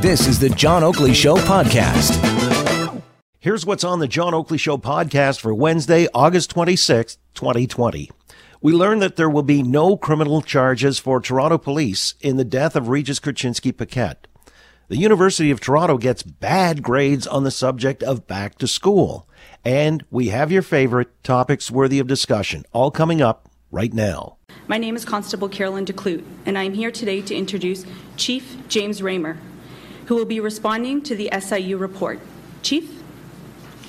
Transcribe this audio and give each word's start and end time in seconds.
This 0.00 0.26
is 0.26 0.40
the 0.40 0.48
John 0.50 0.82
Oakley 0.82 1.14
Show 1.14 1.36
podcast. 1.36 2.12
Here's 3.38 3.64
what's 3.64 3.84
on 3.84 4.00
the 4.00 4.08
John 4.08 4.34
Oakley 4.34 4.58
Show 4.58 4.76
podcast 4.76 5.40
for 5.40 5.54
Wednesday, 5.54 6.08
August 6.12 6.50
26, 6.50 7.18
2020. 7.34 8.10
We 8.60 8.72
learned 8.72 9.02
that 9.02 9.14
there 9.14 9.30
will 9.30 9.44
be 9.44 9.62
no 9.62 9.96
criminal 9.96 10.42
charges 10.42 10.98
for 10.98 11.20
Toronto 11.20 11.58
police 11.58 12.14
in 12.20 12.36
the 12.36 12.44
death 12.44 12.74
of 12.74 12.88
Regis 12.88 13.20
Korchinski-Paquet. 13.20 14.16
The 14.88 14.96
University 14.96 15.50
of 15.50 15.60
Toronto 15.60 15.96
gets 15.96 16.22
bad 16.24 16.82
grades 16.82 17.26
on 17.26 17.44
the 17.44 17.50
subject 17.50 18.02
of 18.02 18.26
back 18.26 18.58
to 18.58 18.66
school. 18.66 19.28
And 19.64 20.04
we 20.10 20.28
have 20.28 20.50
your 20.50 20.62
favorite 20.62 21.22
topics 21.22 21.70
worthy 21.70 21.98
of 22.00 22.06
discussion, 22.08 22.64
all 22.72 22.90
coming 22.90 23.22
up 23.22 23.45
right 23.70 23.92
now. 23.92 24.36
My 24.68 24.78
name 24.78 24.96
is 24.96 25.04
Constable 25.04 25.48
Caroline 25.48 25.84
de 25.84 25.92
Kloet, 25.92 26.24
and 26.44 26.56
I 26.56 26.64
am 26.64 26.74
here 26.74 26.90
today 26.90 27.20
to 27.22 27.34
introduce 27.34 27.84
Chief 28.16 28.56
James 28.68 29.02
Ramer, 29.02 29.36
who 30.06 30.14
will 30.14 30.24
be 30.24 30.40
responding 30.40 31.02
to 31.02 31.14
the 31.14 31.30
SIU 31.38 31.76
report. 31.76 32.20
Chief? 32.62 33.02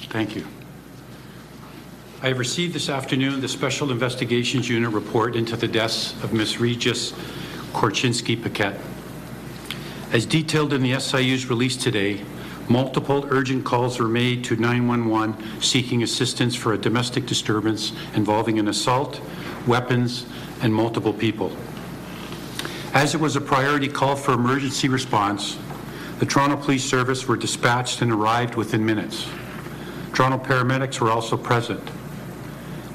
Thank 0.10 0.36
you. 0.36 0.46
I 2.22 2.30
have 2.30 2.40
received 2.40 2.74
this 2.74 2.90
afternoon 2.90 3.42
the 3.42 3.48
Special 3.48 3.92
Investigations 3.92 4.68
Unit 4.68 4.92
report 4.92 5.36
into 5.36 5.56
the 5.56 5.68
deaths 5.68 6.14
of 6.24 6.34
Ms. 6.34 6.60
Regis 6.60 7.12
Korchinski 7.74 8.42
Paquet. 8.42 8.76
As 10.12 10.26
detailed 10.26 10.74
in 10.74 10.82
the 10.82 11.00
SIU's 11.00 11.48
release 11.48 11.78
today, 11.78 12.22
multiple 12.70 13.28
urgent 13.30 13.66
calls 13.66 14.00
were 14.00 14.08
made 14.08 14.44
to 14.46 14.56
911 14.56 15.62
seeking 15.62 16.02
assistance 16.02 16.56
for 16.56 16.74
a 16.74 16.78
domestic 16.78 17.26
disturbance 17.26 17.92
involving 18.16 18.58
an 18.58 18.68
assault, 18.68 19.22
weapons, 19.68 20.26
and 20.62 20.74
multiple 20.74 21.14
people. 21.14 21.56
As 22.94 23.14
it 23.14 23.22
was 23.22 23.36
a 23.36 23.42
priority 23.42 23.88
call 23.88 24.16
for 24.16 24.34
emergency 24.34 24.88
response, 24.88 25.58
the 26.20 26.26
Toronto 26.26 26.58
Police 26.58 26.84
Service 26.84 27.28
were 27.28 27.38
dispatched 27.38 28.02
and 28.02 28.12
arrived 28.12 28.56
within 28.56 28.86
minutes. 28.86 29.28
Toronto 30.14 30.40
paramedics 30.40 31.00
were 31.00 31.12
also 31.12 31.38
present. 31.38 31.88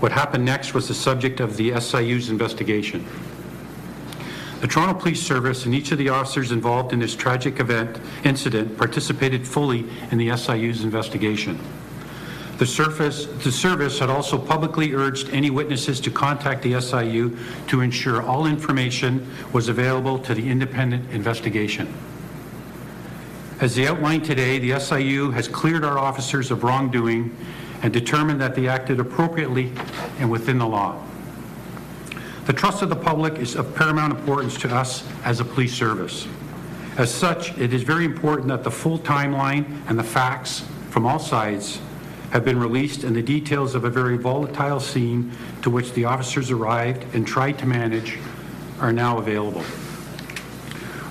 What 0.00 0.10
happened 0.10 0.44
next 0.44 0.74
was 0.74 0.88
the 0.88 0.94
subject 0.94 1.38
of 1.38 1.56
the 1.56 1.70
SIU's 1.80 2.30
investigation. 2.30 3.06
The 4.60 4.66
Toronto 4.66 4.94
Police 4.94 5.22
Service 5.22 5.66
and 5.66 5.74
each 5.74 5.92
of 5.92 5.98
the 5.98 6.08
officers 6.08 6.50
involved 6.50 6.92
in 6.92 6.98
this 6.98 7.14
tragic 7.14 7.60
event 7.60 8.00
incident 8.24 8.76
participated 8.76 9.46
fully 9.46 9.86
in 10.10 10.18
the 10.18 10.28
SIU's 10.30 10.82
investigation. 10.82 11.60
The, 12.62 12.68
surface, 12.68 13.26
the 13.42 13.50
service 13.50 13.98
had 13.98 14.08
also 14.08 14.38
publicly 14.38 14.94
urged 14.94 15.30
any 15.30 15.50
witnesses 15.50 15.98
to 15.98 16.12
contact 16.12 16.62
the 16.62 16.80
SIU 16.80 17.36
to 17.66 17.80
ensure 17.80 18.22
all 18.22 18.46
information 18.46 19.28
was 19.52 19.68
available 19.68 20.16
to 20.20 20.32
the 20.32 20.48
independent 20.48 21.10
investigation. 21.10 21.92
As 23.58 23.74
they 23.74 23.88
outlined 23.88 24.24
today, 24.24 24.60
the 24.60 24.78
SIU 24.78 25.32
has 25.32 25.48
cleared 25.48 25.84
our 25.84 25.98
officers 25.98 26.52
of 26.52 26.62
wrongdoing 26.62 27.36
and 27.82 27.92
determined 27.92 28.40
that 28.40 28.54
they 28.54 28.68
acted 28.68 29.00
appropriately 29.00 29.72
and 30.20 30.30
within 30.30 30.58
the 30.58 30.66
law. 30.68 31.04
The 32.46 32.52
trust 32.52 32.80
of 32.80 32.90
the 32.90 32.94
public 32.94 33.38
is 33.38 33.56
of 33.56 33.74
paramount 33.74 34.12
importance 34.12 34.56
to 34.58 34.72
us 34.72 35.02
as 35.24 35.40
a 35.40 35.44
police 35.44 35.74
service. 35.74 36.28
As 36.96 37.12
such, 37.12 37.58
it 37.58 37.74
is 37.74 37.82
very 37.82 38.04
important 38.04 38.46
that 38.50 38.62
the 38.62 38.70
full 38.70 39.00
timeline 39.00 39.82
and 39.88 39.98
the 39.98 40.04
facts 40.04 40.64
from 40.90 41.06
all 41.06 41.18
sides 41.18 41.80
have 42.32 42.44
been 42.46 42.58
released 42.58 43.04
and 43.04 43.14
the 43.14 43.22
details 43.22 43.74
of 43.74 43.84
a 43.84 43.90
very 43.90 44.16
volatile 44.16 44.80
scene 44.80 45.30
to 45.60 45.68
which 45.68 45.92
the 45.92 46.06
officers 46.06 46.50
arrived 46.50 47.04
and 47.14 47.26
tried 47.26 47.58
to 47.58 47.66
manage 47.66 48.18
are 48.80 48.90
now 48.90 49.18
available. 49.18 49.62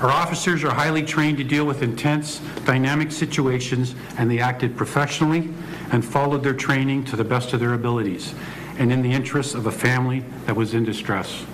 Our 0.02 0.10
officers 0.10 0.64
are 0.64 0.74
highly 0.74 1.04
trained 1.04 1.38
to 1.38 1.44
deal 1.44 1.64
with 1.64 1.84
intense, 1.84 2.40
dynamic 2.66 3.12
situations, 3.12 3.94
and 4.18 4.32
they 4.32 4.40
acted 4.40 4.76
professionally 4.76 5.54
and 5.92 6.04
followed 6.04 6.42
their 6.42 6.56
training 6.56 7.04
to 7.06 7.16
the 7.16 7.24
best 7.24 7.54
of 7.54 7.60
their 7.60 7.76
abilities 7.76 8.34
and 8.80 8.92
in 8.92 9.04
the 9.04 9.12
interests 9.12 9.54
of 9.54 9.68
a 9.68 9.72
family 9.72 10.26
that 10.48 10.56
was 10.56 10.74
in 10.74 10.84
distress. 10.84 11.46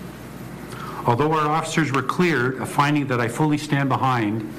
Although 1.05 1.33
our 1.33 1.45
officers 1.45 1.91
were 1.91 2.03
cleared, 2.03 2.61
a 2.61 2.65
finding 2.65 3.05
that 3.07 3.19
I 3.19 3.27
fully 3.27 3.57
stand 3.57 3.89
behind, 3.89 4.49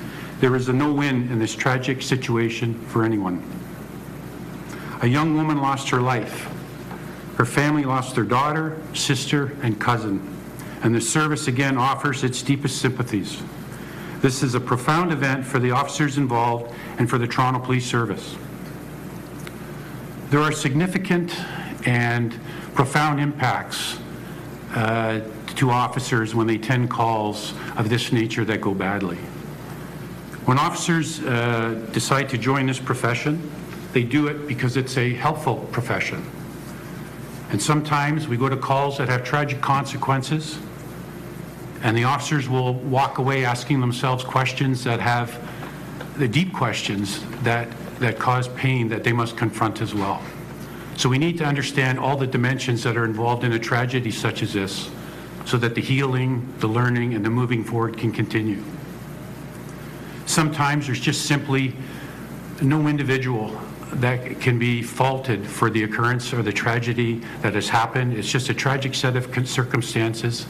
there 0.41 0.55
is 0.55 0.69
a 0.69 0.73
no-win 0.75 1.31
in 1.33 1.39
this 1.39 1.55
tragic 1.55 2.03
situation 2.03 2.79
for 2.89 3.05
anyone. 3.05 3.58
A 5.01 5.07
young 5.07 5.37
woman 5.37 5.59
lost 5.59 5.89
her 5.91 6.01
life. 6.01 6.49
Her 7.37 7.45
family 7.45 7.85
lost 7.85 8.17
their 8.17 8.25
daughter, 8.25 8.81
sister, 8.95 9.57
and 9.63 9.81
cousin, 9.81 10.37
and 10.83 10.93
the 10.93 11.01
service 11.01 11.47
again 11.47 11.79
offers 11.79 12.25
its 12.25 12.43
deepest 12.43 12.81
sympathies. 12.81 13.41
This 14.21 14.43
is 14.43 14.57
a 14.57 14.61
profound 14.61 15.13
event 15.13 15.47
for 15.47 15.61
the 15.61 15.71
officers 15.71 16.19
involved 16.19 16.75
and 16.99 17.09
for 17.09 17.19
the 17.19 17.29
Toronto 17.29 17.61
Police 17.61 17.87
Service. 17.87 18.37
There 20.31 20.41
are 20.41 20.51
significant 20.51 21.39
and 21.87 22.39
profound 22.75 23.21
impacts 23.21 23.99
uh, 24.75 25.21
to 25.55 25.71
officers 25.71 26.35
when 26.35 26.49
they 26.49 26.57
attend 26.57 26.91
calls 26.91 27.55
of 27.77 27.89
this 27.89 28.11
nature 28.11 28.45
that 28.45 28.61
go 28.61 28.75
badly. 28.75 29.17
When 30.45 30.59
officers 30.59 31.21
uh, 31.21 31.87
decide 31.93 32.29
to 32.31 32.39
join 32.39 32.67
this 32.67 32.81
profession, 32.81 33.49
they 33.93 34.03
do 34.03 34.29
it 34.29 34.47
because 34.47 34.77
it's 34.77 34.97
a 34.97 35.15
helpful 35.15 35.57
profession. 35.73 36.25
And 37.51 37.61
sometimes 37.61 38.29
we 38.29 38.37
go 38.37 38.49
to 38.49 38.57
calls 38.57 38.99
that 38.99 39.09
have 39.09 39.25
tragic 39.25 39.61
consequences 39.61 40.59
and 41.83 41.97
the 41.97 42.05
officers 42.05 42.49
will 42.49 42.75
walk 42.75 43.19
away 43.19 43.45
asking 43.45 43.81
themselves 43.81 44.25
questions 44.25 44.85
that 44.85 45.01
have 45.01 45.41
the 46.19 46.27
deep 46.27 46.53
questions 46.53 47.25
that, 47.43 47.69
that 48.01 48.19
cause 48.19 48.49
pain 48.49 48.89
that 48.89 49.05
they 49.05 49.13
must 49.13 49.37
confront 49.37 49.81
as 49.81 49.95
well. 49.95 50.21
So 50.97 51.09
we 51.09 51.19
need 51.19 51.39
to 51.39 51.45
understand 51.45 51.99
all 51.99 52.17
the 52.17 52.27
dimensions 52.27 52.83
that 52.83 52.97
are 52.97 53.05
involved 53.05 53.45
in 53.45 53.53
a 53.53 53.59
tragedy 53.59 54.11
such 54.11 54.43
as 54.43 54.53
this 54.53 54.91
so 55.45 55.57
that 55.59 55.75
the 55.77 55.81
healing, 55.81 56.53
the 56.59 56.67
learning, 56.67 57.15
and 57.15 57.25
the 57.25 57.31
moving 57.31 57.63
forward 57.63 57.97
can 57.97 58.13
continue. 58.13 58.63
Sometimes 60.27 60.87
there's 60.87 61.01
just 61.01 61.27
simply 61.27 61.75
no 62.61 62.89
individual 62.89 63.59
that 63.95 64.41
can 64.41 64.59
be 64.59 64.83
faulted 64.83 65.47
for 65.47 65.71
the 65.71 65.85
occurrence 65.85 66.33
or 66.33 66.43
the 66.43 66.53
tragedy 66.53 67.23
that 67.43 67.55
has 67.55 67.69
happened. 67.69 68.15
It's 68.15 68.31
just 68.31 68.49
a 68.49 68.55
tragic 68.55 68.95
set 68.95 69.17
of 69.17 69.49
circumstances 69.49 70.47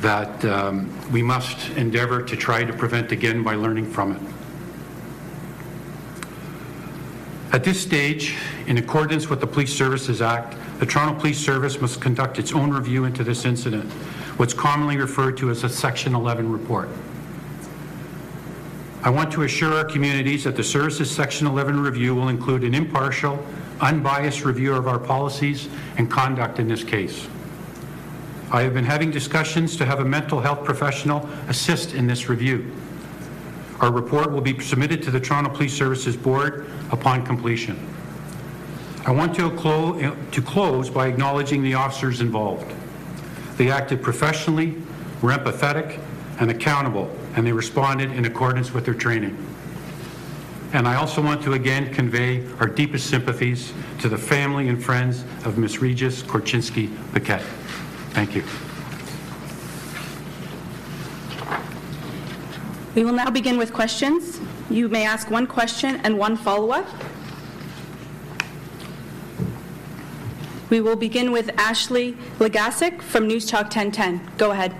that 0.00 0.44
um, 0.44 0.92
we 1.10 1.22
must 1.22 1.70
endeavor 1.70 2.22
to 2.22 2.36
try 2.36 2.64
to 2.64 2.72
prevent 2.72 3.12
again 3.12 3.42
by 3.42 3.54
learning 3.54 3.90
from 3.90 4.12
it. 4.12 4.22
At 7.52 7.64
this 7.64 7.80
stage, 7.80 8.36
in 8.66 8.78
accordance 8.78 9.28
with 9.28 9.40
the 9.40 9.46
Police 9.46 9.74
Services 9.74 10.20
Act, 10.20 10.54
the 10.78 10.86
Toronto 10.86 11.18
Police 11.18 11.38
Service 11.38 11.80
must 11.80 12.00
conduct 12.00 12.38
its 12.38 12.52
own 12.52 12.70
review 12.70 13.04
into 13.04 13.24
this 13.24 13.44
incident, 13.44 13.90
what's 14.36 14.54
commonly 14.54 14.96
referred 14.96 15.36
to 15.38 15.50
as 15.50 15.64
a 15.64 15.68
Section 15.68 16.14
11 16.14 16.52
report. 16.52 16.88
I 19.00 19.10
want 19.10 19.30
to 19.32 19.44
assure 19.44 19.74
our 19.74 19.84
communities 19.84 20.42
that 20.42 20.56
the 20.56 20.64
service's 20.64 21.08
Section 21.08 21.46
11 21.46 21.78
review 21.78 22.16
will 22.16 22.28
include 22.28 22.64
an 22.64 22.74
impartial, 22.74 23.44
unbiased 23.80 24.44
review 24.44 24.74
of 24.74 24.88
our 24.88 24.98
policies 24.98 25.68
and 25.98 26.10
conduct 26.10 26.58
in 26.58 26.66
this 26.66 26.82
case. 26.82 27.28
I 28.50 28.62
have 28.62 28.74
been 28.74 28.84
having 28.84 29.12
discussions 29.12 29.76
to 29.76 29.84
have 29.84 30.00
a 30.00 30.04
mental 30.04 30.40
health 30.40 30.64
professional 30.64 31.28
assist 31.46 31.94
in 31.94 32.08
this 32.08 32.28
review. 32.28 32.72
Our 33.80 33.92
report 33.92 34.32
will 34.32 34.40
be 34.40 34.58
submitted 34.58 35.00
to 35.04 35.12
the 35.12 35.20
Toronto 35.20 35.50
Police 35.50 35.74
Services 35.74 36.16
Board 36.16 36.68
upon 36.90 37.24
completion. 37.24 37.78
I 39.06 39.12
want 39.12 39.36
to, 39.36 39.50
clo 39.52 40.16
to 40.32 40.42
close 40.42 40.90
by 40.90 41.06
acknowledging 41.06 41.62
the 41.62 41.74
officers 41.74 42.20
involved. 42.20 42.74
They 43.58 43.70
acted 43.70 44.02
professionally, 44.02 44.74
were 45.22 45.30
empathetic, 45.30 46.00
and 46.40 46.50
accountable, 46.50 47.14
and 47.38 47.46
they 47.46 47.52
responded 47.52 48.10
in 48.10 48.24
accordance 48.24 48.74
with 48.74 48.84
their 48.84 48.94
training. 48.94 49.36
And 50.72 50.88
I 50.88 50.96
also 50.96 51.22
want 51.22 51.40
to 51.44 51.52
again 51.52 51.94
convey 51.94 52.44
our 52.58 52.66
deepest 52.66 53.08
sympathies 53.08 53.72
to 54.00 54.08
the 54.08 54.18
family 54.18 54.68
and 54.68 54.84
friends 54.84 55.22
of 55.44 55.56
Ms. 55.56 55.80
Regis 55.80 56.20
Korchinski 56.20 56.90
Paquet. 57.14 57.40
Thank 58.10 58.34
you. 58.34 58.42
We 62.96 63.04
will 63.04 63.12
now 63.12 63.30
begin 63.30 63.56
with 63.56 63.72
questions. 63.72 64.40
You 64.68 64.88
may 64.88 65.06
ask 65.06 65.30
one 65.30 65.46
question 65.46 66.00
and 66.02 66.18
one 66.18 66.36
follow-up. 66.36 66.88
We 70.70 70.80
will 70.80 70.96
begin 70.96 71.30
with 71.30 71.50
Ashley 71.56 72.16
Legasic 72.40 73.00
from 73.00 73.28
News 73.28 73.46
Talk 73.46 73.66
1010. 73.66 74.32
Go 74.38 74.50
ahead. 74.50 74.74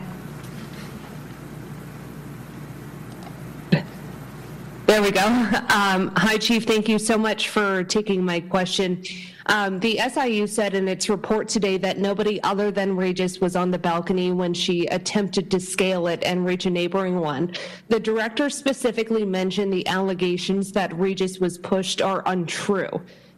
There 4.88 5.02
we 5.02 5.10
go. 5.10 5.20
Um, 5.68 6.12
hi, 6.16 6.38
Chief. 6.38 6.64
Thank 6.64 6.88
you 6.88 6.98
so 6.98 7.16
much 7.16 7.50
for 7.50 7.84
taking 7.84 8.24
my 8.24 8.40
question. 8.40 9.04
Um, 9.46 9.78
the 9.80 9.98
SIU 9.98 10.46
said 10.46 10.74
in 10.74 10.88
its 10.88 11.08
report 11.08 11.46
today 11.48 11.76
that 11.76 11.98
nobody 11.98 12.42
other 12.42 12.70
than 12.70 12.96
Regis 12.96 13.40
was 13.40 13.54
on 13.54 13.70
the 13.70 13.78
balcony 13.78 14.32
when 14.32 14.52
she 14.54 14.86
attempted 14.86 15.50
to 15.50 15.60
scale 15.60 16.08
it 16.08 16.22
and 16.24 16.44
reach 16.44 16.66
a 16.66 16.70
neighboring 16.70 17.20
one. 17.20 17.52
The 17.88 18.00
director 18.00 18.50
specifically 18.50 19.24
mentioned 19.24 19.72
the 19.72 19.86
allegations 19.86 20.72
that 20.72 20.92
Regis 20.98 21.38
was 21.38 21.58
pushed 21.58 22.02
are 22.02 22.22
untrue. 22.26 22.88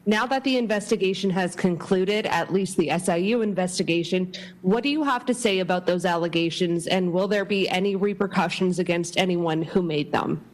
Now 0.07 0.27
that 0.27 0.45
the 0.45 0.57
investigation 0.57 1.31
has 1.31 1.55
concluded, 1.55 2.27
at 2.27 2.53
least 2.53 2.77
the 2.77 2.91
SIU 2.97 3.43
investigation, 3.43 4.33
what 4.63 4.83
do 4.83 4.89
you 4.89 5.03
have 5.03 5.27
to 5.27 5.35
say 5.35 5.59
about 5.59 5.85
those 5.85 6.05
allegations 6.05 6.87
and 6.87 7.13
will 7.13 7.29
there 7.29 7.45
be 7.45 7.69
any 7.69 7.97
repercussions 7.97 8.79
against 8.79 9.19
anyone 9.19 9.63
who 9.63 9.83
made 9.83 10.11
them? 10.11 10.45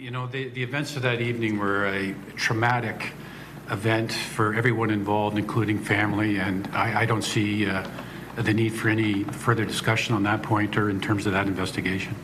You 0.00 0.10
know, 0.10 0.26
the, 0.26 0.48
the 0.48 0.62
events 0.62 0.96
of 0.96 1.02
that 1.02 1.20
evening 1.20 1.58
were 1.58 1.84
a 1.84 2.14
traumatic 2.34 3.12
event 3.68 4.10
for 4.10 4.54
everyone 4.54 4.88
involved, 4.88 5.36
including 5.36 5.78
family, 5.78 6.38
and 6.38 6.66
I, 6.68 7.02
I 7.02 7.04
don't 7.04 7.20
see 7.20 7.66
uh, 7.66 7.86
the 8.36 8.54
need 8.54 8.70
for 8.70 8.88
any 8.88 9.24
further 9.24 9.66
discussion 9.66 10.14
on 10.14 10.22
that 10.22 10.42
point 10.42 10.78
or 10.78 10.88
in 10.88 11.02
terms 11.02 11.26
of 11.26 11.34
that 11.34 11.46
investigation. 11.46 12.14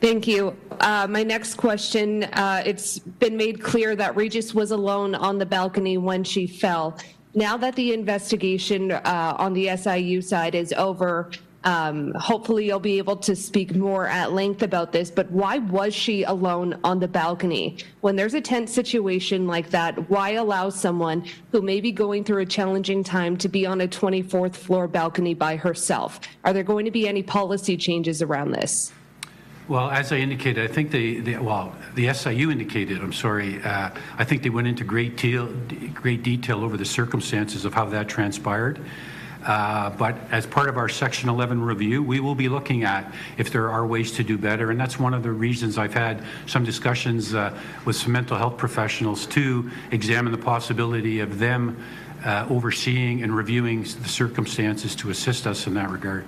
Thank 0.00 0.26
you. 0.26 0.56
Uh, 0.80 1.08
my 1.10 1.24
next 1.24 1.56
question, 1.56 2.24
uh, 2.24 2.62
it's 2.64 2.98
been 2.98 3.36
made 3.36 3.62
clear 3.62 3.94
that 3.94 4.16
Regis 4.16 4.54
was 4.54 4.70
alone 4.70 5.14
on 5.14 5.36
the 5.36 5.44
balcony 5.44 5.98
when 5.98 6.24
she 6.24 6.46
fell. 6.46 6.96
Now 7.34 7.58
that 7.58 7.76
the 7.76 7.92
investigation 7.92 8.92
uh, 8.92 9.36
on 9.38 9.52
the 9.52 9.76
SIU 9.76 10.22
side 10.22 10.54
is 10.54 10.72
over, 10.72 11.30
um, 11.64 12.12
hopefully, 12.14 12.66
you'll 12.66 12.80
be 12.80 12.98
able 12.98 13.16
to 13.18 13.36
speak 13.36 13.74
more 13.74 14.06
at 14.06 14.32
length 14.32 14.62
about 14.62 14.92
this, 14.92 15.10
but 15.10 15.30
why 15.30 15.58
was 15.58 15.94
she 15.94 16.24
alone 16.24 16.78
on 16.82 16.98
the 16.98 17.08
balcony? 17.08 17.78
When 18.00 18.16
there's 18.16 18.34
a 18.34 18.40
tense 18.40 18.72
situation 18.72 19.46
like 19.46 19.70
that, 19.70 20.10
why 20.10 20.30
allow 20.30 20.70
someone 20.70 21.24
who 21.52 21.62
may 21.62 21.80
be 21.80 21.92
going 21.92 22.24
through 22.24 22.42
a 22.42 22.46
challenging 22.46 23.04
time 23.04 23.36
to 23.38 23.48
be 23.48 23.64
on 23.64 23.80
a 23.80 23.88
24th 23.88 24.56
floor 24.56 24.88
balcony 24.88 25.34
by 25.34 25.56
herself? 25.56 26.20
Are 26.44 26.52
there 26.52 26.64
going 26.64 26.84
to 26.84 26.90
be 26.90 27.06
any 27.06 27.22
policy 27.22 27.76
changes 27.76 28.22
around 28.22 28.52
this? 28.52 28.92
Well, 29.68 29.90
as 29.90 30.10
I 30.10 30.16
indicated, 30.16 30.68
I 30.68 30.72
think 30.72 30.90
they 30.90 31.38
well, 31.38 31.74
the 31.94 32.12
SIU 32.12 32.50
indicated, 32.50 33.00
I'm 33.00 33.12
sorry, 33.12 33.62
uh, 33.62 33.90
I 34.18 34.24
think 34.24 34.42
they 34.42 34.50
went 34.50 34.66
into 34.66 34.82
great, 34.82 35.16
deal, 35.16 35.46
great 35.94 36.24
detail 36.24 36.64
over 36.64 36.76
the 36.76 36.84
circumstances 36.84 37.64
of 37.64 37.72
how 37.72 37.84
that 37.86 38.08
transpired. 38.08 38.84
Uh, 39.44 39.90
but 39.90 40.16
as 40.30 40.46
part 40.46 40.68
of 40.68 40.76
our 40.76 40.88
Section 40.88 41.28
11 41.28 41.60
review, 41.60 42.02
we 42.02 42.20
will 42.20 42.34
be 42.34 42.48
looking 42.48 42.84
at 42.84 43.12
if 43.38 43.50
there 43.50 43.70
are 43.70 43.86
ways 43.86 44.12
to 44.12 44.22
do 44.22 44.38
better. 44.38 44.70
And 44.70 44.78
that's 44.78 44.98
one 44.98 45.14
of 45.14 45.22
the 45.22 45.32
reasons 45.32 45.78
I've 45.78 45.94
had 45.94 46.24
some 46.46 46.64
discussions 46.64 47.34
uh, 47.34 47.58
with 47.84 47.96
some 47.96 48.12
mental 48.12 48.36
health 48.36 48.56
professionals 48.56 49.26
to 49.26 49.70
examine 49.90 50.32
the 50.32 50.38
possibility 50.38 51.20
of 51.20 51.38
them 51.38 51.82
uh, 52.24 52.46
overseeing 52.50 53.22
and 53.22 53.34
reviewing 53.34 53.82
the 53.82 54.08
circumstances 54.08 54.94
to 54.96 55.10
assist 55.10 55.46
us 55.46 55.66
in 55.66 55.74
that 55.74 55.90
regard. 55.90 56.24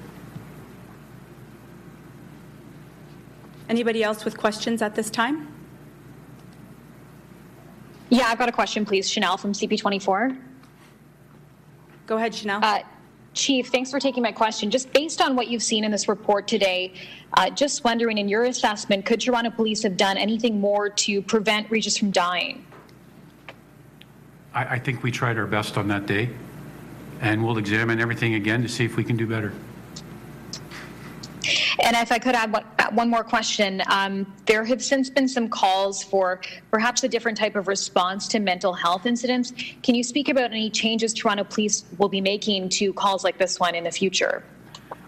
Anybody 3.69 4.03
else 4.03 4.25
with 4.25 4.37
questions 4.37 4.83
at 4.83 4.95
this 4.95 5.09
time? 5.09 5.49
Yeah, 8.11 8.27
I've 8.27 8.39
got 8.39 8.49
a 8.49 8.53
question, 8.53 8.85
please. 8.85 9.11
Chanel 9.11 9.37
from 9.37 9.53
CP24. 9.53 10.39
Go 12.07 12.17
ahead, 12.17 12.35
Chanel. 12.35 12.61
Uh, 12.63 12.81
Chief, 13.35 13.69
thanks 13.69 13.91
for 13.91 13.99
taking 13.99 14.23
my 14.23 14.33
question. 14.33 14.71
Just 14.71 14.93
based 14.93 15.21
on 15.21 15.35
what 15.35 15.49
you've 15.49 15.63
seen 15.63 15.85
in 15.85 15.91
this 15.91 16.09
report 16.09 16.47
today, 16.47 16.95
uh, 17.37 17.51
just 17.51 17.83
wondering, 17.85 18.17
in 18.17 18.29
your 18.29 18.45
assessment, 18.45 19.05
could 19.05 19.21
Toronto 19.21 19.51
Police 19.51 19.83
have 19.83 19.97
done 19.97 20.17
anything 20.17 20.61
more 20.61 20.89
to 20.89 21.21
prevent 21.21 21.69
Regis 21.71 21.99
from 21.99 22.13
dying? 22.13 22.65
I, 24.55 24.77
I 24.77 24.79
think 24.79 25.03
we 25.03 25.11
tried 25.11 25.37
our 25.37 25.47
best 25.47 25.77
on 25.77 25.89
that 25.89 26.07
day, 26.07 26.31
and 27.21 27.45
we'll 27.45 27.59
examine 27.59 28.01
everything 28.01 28.35
again 28.35 28.63
to 28.63 28.69
see 28.69 28.85
if 28.85 28.97
we 28.97 29.03
can 29.03 29.17
do 29.17 29.27
better. 29.27 29.53
And 31.83 31.97
if 31.97 32.13
I 32.13 32.19
could 32.19 32.35
add 32.35 32.53
one, 32.53 32.65
one 32.93 33.11
more 33.11 33.25
question, 33.25 33.83
um, 33.91 34.33
there 34.47 34.65
have 34.65 34.83
since 34.83 35.11
been 35.11 35.29
some 35.29 35.49
calls 35.49 36.03
for 36.03 36.41
perhaps 36.71 37.03
a 37.03 37.09
different 37.09 37.37
type 37.37 37.57
of 37.57 37.69
response 37.69 38.29
to 38.29 38.39
mental 38.39 38.73
health 38.73 39.07
incidents. 39.07 39.53
Can 39.83 39.95
you 39.95 40.05
speak 40.05 40.29
about 40.29 40.51
any 40.51 40.71
changes 40.71 41.13
Toronto 41.13 41.45
Police 41.45 41.85
will 41.99 42.09
be 42.09 42.21
making 42.21 42.69
to 42.71 42.93
calls 42.93 43.25
like 43.25 43.39
this 43.39 43.59
one 43.59 43.75
in 43.75 43.85
the 43.85 43.91
future? 43.91 44.45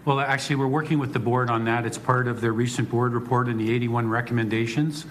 Well, 0.05 0.19
actually, 0.19 0.55
we're 0.57 0.67
working 0.67 0.99
with 0.99 1.13
the 1.13 1.19
board 1.19 1.49
on 1.49 1.65
that. 1.65 1.85
It's 1.85 1.97
part 1.97 2.27
of 2.27 2.39
their 2.39 2.53
recent 2.53 2.89
board 2.89 3.13
report 3.13 3.47
and 3.47 3.59
the 3.59 3.73
81 3.73 4.09
recommendations. 4.09 5.05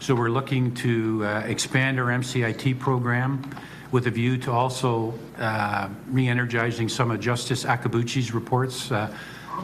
So 0.00 0.14
we're 0.14 0.30
looking 0.30 0.74
to 0.76 1.24
uh, 1.24 1.40
expand 1.46 2.00
our 2.00 2.06
MCIT 2.06 2.78
program 2.78 3.48
with 3.92 4.06
a 4.06 4.10
view 4.10 4.38
to 4.38 4.50
also 4.50 5.14
uh, 5.38 5.88
re-energizing 6.08 6.88
some 6.88 7.10
of 7.10 7.20
Justice 7.20 7.64
Iacobucci's 7.64 8.32
reports. 8.32 8.90
Uh, 8.90 9.14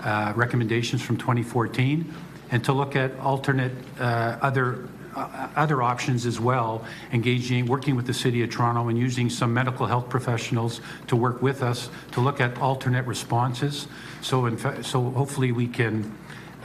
uh, 0.05 0.33
recommendations 0.37 1.03
from 1.03 1.17
2014 1.17 2.13
and 2.51 2.65
to 2.65 2.73
look 2.73 2.97
at 2.97 3.19
alternate 3.19 3.73
uh, 3.99 4.39
other 4.41 4.89
uh, 5.17 5.49
other 5.57 5.83
options 5.83 6.27
as 6.27 6.39
well, 6.39 6.85
engaging, 7.13 7.65
working 7.67 7.97
with 7.97 8.07
the 8.07 8.13
City 8.13 8.43
of 8.43 8.51
Toronto 8.51 8.89
and 8.89 8.99
using 8.99 9.31
some 9.31 9.53
medical 9.53 9.87
health 9.87 10.11
professionals 10.11 10.83
to 11.07 11.17
work 11.17 11.41
with 11.41 11.63
us 11.63 11.89
to 12.13 12.21
look 12.21 12.39
at 12.39 12.59
alternate 12.59 13.07
responses. 13.07 13.89
So, 14.21 14.45
in 14.45 14.59
fa- 14.59 14.85
so 14.85 15.11
hopefully 15.11 15.53
we 15.53 15.69
can 15.69 16.15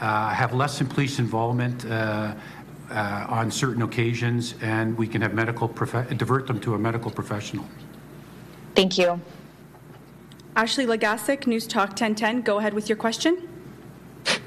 uh, 0.01 0.29
have 0.29 0.53
less 0.53 0.81
police 0.81 1.17
involvement 1.17 1.85
uh, 1.85 2.33
uh, 2.89 3.25
on 3.29 3.49
certain 3.49 3.83
occasions 3.83 4.55
and 4.61 4.97
we 4.97 5.07
can 5.07 5.21
have 5.21 5.33
medical, 5.33 5.67
prof- 5.67 6.09
divert 6.17 6.47
them 6.47 6.59
to 6.59 6.73
a 6.73 6.77
medical 6.77 7.09
professional. 7.09 7.65
Thank 8.75 8.97
you. 8.97 9.21
Ashley 10.55 10.85
Legasic, 10.85 11.47
News 11.47 11.65
Talk 11.65 11.89
1010. 11.89 12.41
Go 12.41 12.59
ahead 12.59 12.73
with 12.73 12.89
your 12.89 12.97
question. 12.97 13.47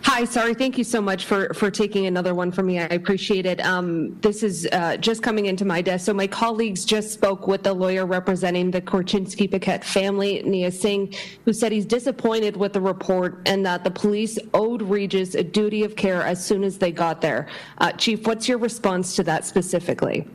Hi, 0.02 0.24
sorry. 0.24 0.54
Thank 0.54 0.78
you 0.78 0.84
so 0.84 1.00
much 1.00 1.24
for 1.24 1.52
for 1.54 1.70
taking 1.70 2.06
another 2.06 2.34
one 2.34 2.52
from 2.52 2.66
me. 2.66 2.78
I 2.78 2.84
appreciate 2.84 3.46
it. 3.46 3.60
Um, 3.64 4.16
this 4.20 4.44
is 4.44 4.68
uh, 4.70 4.96
just 4.98 5.22
coming 5.22 5.46
into 5.46 5.64
my 5.64 5.82
desk. 5.82 6.06
So 6.06 6.14
my 6.14 6.28
colleagues 6.28 6.84
just 6.84 7.10
spoke 7.12 7.48
with 7.48 7.64
the 7.64 7.72
lawyer 7.72 8.06
representing 8.06 8.70
the 8.70 8.80
Korchinski 8.80 9.50
Paquet 9.50 9.80
family, 9.82 10.40
Knia 10.44 10.70
Singh, 10.70 11.12
who 11.44 11.52
said 11.52 11.72
he's 11.72 11.86
disappointed 11.86 12.56
with 12.56 12.74
the 12.74 12.80
report 12.80 13.40
and 13.46 13.66
that 13.66 13.82
the 13.82 13.90
police 13.90 14.38
owed 14.52 14.82
Regis 14.82 15.34
a 15.34 15.42
duty 15.42 15.82
of 15.82 15.96
care 15.96 16.22
as 16.22 16.44
soon 16.44 16.62
as 16.62 16.78
they 16.78 16.92
got 16.92 17.20
there. 17.20 17.48
Uh, 17.78 17.90
Chief, 17.92 18.24
what's 18.26 18.46
your 18.46 18.58
response 18.58 19.16
to 19.16 19.24
that 19.24 19.44
specifically? 19.44 20.28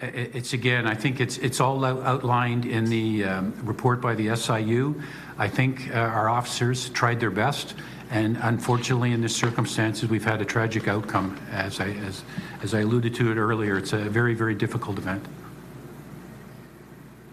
It's 0.00 0.52
again, 0.52 0.86
I 0.86 0.94
think 0.94 1.20
it's 1.20 1.38
it's 1.38 1.60
all 1.60 1.84
outlined 1.84 2.66
in 2.66 2.84
the 2.84 3.24
um, 3.24 3.52
report 3.64 4.00
by 4.00 4.14
the 4.14 4.36
SIU. 4.36 5.02
I 5.38 5.48
think 5.48 5.90
uh, 5.90 5.98
our 5.98 6.28
officers 6.28 6.88
tried 6.90 7.18
their 7.18 7.32
best, 7.32 7.74
and 8.10 8.38
unfortunately, 8.42 9.10
in 9.10 9.20
this 9.20 9.34
circumstances, 9.34 10.08
we've 10.08 10.24
had 10.24 10.40
a 10.40 10.44
tragic 10.44 10.86
outcome. 10.86 11.36
As 11.50 11.80
I 11.80 11.88
as 11.88 12.22
as 12.62 12.74
I 12.74 12.80
alluded 12.80 13.12
to 13.16 13.32
it 13.32 13.38
earlier, 13.38 13.76
it's 13.76 13.92
a 13.92 13.98
very 13.98 14.34
very 14.34 14.54
difficult 14.54 14.98
event. 14.98 15.24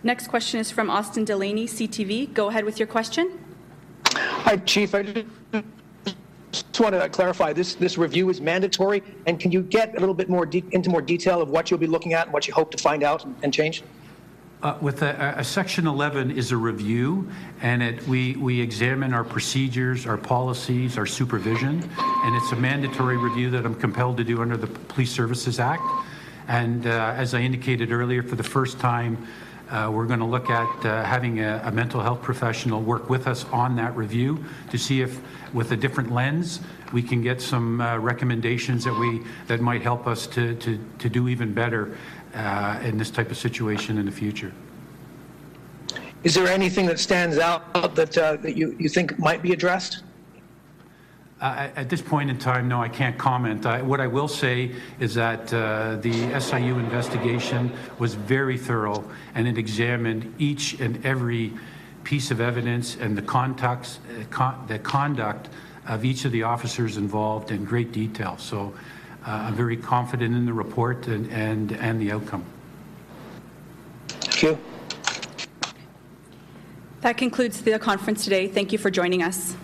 Next 0.02 0.28
question 0.28 0.60
is 0.60 0.72
from 0.72 0.90
Austin 0.90 1.24
Delaney, 1.24 1.68
CTV. 1.68 2.34
Go 2.34 2.48
ahead 2.48 2.66
with 2.66 2.80
your 2.80 2.88
question. 2.88 3.40
Hi, 4.16 4.58
Chief. 4.58 4.96
I 4.96 5.24
just 6.64 6.80
want 6.80 6.94
to 6.94 7.10
clarify 7.10 7.54
this 7.54 7.76
this 7.76 7.98
review 7.98 8.30
is 8.30 8.42
mandatory, 8.42 9.04
and 9.26 9.40
can 9.40 9.52
you 9.52 9.62
get 9.62 9.96
a 9.96 10.00
little 10.00 10.16
bit 10.16 10.30
more 10.30 10.48
into 10.72 10.90
more 10.90 11.02
detail 11.02 11.42
of 11.42 11.50
what 11.50 11.70
you'll 11.70 11.80
be 11.80 11.88
looking 11.88 12.14
at 12.14 12.28
and 12.28 12.34
what 12.34 12.48
you 12.48 12.54
hope 12.54 12.72
to 12.72 12.78
find 12.78 13.04
out 13.04 13.26
and, 13.26 13.36
and 13.44 13.54
change? 13.54 13.84
Uh, 14.64 14.76
with 14.82 15.04
a, 15.04 15.36
a, 15.38 15.44
Section 15.44 15.86
11 15.86 16.32
is 16.32 16.52
a 16.52 16.58
review, 16.58 17.30
and 17.62 17.84
it, 17.84 18.08
we, 18.08 18.36
we 18.38 18.60
examine 18.60 19.14
our 19.14 19.24
procedures, 19.24 20.08
our 20.08 20.18
policies, 20.18 20.98
our 20.98 21.06
supervision, 21.06 21.88
and 21.98 22.36
it's 22.36 22.52
a 22.52 22.56
mandatory 22.56 23.16
review 23.18 23.52
that 23.52 23.64
I'm 23.64 23.76
compelled 23.76 24.18
to 24.18 24.24
do 24.24 24.42
under 24.42 24.58
the 24.58 24.66
Police 24.66 25.12
Services 25.12 25.60
Act. 25.60 25.84
And 26.48 26.88
uh, 26.88 27.14
as 27.16 27.36
I 27.36 27.42
indicated 27.42 27.92
earlier, 27.92 28.24
for 28.24 28.36
the 28.36 28.44
first 28.44 28.80
time, 28.80 29.28
uh, 29.70 29.90
we're 29.92 30.06
going 30.06 30.20
to 30.20 30.26
look 30.26 30.50
at 30.50 30.86
uh, 30.86 31.04
having 31.04 31.40
a, 31.40 31.62
a, 31.66 31.72
mental 31.72 32.02
health 32.02 32.22
professional 32.22 32.82
work 32.82 33.10
with 33.10 33.28
us 33.28 33.46
on 33.46 33.76
that 33.76 33.96
review 33.96 34.44
to 34.70 34.78
see 34.78 35.02
if, 35.02 35.20
with 35.54 35.72
a 35.72 35.78
different 35.78 36.12
lens, 36.12 36.60
we 36.94 37.02
can 37.02 37.22
get 37.22 37.42
some 37.42 37.82
uh, 37.82 37.98
recommendations 37.98 38.84
that 38.84 38.94
we 38.94 39.22
that 39.48 39.62
might 39.62 39.82
help 39.82 40.06
us 40.08 40.28
to 40.28 40.56
to, 40.56 40.80
to 41.00 41.10
do 41.10 41.28
even 41.28 41.54
better 41.54 41.98
uh, 42.36 42.80
in 42.84 42.98
this 42.98 43.10
type 43.10 43.32
of 43.32 43.38
situation 43.38 43.98
in 43.98 44.06
the 44.06 44.12
future. 44.12 44.52
Is 46.24 46.34
there 46.36 46.48
anything 46.48 46.86
that 46.88 47.00
stands 47.00 47.38
out 47.38 47.74
that 47.96 48.18
uh, 48.18 48.36
that 48.38 48.56
you, 48.56 48.76
you 48.80 48.90
think 48.90 49.18
might 49.18 49.42
be 49.42 49.52
addressed? 49.52 50.04
Uh, 51.42 51.68
at 51.76 51.90
this 51.90 52.02
point 52.02 52.30
in 52.30 52.38
time, 52.38 52.70
no, 52.70 52.82
I 52.82 52.88
can't 52.88 53.18
comment. 53.18 53.66
I, 53.66 53.82
what 53.82 54.00
I 54.00 54.08
will 54.08 54.30
say 54.30 54.72
is 55.02 55.16
that 55.16 55.54
uh, 55.54 55.98
the 55.98 56.40
SIU 56.40 56.80
investigation 56.80 57.74
was 58.00 58.14
very 58.14 58.58
thorough 58.58 59.04
and 59.36 59.46
it 59.46 59.58
examined 59.58 60.34
each 60.38 60.80
and 60.80 61.06
every 61.06 61.52
piece 62.06 62.32
of 62.32 62.40
evidence 62.40 62.96
and 62.96 63.18
the, 63.18 63.22
context, 63.22 64.00
uh, 64.10 64.24
con 64.30 64.64
the 64.68 64.80
conduct 64.80 65.50
of 65.88 66.06
each 66.06 66.24
of 66.24 66.32
the 66.32 66.44
officers 66.44 66.96
involved 66.96 67.52
in 67.52 67.66
great 67.66 67.92
detail. 67.92 68.38
So 68.38 68.74
uh, 69.28 69.32
I'm 69.32 69.56
very 69.56 69.76
confident 69.76 70.36
in 70.36 70.46
the 70.46 70.54
report 70.54 71.08
and, 71.08 71.30
and, 71.32 71.74
and 71.74 72.00
the 72.00 72.14
outcome. 72.14 72.46
Thank 74.08 74.42
you. 74.42 74.58
That 77.02 77.18
concludes 77.18 77.62
the 77.62 77.78
conference 77.78 78.24
today. 78.24 78.48
Thank 78.48 78.72
you 78.72 78.78
for 78.78 78.90
joining 78.90 79.22
us. 79.22 79.56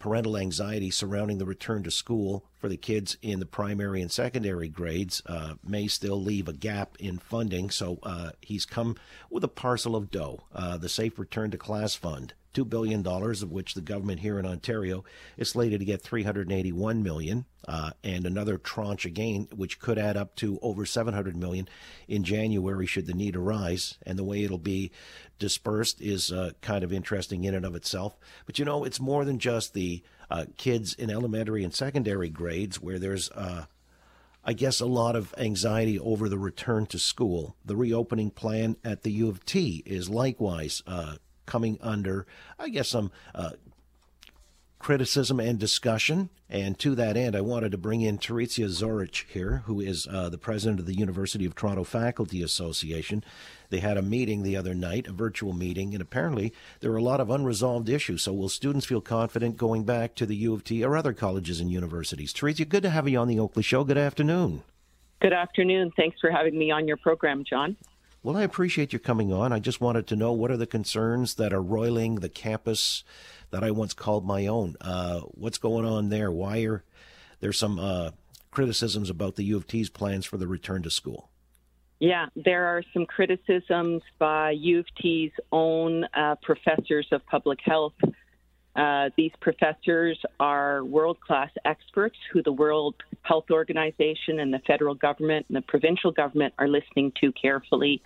Parental 0.00 0.38
anxiety 0.38 0.90
surrounding 0.90 1.36
the 1.36 1.44
return 1.44 1.82
to 1.82 1.90
school 1.90 2.46
for 2.58 2.70
the 2.70 2.78
kids 2.78 3.18
in 3.20 3.38
the 3.38 3.46
primary 3.46 4.00
and 4.00 4.10
secondary 4.10 4.66
grades 4.66 5.22
uh, 5.26 5.54
may 5.62 5.86
still 5.86 6.20
leave 6.20 6.48
a 6.48 6.54
gap 6.54 6.96
in 6.98 7.18
funding. 7.18 7.68
So 7.68 7.98
uh, 8.02 8.30
he's 8.40 8.64
come 8.64 8.96
with 9.28 9.44
a 9.44 9.48
parcel 9.48 9.94
of 9.94 10.10
dough, 10.10 10.44
uh, 10.54 10.78
the 10.78 10.88
Safe 10.88 11.18
Return 11.18 11.50
to 11.50 11.58
Class 11.58 11.94
Fund. 11.94 12.32
$2 12.54 12.68
billion, 12.68 13.06
of 13.06 13.52
which 13.52 13.74
the 13.74 13.80
government 13.80 14.20
here 14.20 14.38
in 14.38 14.46
Ontario 14.46 15.04
is 15.36 15.50
slated 15.50 15.78
to 15.78 15.86
get 15.86 16.02
381 16.02 17.02
million, 17.02 17.44
uh, 17.68 17.90
and 18.02 18.26
another 18.26 18.58
tranche 18.58 19.04
again, 19.04 19.46
which 19.54 19.78
could 19.78 19.98
add 19.98 20.16
up 20.16 20.34
to 20.34 20.58
over 20.60 20.84
700 20.84 21.36
million 21.36 21.68
in 22.08 22.24
January 22.24 22.86
should 22.86 23.06
the 23.06 23.14
need 23.14 23.36
arise. 23.36 23.98
And 24.04 24.18
the 24.18 24.24
way 24.24 24.42
it'll 24.42 24.58
be 24.58 24.90
dispersed 25.40 26.00
is 26.00 26.30
uh, 26.30 26.52
kind 26.60 26.84
of 26.84 26.92
interesting 26.92 27.42
in 27.42 27.56
and 27.56 27.66
of 27.66 27.74
itself. 27.74 28.16
But 28.46 28.60
you 28.60 28.64
know, 28.64 28.84
it's 28.84 29.00
more 29.00 29.24
than 29.24 29.40
just 29.40 29.74
the 29.74 30.02
uh, 30.30 30.44
kids 30.56 30.94
in 30.94 31.10
elementary 31.10 31.64
and 31.64 31.74
secondary 31.74 32.28
grades 32.28 32.80
where 32.80 33.00
there's 33.00 33.28
uh, 33.32 33.64
I 34.42 34.54
guess, 34.54 34.80
a 34.80 34.86
lot 34.86 35.16
of 35.16 35.34
anxiety 35.36 35.98
over 35.98 36.28
the 36.28 36.38
return 36.38 36.86
to 36.86 36.98
school. 36.98 37.56
The 37.64 37.76
reopening 37.76 38.30
plan 38.30 38.76
at 38.82 39.02
the 39.02 39.12
U 39.12 39.28
of 39.28 39.44
T 39.44 39.82
is 39.84 40.08
likewise 40.08 40.82
uh, 40.86 41.16
coming 41.44 41.78
under, 41.82 42.26
I 42.58 42.70
guess, 42.70 42.88
some 42.88 43.10
uh, 43.34 43.50
criticism 44.80 45.38
and 45.38 45.58
discussion. 45.58 46.30
And 46.48 46.76
to 46.80 46.96
that 46.96 47.16
end, 47.16 47.36
I 47.36 47.42
wanted 47.42 47.70
to 47.70 47.78
bring 47.78 48.00
in 48.00 48.18
Terezia 48.18 48.66
Zoric 48.66 49.24
here, 49.28 49.62
who 49.66 49.80
is 49.80 50.08
uh, 50.10 50.28
the 50.28 50.38
president 50.38 50.80
of 50.80 50.86
the 50.86 50.98
University 50.98 51.46
of 51.46 51.54
Toronto 51.54 51.84
Faculty 51.84 52.42
Association. 52.42 53.22
They 53.68 53.78
had 53.78 53.96
a 53.96 54.02
meeting 54.02 54.42
the 54.42 54.56
other 54.56 54.74
night, 54.74 55.06
a 55.06 55.12
virtual 55.12 55.52
meeting, 55.52 55.94
and 55.94 56.02
apparently 56.02 56.52
there 56.80 56.90
are 56.90 56.96
a 56.96 57.02
lot 57.02 57.20
of 57.20 57.30
unresolved 57.30 57.88
issues. 57.88 58.22
So, 58.22 58.32
will 58.32 58.48
students 58.48 58.86
feel 58.86 59.00
confident 59.00 59.56
going 59.56 59.84
back 59.84 60.16
to 60.16 60.26
the 60.26 60.34
U 60.36 60.54
of 60.54 60.64
T 60.64 60.82
or 60.82 60.96
other 60.96 61.12
colleges 61.12 61.60
and 61.60 61.70
universities? 61.70 62.32
Teresia, 62.32 62.68
good 62.68 62.82
to 62.82 62.90
have 62.90 63.08
you 63.08 63.18
on 63.18 63.28
the 63.28 63.38
Oakley 63.38 63.62
Show. 63.62 63.84
Good 63.84 63.98
afternoon. 63.98 64.64
Good 65.20 65.32
afternoon. 65.34 65.92
Thanks 65.96 66.18
for 66.20 66.30
having 66.30 66.58
me 66.58 66.70
on 66.70 66.88
your 66.88 66.96
program, 66.96 67.44
John. 67.48 67.76
Well, 68.22 68.36
I 68.36 68.42
appreciate 68.42 68.92
you 68.92 68.98
coming 68.98 69.32
on. 69.32 69.50
I 69.50 69.60
just 69.60 69.80
wanted 69.80 70.06
to 70.08 70.16
know 70.16 70.32
what 70.32 70.50
are 70.50 70.56
the 70.58 70.66
concerns 70.66 71.36
that 71.36 71.54
are 71.54 71.62
roiling 71.62 72.16
the 72.16 72.28
campus 72.28 73.02
that 73.50 73.64
I 73.64 73.70
once 73.70 73.94
called 73.94 74.26
my 74.26 74.46
own. 74.46 74.76
Uh, 74.80 75.20
what's 75.20 75.56
going 75.56 75.86
on 75.86 76.10
there? 76.10 76.30
Why 76.30 76.60
are 76.64 76.84
there 77.40 77.52
some 77.52 77.78
uh, 77.78 78.10
criticisms 78.50 79.08
about 79.08 79.36
the 79.36 79.44
U 79.44 79.56
of 79.56 79.66
T's 79.66 79.88
plans 79.88 80.26
for 80.26 80.36
the 80.36 80.46
return 80.46 80.82
to 80.82 80.90
school? 80.90 81.30
Yeah, 81.98 82.26
there 82.36 82.66
are 82.66 82.82
some 82.92 83.06
criticisms 83.06 84.02
by 84.18 84.50
U 84.50 84.80
of 84.80 84.86
T's 85.00 85.32
own 85.50 86.04
uh, 86.14 86.34
professors 86.42 87.06
of 87.12 87.24
public 87.26 87.60
health. 87.62 87.94
Uh, 88.76 89.10
these 89.16 89.32
professors 89.40 90.18
are 90.38 90.84
world 90.84 91.20
class 91.20 91.50
experts 91.64 92.16
who 92.32 92.42
the 92.42 92.52
World 92.52 92.94
Health 93.22 93.46
Organization 93.50 94.38
and 94.38 94.52
the 94.52 94.60
federal 94.66 94.94
government 94.94 95.46
and 95.48 95.56
the 95.56 95.62
provincial 95.62 96.12
government 96.12 96.54
are 96.58 96.68
listening 96.68 97.12
to 97.20 97.32
carefully, 97.32 98.00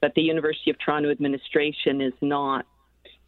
but 0.00 0.14
the 0.14 0.22
University 0.22 0.70
of 0.70 0.78
Toronto 0.78 1.10
administration 1.10 2.00
is 2.00 2.14
not. 2.22 2.66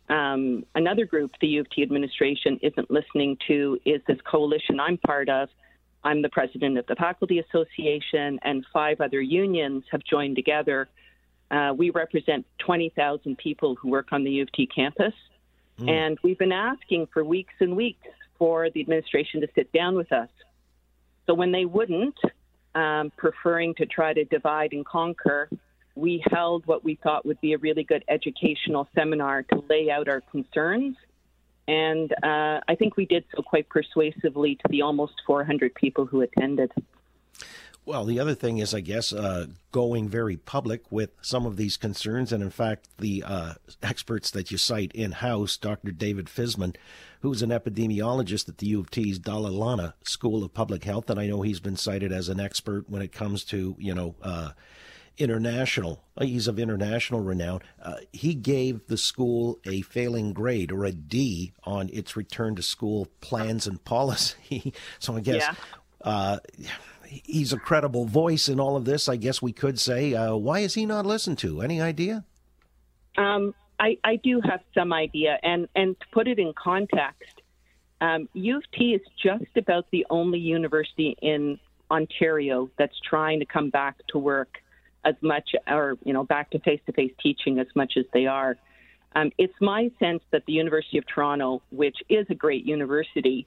Um, 0.09 0.65
another 0.75 1.05
group 1.05 1.33
the 1.41 1.47
U 1.49 1.61
of 1.61 1.71
T 1.71 1.83
administration 1.83 2.59
isn't 2.63 2.91
listening 2.91 3.37
to 3.49 3.79
is 3.85 4.01
this 4.09 4.19
coalition 4.31 4.81
I'm 4.81 4.99
part 4.99 5.29
of. 5.29 5.49
I'm 6.05 6.23
the 6.23 6.29
president 6.31 6.79
of 6.79 6.87
the 6.87 6.97
Faculty 6.97 7.39
Association, 7.39 8.41
and 8.43 8.65
five 8.73 9.01
other 9.01 9.21
unions 9.21 9.85
have 9.93 10.03
joined 10.03 10.37
together. 10.37 10.89
Uh, 11.51 11.73
we 11.77 11.91
represent 11.91 12.47
20,000 12.59 13.37
people 13.39 13.77
who 13.77 13.91
work 13.91 14.09
on 14.11 14.25
the 14.25 14.31
U 14.31 14.43
of 14.43 14.53
T 14.53 14.67
campus, 14.67 15.13
mm. 15.79 15.89
and 15.89 16.19
we've 16.23 16.39
been 16.39 16.53
asking 16.53 17.07
for 17.13 17.25
weeks 17.25 17.55
and 17.61 17.77
weeks 17.77 18.07
for 18.39 18.71
the 18.71 18.81
administration 18.81 19.41
to 19.41 19.49
sit 19.55 19.73
down 19.73 19.95
with 19.95 20.13
us 20.13 20.29
so 21.27 21.35
when 21.35 21.53
they 21.53 21.65
wouldn't, 21.65 22.19
um, 22.75 23.13
preferring 23.17 23.75
to 23.77 23.87
try 23.87 24.13
to 24.13 24.25
divide 24.25 24.73
and 24.73 24.85
conquer, 24.85 25.49
we 25.95 26.25
held 26.31 26.67
what 26.67 26.83
we 26.85 26.97
thought 26.97 27.27
would 27.27 27.41
be 27.41 27.53
a 27.53 27.59
really 27.59 27.85
good 27.85 28.05
educational 28.09 28.89
seminar 28.95 29.43
to 29.45 29.63
lay 29.69 29.91
out 29.91 30.09
our 30.09 30.23
concerns. 30.23 30.97
And 31.69 32.13
uh, 32.23 32.61
I 32.67 32.75
think 32.77 32.97
we 32.97 33.07
did 33.07 33.25
so 33.35 33.43
quite 33.43 33.69
persuasively 33.69 34.57
to 34.57 34.63
the 34.69 34.83
almost 34.83 35.15
400 35.27 35.75
people 35.75 36.07
who 36.07 36.23
attended. 36.23 36.73
Well, 37.85 38.05
the 38.05 38.21
other 38.21 38.35
thing 38.35 38.59
is, 38.59 38.75
I 38.75 38.81
guess, 38.81 39.13
uh, 39.13 39.47
going 39.73 40.09
very 40.09 40.37
public 40.37 40.93
with 40.93 41.11
some 41.21 41.47
of 41.47 41.57
these 41.57 41.77
concerns. 41.77 42.33
And 42.33 42.41
in 42.41 42.51
fact, 42.51 42.89
the 42.99 43.25
uh, 43.27 43.55
experts 43.83 44.31
that 44.31 44.53
you 44.53 44.59
cite 44.59 44.93
in 44.93 45.13
house, 45.13 45.57
Dr. 45.57 45.91
David 45.91 46.27
Fisman, 46.27 46.77
who's 47.23 47.43
an 47.43 47.51
epidemiologist 47.51 48.49
at 48.49 48.59
the 48.59 48.67
U 48.69 48.81
of 48.81 48.91
T's 48.91 49.19
Dalla 49.19 49.49
Lana 49.49 49.95
School 50.05 50.45
of 50.45 50.55
Public 50.55 50.85
Health, 50.85 51.11
and 51.11 51.19
I 51.19 51.27
know 51.27 51.43
he's 51.43 51.61
been 51.61 51.77
cited 51.77 52.13
as 52.13 52.29
an 52.29 52.39
expert 52.39 52.89
when 52.89 53.03
it 53.03 53.11
comes 53.11 53.43
to, 53.47 53.75
you 53.79 53.95
know, 53.95 54.15
uh, 54.23 54.51
international, 55.19 56.05
uh, 56.17 56.25
he's 56.25 56.49
of 56.49 56.59
international 56.59 57.21
renown. 57.21 57.63
Uh, 57.83 57.97
he 58.13 58.35
gave 58.35 58.87
the 58.87 58.97
school 58.97 59.59
a 59.67 59.83
failing 59.83 60.33
grade 60.33 60.71
or 60.71 60.85
a 60.85 60.93
D 60.93 61.53
on 61.65 61.91
its 61.93 62.17
return 62.17 62.55
to 62.57 62.63
school 62.63 63.09
plans 63.21 63.67
and 63.67 63.83
policy. 63.85 64.73
so 65.01 65.17
I 65.17 65.21
guess. 65.21 65.43
Yeah. 65.43 65.55
He's 67.25 67.53
a 67.53 67.59
credible 67.59 68.07
voice 68.07 68.49
in 68.49 68.59
all 68.59 68.77
of 68.77 68.85
this, 68.85 69.09
I 69.09 69.17
guess 69.17 69.43
we 69.43 69.53
could 69.53 69.79
say. 69.79 70.15
Uh, 70.15 70.35
why 70.37 70.61
is 70.61 70.75
he 70.75 70.87
not 70.87 71.05
listened 71.05 71.39
to? 71.39 71.61
Any 71.61 71.81
idea? 71.81 72.25
Um, 73.19 73.55
I, 73.79 73.99
I 74.03 74.17
do 74.17 74.41
have 74.41 74.61
some 74.73 74.93
idea, 74.93 75.39
and 75.43 75.69
and 75.75 75.99
to 76.01 76.07
put 76.13 76.27
it 76.27 76.39
in 76.39 76.55
context, 76.55 77.43
um, 78.01 78.29
U 78.33 78.57
of 78.57 78.63
T 78.73 78.95
is 78.95 79.03
just 79.23 79.57
about 79.57 79.87
the 79.91 80.07
only 80.09 80.39
university 80.39 81.17
in 81.21 81.59
Ontario 81.91 82.71
that's 82.79 82.99
trying 83.01 83.41
to 83.41 83.47
come 83.47 83.69
back 83.69 83.97
to 84.09 84.19
work 84.19 84.63
as 85.05 85.15
much, 85.21 85.51
or 85.69 85.99
you 86.05 86.13
know, 86.13 86.25
back 86.25 86.51
to 86.51 86.59
face-to-face 86.61 87.13
teaching 87.21 87.59
as 87.59 87.67
much 87.75 87.95
as 87.97 88.05
they 88.15 88.27
are. 88.27 88.57
Um, 89.15 89.31
it's 89.37 89.55
my 89.61 89.91
sense 89.99 90.23
that 90.31 90.47
the 90.47 90.55
University 90.55 90.97
of 90.97 91.05
Toronto, 91.07 91.61
which 91.71 91.99
is 92.09 92.27
a 92.31 92.35
great 92.35 92.65
university, 92.65 93.47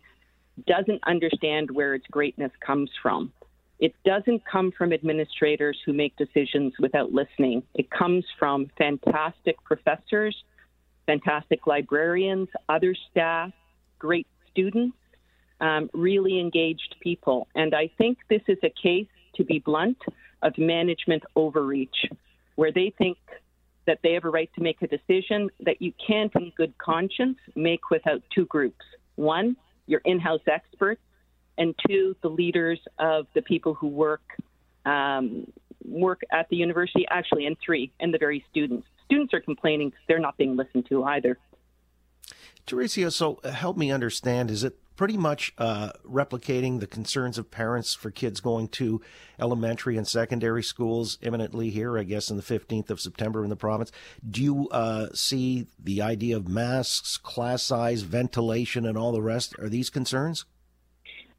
doesn't 0.67 1.01
understand 1.07 1.71
where 1.71 1.95
its 1.95 2.05
greatness 2.11 2.51
comes 2.59 2.91
from. 3.01 3.33
It 3.79 3.93
doesn't 4.05 4.43
come 4.45 4.71
from 4.71 4.93
administrators 4.93 5.77
who 5.85 5.93
make 5.93 6.15
decisions 6.15 6.73
without 6.79 7.11
listening. 7.11 7.63
It 7.73 7.89
comes 7.89 8.23
from 8.39 8.71
fantastic 8.77 9.61
professors, 9.63 10.35
fantastic 11.05 11.67
librarians, 11.67 12.47
other 12.69 12.95
staff, 13.11 13.51
great 13.99 14.27
students, 14.49 14.97
um, 15.59 15.89
really 15.93 16.39
engaged 16.39 16.95
people. 17.01 17.47
And 17.55 17.75
I 17.75 17.89
think 17.97 18.17
this 18.29 18.41
is 18.47 18.57
a 18.63 18.69
case, 18.69 19.07
to 19.35 19.43
be 19.43 19.59
blunt, 19.59 19.97
of 20.41 20.57
management 20.57 21.23
overreach, 21.35 22.09
where 22.55 22.71
they 22.71 22.93
think 22.97 23.17
that 23.85 23.99
they 24.03 24.13
have 24.13 24.23
a 24.23 24.29
right 24.29 24.49
to 24.55 24.61
make 24.61 24.81
a 24.81 24.87
decision 24.87 25.49
that 25.59 25.81
you 25.81 25.93
can't, 26.05 26.33
in 26.35 26.51
good 26.55 26.77
conscience, 26.77 27.37
make 27.55 27.89
without 27.89 28.21
two 28.33 28.45
groups. 28.45 28.85
One, 29.15 29.57
your 29.85 30.01
in 30.05 30.19
house 30.19 30.41
experts 30.47 31.01
and 31.57 31.75
two, 31.87 32.15
the 32.21 32.29
leaders 32.29 32.79
of 32.99 33.27
the 33.33 33.41
people 33.41 33.73
who 33.73 33.87
work 33.87 34.21
um, 34.85 35.47
work 35.83 36.21
at 36.31 36.49
the 36.49 36.55
university, 36.55 37.05
actually, 37.09 37.45
and 37.45 37.57
three, 37.63 37.91
and 37.99 38.13
the 38.13 38.17
very 38.17 38.43
students. 38.49 38.87
Students 39.05 39.33
are 39.33 39.41
complaining 39.41 39.89
because 39.89 40.03
they're 40.07 40.19
not 40.19 40.37
being 40.37 40.55
listened 40.55 40.87
to 40.89 41.03
either. 41.03 41.37
Terezia, 42.65 43.11
so 43.11 43.39
uh, 43.43 43.51
help 43.51 43.77
me 43.77 43.91
understand, 43.91 44.49
is 44.49 44.63
it 44.63 44.77
pretty 44.95 45.17
much 45.17 45.53
uh, 45.57 45.91
replicating 46.07 46.79
the 46.79 46.87
concerns 46.87 47.37
of 47.37 47.51
parents 47.51 47.93
for 47.93 48.09
kids 48.09 48.39
going 48.39 48.67
to 48.69 49.01
elementary 49.39 49.97
and 49.97 50.07
secondary 50.07 50.63
schools 50.63 51.17
imminently 51.21 51.69
here, 51.69 51.97
I 51.97 52.03
guess, 52.03 52.29
in 52.29 52.37
the 52.37 52.43
15th 52.43 52.89
of 52.89 52.99
September 52.99 53.43
in 53.43 53.49
the 53.49 53.55
province. 53.55 53.91
Do 54.27 54.41
you 54.41 54.69
uh, 54.69 55.07
see 55.13 55.67
the 55.77 56.01
idea 56.01 56.37
of 56.37 56.47
masks, 56.47 57.17
class 57.17 57.61
size, 57.61 58.01
ventilation, 58.01 58.85
and 58.85 58.97
all 58.97 59.11
the 59.11 59.21
rest? 59.21 59.57
Are 59.59 59.69
these 59.69 59.89
concerns? 59.89 60.45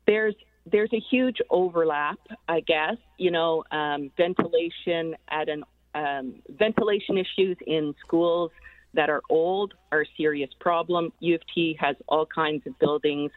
There's 0.06 0.34
there's 0.70 0.92
a 0.92 1.00
huge 1.10 1.36
overlap, 1.50 2.18
I 2.48 2.60
guess. 2.60 2.96
You 3.18 3.30
know, 3.30 3.64
um, 3.70 4.10
ventilation 4.16 5.14
at 5.30 5.48
an 5.48 5.64
um, 5.94 6.42
ventilation 6.48 7.16
issues 7.18 7.56
in 7.66 7.94
schools 8.04 8.50
that 8.94 9.10
are 9.10 9.22
old 9.30 9.75
are 9.92 10.02
a 10.02 10.06
serious 10.16 10.50
problem. 10.60 11.12
U 11.20 11.34
of 11.34 11.40
T 11.54 11.76
has 11.80 11.96
all 12.08 12.26
kinds 12.26 12.66
of 12.66 12.78
buildings 12.78 13.30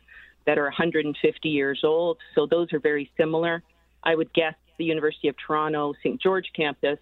that 0.46 0.58
are 0.58 0.64
150 0.64 1.50
years 1.50 1.82
old, 1.84 2.18
so 2.34 2.48
those 2.48 2.74
are 2.74 2.80
very 2.80 3.12
similar. 3.18 3.62
I 4.04 4.16
would 4.16 4.34
guess 4.34 4.56
the 4.78 4.86
University 4.86 5.28
of 5.28 5.36
Toronto 5.46 5.94
St. 6.00 6.20
George 6.20 6.46
campus, 6.56 6.98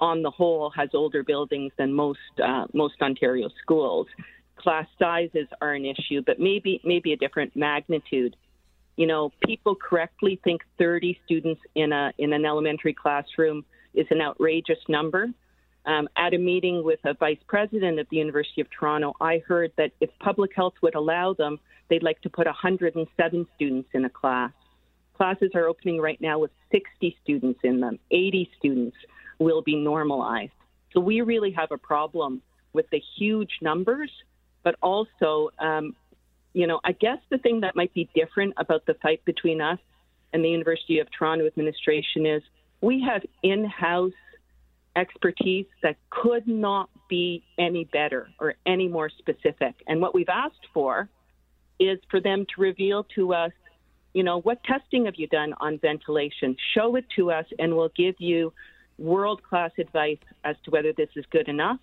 on 0.00 0.22
the 0.22 0.30
whole, 0.30 0.70
has 0.76 0.90
older 0.94 1.24
buildings 1.24 1.72
than 1.76 1.92
most 1.92 2.18
uh, 2.44 2.66
most 2.72 2.94
Ontario 3.02 3.48
schools. 3.60 4.06
class 4.56 4.86
sizes 4.98 5.48
are 5.60 5.74
an 5.74 5.84
issue, 5.84 6.22
but 6.24 6.38
maybe 6.38 6.80
maybe 6.84 7.12
a 7.12 7.16
different 7.16 7.56
magnitude. 7.56 8.36
You 8.98 9.06
know, 9.06 9.30
people 9.46 9.76
correctly 9.76 10.40
think 10.42 10.62
30 10.76 11.20
students 11.24 11.60
in 11.76 11.92
a 11.92 12.12
in 12.18 12.32
an 12.32 12.44
elementary 12.44 12.92
classroom 12.92 13.64
is 13.94 14.06
an 14.10 14.20
outrageous 14.20 14.80
number. 14.88 15.28
Um, 15.86 16.08
at 16.16 16.34
a 16.34 16.38
meeting 16.38 16.82
with 16.82 16.98
a 17.04 17.14
vice 17.14 17.38
president 17.46 18.00
of 18.00 18.08
the 18.10 18.16
University 18.16 18.60
of 18.60 18.66
Toronto, 18.76 19.14
I 19.20 19.40
heard 19.46 19.70
that 19.78 19.92
if 20.00 20.10
public 20.18 20.50
health 20.54 20.74
would 20.82 20.96
allow 20.96 21.32
them, 21.32 21.60
they'd 21.88 22.02
like 22.02 22.20
to 22.22 22.28
put 22.28 22.46
107 22.46 23.46
students 23.54 23.88
in 23.94 24.04
a 24.04 24.10
class. 24.10 24.50
Classes 25.16 25.52
are 25.54 25.68
opening 25.68 26.00
right 26.00 26.20
now 26.20 26.40
with 26.40 26.50
60 26.72 27.16
students 27.22 27.60
in 27.62 27.78
them. 27.78 28.00
80 28.10 28.50
students 28.58 28.96
will 29.38 29.62
be 29.62 29.76
normalized. 29.76 30.50
So 30.92 30.98
we 30.98 31.20
really 31.20 31.52
have 31.52 31.70
a 31.70 31.78
problem 31.78 32.42
with 32.72 32.90
the 32.90 33.00
huge 33.16 33.52
numbers, 33.62 34.10
but 34.64 34.74
also, 34.82 35.50
um, 35.60 35.94
you 36.52 36.66
know, 36.66 36.80
I 36.84 36.92
guess 36.92 37.18
the 37.30 37.38
thing 37.38 37.60
that 37.60 37.76
might 37.76 37.92
be 37.94 38.08
different 38.14 38.54
about 38.56 38.86
the 38.86 38.94
fight 38.94 39.24
between 39.24 39.60
us 39.60 39.78
and 40.32 40.44
the 40.44 40.48
University 40.48 40.98
of 40.98 41.08
Toronto 41.16 41.46
administration 41.46 42.26
is 42.26 42.42
we 42.80 43.04
have 43.08 43.22
in 43.42 43.64
house 43.64 44.12
expertise 44.96 45.66
that 45.82 45.96
could 46.10 46.46
not 46.46 46.90
be 47.08 47.44
any 47.58 47.84
better 47.84 48.30
or 48.40 48.54
any 48.66 48.88
more 48.88 49.10
specific. 49.18 49.74
And 49.86 50.00
what 50.00 50.14
we've 50.14 50.28
asked 50.28 50.66
for 50.74 51.08
is 51.78 51.98
for 52.10 52.20
them 52.20 52.44
to 52.54 52.60
reveal 52.60 53.04
to 53.14 53.32
us, 53.32 53.52
you 54.12 54.22
know, 54.24 54.40
what 54.40 54.62
testing 54.64 55.04
have 55.04 55.14
you 55.16 55.28
done 55.28 55.54
on 55.60 55.78
ventilation? 55.78 56.56
Show 56.74 56.96
it 56.96 57.04
to 57.16 57.30
us, 57.30 57.44
and 57.58 57.76
we'll 57.76 57.92
give 57.96 58.16
you 58.18 58.52
world 58.98 59.42
class 59.48 59.70
advice 59.78 60.18
as 60.44 60.56
to 60.64 60.70
whether 60.70 60.92
this 60.92 61.08
is 61.14 61.24
good 61.30 61.48
enough. 61.48 61.78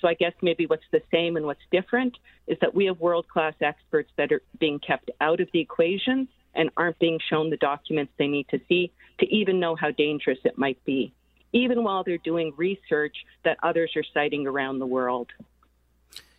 So 0.00 0.08
I 0.08 0.14
guess 0.14 0.32
maybe 0.42 0.66
what's 0.66 0.84
the 0.92 1.02
same 1.10 1.36
and 1.36 1.46
what's 1.46 1.60
different 1.70 2.16
is 2.46 2.58
that 2.60 2.74
we 2.74 2.86
have 2.86 3.00
world 3.00 3.28
class 3.28 3.54
experts 3.60 4.10
that 4.16 4.32
are 4.32 4.42
being 4.58 4.78
kept 4.78 5.10
out 5.20 5.40
of 5.40 5.48
the 5.52 5.60
equation 5.60 6.28
and 6.54 6.70
aren't 6.76 6.98
being 6.98 7.18
shown 7.28 7.50
the 7.50 7.56
documents 7.56 8.12
they 8.18 8.26
need 8.26 8.48
to 8.48 8.60
see 8.68 8.92
to 9.18 9.26
even 9.34 9.60
know 9.60 9.76
how 9.76 9.90
dangerous 9.90 10.38
it 10.44 10.58
might 10.58 10.82
be, 10.84 11.12
even 11.52 11.84
while 11.84 12.02
they're 12.02 12.18
doing 12.18 12.52
research 12.56 13.14
that 13.44 13.56
others 13.62 13.92
are 13.96 14.04
citing 14.14 14.46
around 14.46 14.78
the 14.78 14.86
world. 14.86 15.28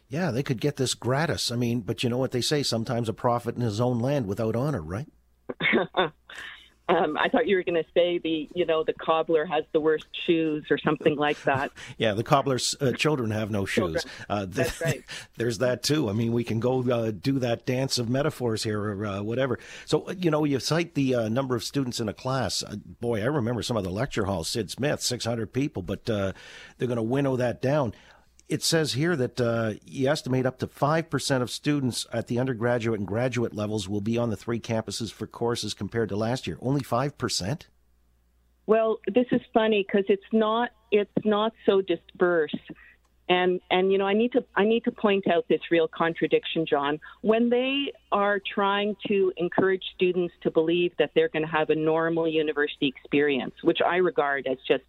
Yeah, 0.10 0.32
they 0.32 0.44
could 0.44 0.60
get 0.60 0.76
this 0.76 0.94
gratis. 0.94 1.52
I 1.52 1.56
mean, 1.56 1.82
but 1.82 2.04
you 2.04 2.10
know 2.10 2.18
what 2.18 2.32
they 2.32 2.42
say 2.42 2.64
sometimes 2.64 3.08
a 3.08 3.14
prophet 3.14 3.56
in 3.56 3.62
his 3.62 3.80
own 3.80 4.00
land 4.00 4.28
without 4.28 4.58
honor, 4.58 4.82
right? 4.82 5.08
Um, 6.92 7.18
I 7.18 7.30
thought 7.30 7.48
you 7.48 7.56
were 7.56 7.64
going 7.64 7.82
to 7.82 7.90
say 7.94 8.18
the, 8.18 8.50
you 8.54 8.66
know, 8.66 8.84
the 8.84 8.94
cobbler 8.94 9.46
has 9.46 9.64
the 9.72 9.80
worst 9.80 10.08
shoes 10.26 10.66
or 10.70 10.78
something 10.78 11.16
like 11.16 11.42
that. 11.44 11.72
yeah, 11.98 12.14
the 12.14 12.24
cobbler's 12.24 12.76
uh, 12.82 12.92
children 12.92 13.32
have 13.32 13.50
no 13.50 13.66
shoes. 13.66 14.06
Uh, 14.30 14.46
th- 14.46 14.56
That's 14.56 14.82
right. 14.82 15.04
there's 15.38 15.60
that 15.60 15.84
too. 15.84 16.10
I 16.10 16.14
mean, 16.14 16.34
we 16.34 16.44
can 16.44 16.60
go 16.60 16.82
uh, 16.92 17.12
do 17.12 17.40
that 17.40 17.66
dance 17.66 17.98
of 17.98 18.10
metaphors 18.10 18.64
here 18.64 18.82
or 18.82 19.06
uh, 19.06 19.22
whatever. 19.22 19.58
So, 19.86 20.10
uh, 20.10 20.16
you 20.18 20.30
know, 20.30 20.44
you 20.44 20.60
cite 20.60 20.96
the 20.96 21.16
uh, 21.16 21.30
number 21.30 21.56
of 21.56 21.64
students 21.64 22.02
in 22.02 22.10
a 22.10 22.14
class. 22.14 22.64
boy, 23.00 23.22
I 23.22 23.26
remember 23.26 23.64
some 23.64 23.78
of 23.78 23.86
the 23.86 23.90
lecture 23.90 24.26
halls, 24.26 24.50
Sid 24.50 24.70
Smith, 24.70 25.02
600 25.02 25.54
people, 25.54 25.82
but 25.82 26.06
they're 26.06 26.34
going 26.80 26.96
to 26.98 27.02
winnow 27.02 27.38
that 27.38 27.62
down 27.62 27.94
it 28.52 28.62
says 28.62 28.94
here 28.94 29.16
that 29.16 29.40
uh, 29.40 29.74
you 29.86 30.10
estimate 30.10 30.46
up 30.46 30.60
to 30.60 30.68
5% 30.68 31.42
of 31.42 31.50
students 31.50 32.06
at 32.12 32.28
the 32.28 32.38
undergraduate 32.38 33.00
and 33.00 33.08
graduate 33.08 33.56
levels 33.56 33.88
will 33.88 34.02
be 34.02 34.18
on 34.18 34.30
the 34.30 34.36
three 34.36 34.60
campuses 34.60 35.10
for 35.10 35.26
courses 35.26 35.74
compared 35.74 36.10
to 36.10 36.18
last 36.18 36.46
year. 36.46 36.58
Only 36.62 36.82
5%? 36.82 37.62
Well, 38.68 39.00
this 39.08 39.26
is 39.32 39.40
funny 39.54 39.86
because 39.88 40.06
it's 40.10 40.22
not 40.34 40.70
it's 40.92 41.10
not 41.24 41.54
so 41.66 41.82
dispersed. 41.82 42.56
And 43.30 43.62
and 43.72 43.92
you 43.92 43.98
know, 43.98 44.06
I 44.06 44.14
need 44.14 44.34
to 44.34 44.44
I 44.56 44.66
need 44.66 44.84
to 44.84 44.92
point 44.92 45.28
out 45.28 45.46
this 45.48 45.62
real 45.72 45.88
contradiction, 45.88 46.66
John. 46.66 47.00
When 47.22 47.50
they 47.50 47.94
are 48.12 48.40
trying 48.54 48.96
to 49.08 49.32
encourage 49.38 49.84
students 49.96 50.34
to 50.44 50.52
believe 50.52 50.92
that 51.00 51.12
they're 51.16 51.30
going 51.30 51.46
to 51.46 51.52
have 51.52 51.70
a 51.70 51.76
normal 51.76 52.28
university 52.28 52.88
experience, 52.88 53.56
which 53.64 53.80
I 53.86 53.98
regard 53.98 54.46
as 54.48 54.58
just 54.68 54.84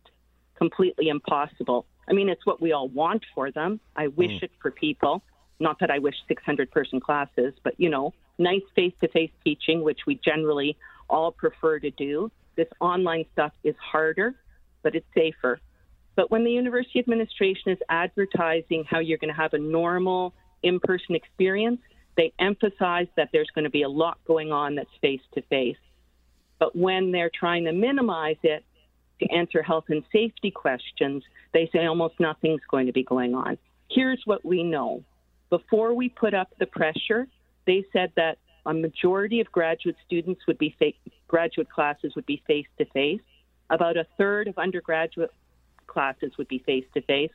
completely 0.63 1.09
impossible 1.09 1.87
I 2.09 2.13
mean, 2.13 2.29
it's 2.29 2.45
what 2.45 2.61
we 2.61 2.73
all 2.73 2.89
want 2.89 3.25
for 3.35 3.51
them. 3.51 3.81
I 3.97 4.09
wish 4.09 4.31
mm. 4.31 4.43
it 4.43 4.51
for 4.61 4.71
people. 4.71 5.23
Not 5.61 5.79
that 5.81 5.91
I 5.91 5.99
wish 5.99 6.15
600 6.27 6.71
person 6.71 7.01
classes, 7.01 7.55
but, 7.63 7.75
you 7.79 7.89
know, 7.89 8.13
nice 8.39 8.63
face 8.75 8.95
to 9.01 9.09
face 9.09 9.31
teaching, 9.45 9.83
which 9.83 10.01
we 10.07 10.19
generally 10.25 10.77
all 11.09 11.31
prefer 11.31 11.79
to 11.79 11.91
do. 11.91 12.31
This 12.57 12.69
online 12.81 13.25
stuff 13.33 13.53
is 13.63 13.75
harder, 13.81 14.35
but 14.83 14.95
it's 14.95 15.07
safer. 15.15 15.61
But 16.17 16.31
when 16.31 16.45
the 16.45 16.51
university 16.51 16.99
administration 16.99 17.71
is 17.73 17.79
advertising 17.89 18.85
how 18.89 18.99
you're 18.99 19.19
going 19.19 19.33
to 19.33 19.41
have 19.41 19.55
a 19.55 19.59
normal 19.59 20.35
in 20.63 20.81
person 20.81 21.15
experience, 21.15 21.81
they 22.17 22.33
emphasize 22.39 23.07
that 23.17 23.31
there's 23.33 23.49
going 23.55 23.65
to 23.65 23.71
be 23.71 23.83
a 23.83 23.89
lot 23.89 24.19
going 24.27 24.53
on 24.53 24.75
that's 24.75 24.91
face 25.01 25.23
to 25.35 25.43
face. 25.43 25.77
But 26.59 26.77
when 26.77 27.13
they're 27.13 27.31
trying 27.33 27.65
to 27.65 27.73
minimize 27.73 28.37
it, 28.43 28.65
to 29.21 29.31
answer 29.31 29.63
health 29.63 29.85
and 29.89 30.03
safety 30.13 30.51
questions, 30.51 31.23
they 31.53 31.69
say 31.73 31.87
almost 31.87 32.19
nothing's 32.19 32.63
going 32.71 32.87
to 32.87 32.93
be 32.93 33.05
going 33.05 33.35
on. 33.35 33.59
Here's 33.91 34.23
what 34.25 34.45
we 34.45 34.63
know. 34.63 35.05
Before 35.51 35.95
we 35.95 36.09
put 36.09 36.35
up 36.35 36.49
the 36.59 36.67
pressure, 36.67 37.29
they 37.67 37.85
said 37.93 38.13
that 38.17 38.39
a 38.67 38.73
majority 38.73 39.41
of 39.41 39.51
graduate 39.53 39.97
students 40.07 40.43
would 40.47 40.59
be 40.59 40.75
fa- 40.79 41.11
graduate 41.29 41.71
classes 41.71 42.15
would 42.15 42.27
be 42.27 42.43
face 42.47 42.67
to 42.79 42.85
face. 42.87 43.21
About 43.71 43.97
a 43.97 44.07
third 44.17 44.49
of 44.49 44.59
undergraduate 44.59 45.33
classes 45.87 46.33
would 46.39 46.49
be 46.49 46.59
face 46.61 46.85
to 46.95 47.03
face, 47.03 47.31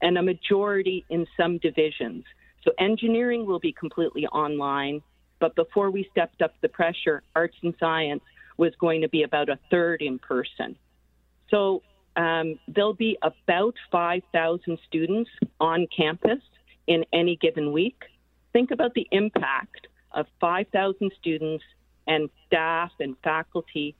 and 0.00 0.18
a 0.18 0.22
majority 0.22 1.04
in 1.08 1.26
some 1.36 1.58
divisions. 1.58 2.24
So 2.64 2.72
engineering 2.78 3.46
will 3.46 3.58
be 3.58 3.72
completely 3.72 4.26
online, 4.26 5.02
but 5.40 5.54
before 5.56 5.90
we 5.90 6.08
stepped 6.10 6.42
up 6.42 6.54
the 6.60 6.68
pressure, 6.68 7.22
arts 7.34 7.56
and 7.62 7.74
science 7.80 8.22
was 8.56 8.72
going 8.78 9.00
to 9.00 9.08
be 9.08 9.22
about 9.22 9.48
a 9.48 9.58
third 9.70 10.02
in 10.02 10.18
person. 10.18 10.76
So 11.52 11.82
um, 12.16 12.58
there'll 12.68 12.94
be 12.94 13.18
about 13.22 13.74
5,000 13.90 14.78
students 14.86 15.30
on 15.60 15.86
campus 15.94 16.40
in 16.86 17.04
any 17.12 17.36
given 17.36 17.72
week. 17.72 18.02
Think 18.52 18.70
about 18.70 18.94
the 18.94 19.06
impact 19.12 19.86
of 20.12 20.26
5,000 20.40 21.12
students 21.18 21.64
and 22.06 22.28
staff 22.46 22.90
and 23.00 23.16
faculty 23.22 23.94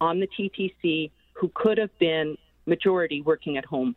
on 0.00 0.20
the 0.20 0.28
TTC 0.28 1.10
who 1.32 1.50
could 1.54 1.78
have 1.78 1.96
been 1.98 2.36
majority 2.66 3.22
working 3.22 3.56
at 3.56 3.64
home. 3.64 3.96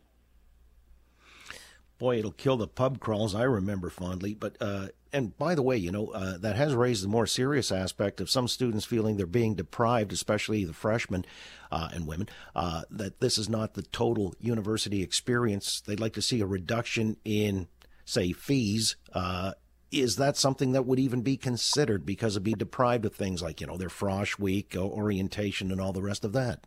Boy, 2.02 2.18
it'll 2.18 2.32
kill 2.32 2.56
the 2.56 2.66
pub 2.66 2.98
crawls 2.98 3.32
I 3.32 3.44
remember 3.44 3.88
fondly. 3.88 4.34
But 4.34 4.56
uh, 4.60 4.88
and 5.12 5.38
by 5.38 5.54
the 5.54 5.62
way, 5.62 5.76
you 5.76 5.92
know 5.92 6.08
uh, 6.08 6.36
that 6.38 6.56
has 6.56 6.74
raised 6.74 7.04
the 7.04 7.08
more 7.08 7.28
serious 7.28 7.70
aspect 7.70 8.20
of 8.20 8.28
some 8.28 8.48
students 8.48 8.84
feeling 8.84 9.16
they're 9.16 9.24
being 9.24 9.54
deprived, 9.54 10.12
especially 10.12 10.64
the 10.64 10.72
freshmen 10.72 11.24
uh, 11.70 11.90
and 11.94 12.08
women, 12.08 12.28
uh, 12.56 12.82
that 12.90 13.20
this 13.20 13.38
is 13.38 13.48
not 13.48 13.74
the 13.74 13.82
total 13.82 14.34
university 14.40 15.00
experience. 15.00 15.80
They'd 15.80 16.00
like 16.00 16.14
to 16.14 16.22
see 16.22 16.40
a 16.40 16.44
reduction 16.44 17.18
in, 17.24 17.68
say, 18.04 18.32
fees. 18.32 18.96
Uh, 19.12 19.52
is 19.92 20.16
that 20.16 20.36
something 20.36 20.72
that 20.72 20.84
would 20.84 20.98
even 20.98 21.22
be 21.22 21.36
considered 21.36 22.04
because 22.04 22.34
of 22.34 22.42
being 22.42 22.56
deprived 22.56 23.04
of 23.04 23.14
things 23.14 23.42
like 23.42 23.60
you 23.60 23.68
know 23.68 23.76
their 23.76 23.88
frosh 23.88 24.40
week, 24.40 24.74
orientation, 24.76 25.70
and 25.70 25.80
all 25.80 25.92
the 25.92 26.02
rest 26.02 26.24
of 26.24 26.32
that? 26.32 26.66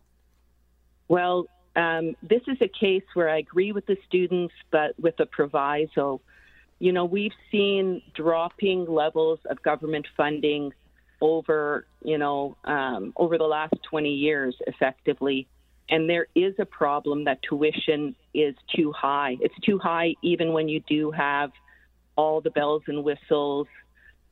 Well, 1.10 1.48
um, 1.76 2.16
this 2.22 2.42
is 2.48 2.58
a 2.62 2.68
case 2.68 3.04
where 3.14 3.30
I 3.30 3.38
agree 3.38 3.72
with 3.72 3.86
the 3.86 3.98
students, 4.08 4.54
but 4.72 4.98
with 5.00 5.20
a 5.20 5.26
proviso. 5.26 6.22
You 6.80 6.94
know, 6.94 7.06
we've 7.06 7.34
seen 7.52 8.02
dropping 8.14 8.86
levels 8.86 9.40
of 9.50 9.62
government 9.62 10.08
funding 10.16 10.74
over, 11.22 11.86
you 12.02 12.18
know, 12.18 12.56
um, 12.64 13.14
over 13.16 13.38
the 13.38 13.46
last 13.46 13.74
20 13.90 14.10
years, 14.10 14.56
effectively. 14.68 15.48
And 15.90 16.10
there 16.10 16.28
is 16.34 16.56
a 16.60 16.66
problem 16.66 17.26
that 17.26 17.40
tuition 17.42 18.16
is 18.34 18.56
too 18.76 18.92
high. 18.92 19.38
It's 19.40 19.56
too 19.64 19.78
high 19.78 20.16
even 20.22 20.54
when 20.54 20.68
you 20.68 20.82
do 20.82 21.12
have 21.12 21.52
all 22.16 22.42
the 22.42 22.50
bells 22.50 22.84
and 22.88 23.04
whistles 23.04 23.68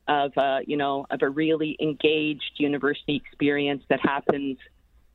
of, 0.08 0.36
uh, 0.36 0.60
you 0.66 0.76
know, 0.76 1.06
of 1.10 1.22
a 1.22 1.28
really 1.28 1.76
engaged 1.80 2.52
university 2.56 3.16
experience 3.16 3.82
that 3.88 4.00
happens 4.00 4.58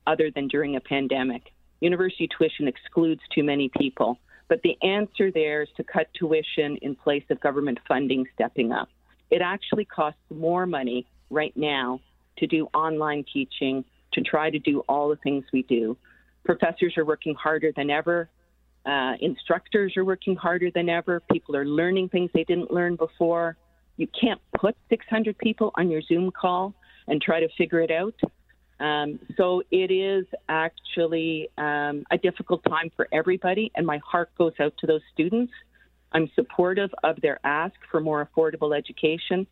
other 0.06 0.30
than 0.30 0.48
during 0.48 0.76
a 0.76 0.80
pandemic 0.80 1.52
university 1.80 2.28
tuition 2.36 2.68
excludes 2.68 3.20
too 3.34 3.42
many 3.42 3.70
people. 3.78 4.18
But 4.48 4.62
the 4.62 4.76
answer 4.82 5.30
there 5.30 5.62
is 5.62 5.68
to 5.76 5.84
cut 5.84 6.08
tuition 6.18 6.76
in 6.82 6.96
place 6.96 7.24
of 7.30 7.40
government 7.40 7.78
funding 7.86 8.26
stepping 8.34 8.72
up. 8.72 8.88
It 9.30 9.42
actually 9.42 9.84
costs 9.84 10.20
more 10.28 10.66
money 10.66 11.06
right 11.30 11.56
now 11.56 12.00
to 12.38 12.46
do 12.46 12.66
online 12.74 13.24
teaching, 13.32 13.84
to 14.12 14.20
try 14.22 14.50
to 14.50 14.58
do 14.58 14.80
all 14.88 15.08
the 15.08 15.16
things 15.16 15.44
we 15.52 15.62
do. 15.62 15.96
Professors 16.44 16.94
are 16.96 17.04
working 17.04 17.34
harder 17.34 17.70
than 17.76 17.90
ever. 17.90 18.28
Uh, 18.84 19.12
instructors 19.20 19.96
are 19.96 20.04
working 20.04 20.34
harder 20.34 20.70
than 20.74 20.88
ever. 20.88 21.20
People 21.30 21.54
are 21.54 21.66
learning 21.66 22.08
things 22.08 22.30
they 22.34 22.44
didn't 22.44 22.72
learn 22.72 22.96
before. 22.96 23.56
You 23.96 24.08
can't 24.18 24.40
put 24.58 24.76
600 24.88 25.38
people 25.38 25.70
on 25.76 25.90
your 25.90 26.02
Zoom 26.02 26.30
call 26.32 26.74
and 27.06 27.20
try 27.20 27.40
to 27.40 27.48
figure 27.56 27.80
it 27.80 27.90
out. 27.90 28.14
Um, 28.80 29.20
so 29.36 29.62
it 29.70 29.90
is 29.92 30.26
actually 30.48 31.50
um, 31.58 32.04
a 32.10 32.18
difficult 32.18 32.64
time 32.64 32.90
for 32.96 33.06
everybody, 33.12 33.70
and 33.74 33.86
my 33.86 33.98
heart 33.98 34.30
goes 34.36 34.54
out 34.58 34.72
to 34.78 34.86
those 34.86 35.02
students 35.12 35.52
I'm 36.12 36.30
supportive 36.34 36.90
of 37.04 37.20
their 37.20 37.38
ask 37.44 37.74
for 37.90 38.00
more 38.00 38.26
affordable 38.26 38.76
education, 38.76 39.46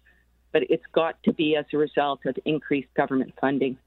but 0.53 0.63
it's 0.71 0.85
got 0.93 1.23
to 1.25 1.33
be 1.33 1.57
as 1.57 1.67
a 1.73 1.77
result 1.77 2.21
of 2.27 2.37
increased 2.45 2.93
government 2.95 3.35
funding. 3.41 3.79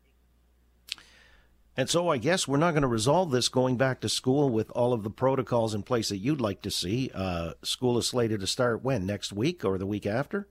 And 1.78 1.90
so 1.90 2.10
I 2.10 2.18
guess 2.18 2.48
we're 2.48 2.58
not 2.58 2.72
going 2.72 2.82
to 2.82 2.88
resolve 2.88 3.32
this 3.32 3.48
going 3.48 3.78
back 3.78 4.02
to 4.02 4.10
school 4.10 4.50
with 4.50 4.70
all 4.72 4.94
of 4.94 5.04
the 5.04 5.10
protocols 5.10 5.74
in 5.74 5.84
place 5.84 6.10
that 6.10 6.18
you'd 6.18 6.42
like 6.42 6.62
to 6.64 6.72
see. 6.72 7.10
Uh, 7.14 7.54
school 7.64 7.98
is 7.98 8.08
slated 8.08 8.42
to 8.42 8.48
start 8.48 8.84
when? 8.84 9.06
Next 9.06 9.32
week 9.32 9.64
or 9.64 9.78
the 9.78 9.86
week 9.86 10.06
after? 10.06 10.48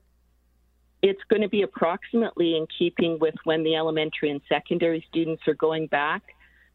It's 1.01 1.21
going 1.29 1.41
to 1.41 1.49
be 1.49 1.63
approximately 1.63 2.55
in 2.57 2.67
keeping 2.77 3.17
with 3.19 3.35
when 3.43 3.63
the 3.63 3.75
elementary 3.75 4.29
and 4.29 4.41
secondary 4.47 5.03
students 5.09 5.41
are 5.47 5.55
going 5.55 5.87
back, 5.87 6.21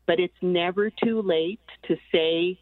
but 0.06 0.18
it's 0.18 0.34
never 0.42 0.90
too 0.90 1.22
late 1.22 1.60
to 1.86 1.96
say 2.12 2.58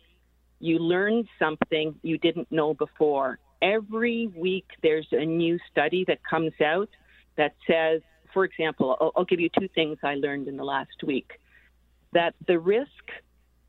you 0.61 0.79
learned 0.79 1.27
something 1.39 1.95
you 2.03 2.19
didn't 2.19 2.51
know 2.51 2.75
before. 2.75 3.39
Every 3.63 4.27
week 4.37 4.67
there's 4.83 5.09
a 5.13 5.25
new 5.25 5.59
study 5.71 6.05
that 6.07 6.19
comes 6.29 6.53
out 6.63 6.91
that 7.37 7.55
says, 7.67 8.03
for 8.33 8.45
example, 8.45 8.97
I'll, 9.01 9.13
I'll 9.17 9.25
give 9.25 9.41
you 9.41 9.49
two 9.59 9.69
things 9.75 9.99
I 10.03 10.15
learned 10.15 10.49
in 10.49 10.57
the 10.57 10.65
last 10.65 11.03
week 11.03 11.33
that 12.13 12.35
the 12.47 12.59
risk 12.59 12.89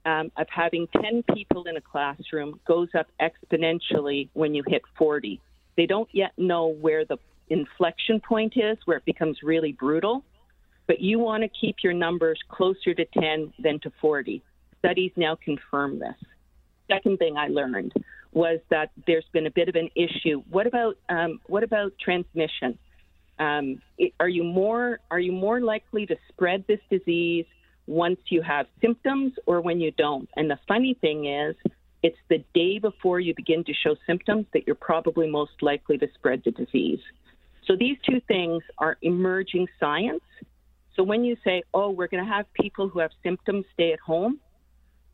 um, 0.06 0.32
of 0.38 0.48
having 0.50 0.88
10 1.02 1.24
people 1.34 1.64
in 1.64 1.78
a 1.78 1.82
classroom 1.82 2.60
goes 2.68 2.90
up 2.98 3.08
exponentially 3.20 4.30
when 4.34 4.54
you 4.54 4.64
hit 4.68 4.84
40. 4.98 5.42
They 5.76 5.86
don't 5.86 6.10
yet 6.14 6.32
know 6.38 6.68
where 6.68 7.06
the 7.06 7.18
inflection 7.50 8.20
point 8.20 8.54
is, 8.56 8.78
where 8.86 8.98
it 8.98 9.06
becomes 9.06 9.40
really 9.44 9.72
brutal, 9.72 10.24
but 10.88 11.00
you 11.00 11.20
want 11.20 11.44
to 11.44 11.50
keep 11.50 11.78
your 11.84 11.94
numbers 11.94 12.40
closer 12.50 12.94
to 12.94 13.06
10 13.06 13.54
than 13.60 13.80
to 13.82 13.92
40. 14.02 14.44
Studies 14.80 15.12
now 15.16 15.38
confirm 15.44 16.00
this. 16.00 16.16
Second 16.88 17.18
thing 17.18 17.38
I 17.38 17.48
learned 17.48 17.94
was 18.32 18.60
that 18.70 18.92
there's 19.08 19.26
been 19.34 19.48
a 19.48 19.52
bit 19.52 19.70
of 19.70 19.76
an 19.76 19.90
issue. 19.96 20.44
What 20.50 20.68
about 20.68 20.98
um, 21.10 21.40
what 21.48 21.64
about 21.64 21.94
transmission? 22.00 22.78
Um, 23.40 23.82
it, 23.98 24.14
are 24.20 24.30
you 24.30 24.44
more 24.44 25.00
are 25.10 25.20
you 25.20 25.32
more 25.32 25.62
likely 25.62 26.06
to 26.06 26.16
spread 26.30 26.66
this 26.68 26.80
disease 26.92 27.46
once 27.88 28.20
you 28.30 28.42
have 28.42 28.66
symptoms 28.82 29.34
or 29.46 29.62
when 29.62 29.80
you 29.80 29.92
don't. 29.92 30.30
And 30.36 30.50
the 30.50 30.60
funny 30.68 30.98
thing 31.00 31.26
is, 31.26 31.56
it's 32.04 32.18
the 32.30 32.44
day 32.54 32.80
before 32.80 33.20
you 33.20 33.34
begin 33.36 33.64
to 33.64 33.74
show 33.74 33.96
symptoms 34.06 34.46
that 34.54 34.68
you're 34.68 34.76
probably 34.76 35.30
most 35.30 35.54
likely 35.62 35.98
to 35.98 36.08
spread 36.16 36.44
the 36.46 36.52
disease. 36.52 37.00
So 37.66 37.76
these 37.76 37.98
two 38.08 38.22
things 38.28 38.64
are 38.78 38.98
emerging 39.02 39.68
science. 39.80 40.24
So 40.96 41.04
when 41.04 41.24
you 41.24 41.36
say, 41.44 41.64
oh, 41.74 41.90
we're 41.90 42.08
going 42.08 42.24
to 42.24 42.32
have 42.32 42.46
people 42.54 42.88
who 42.88 43.00
have 43.00 43.12
symptoms 43.24 43.66
stay 43.74 43.92
at 43.92 44.00
home, 44.00 44.40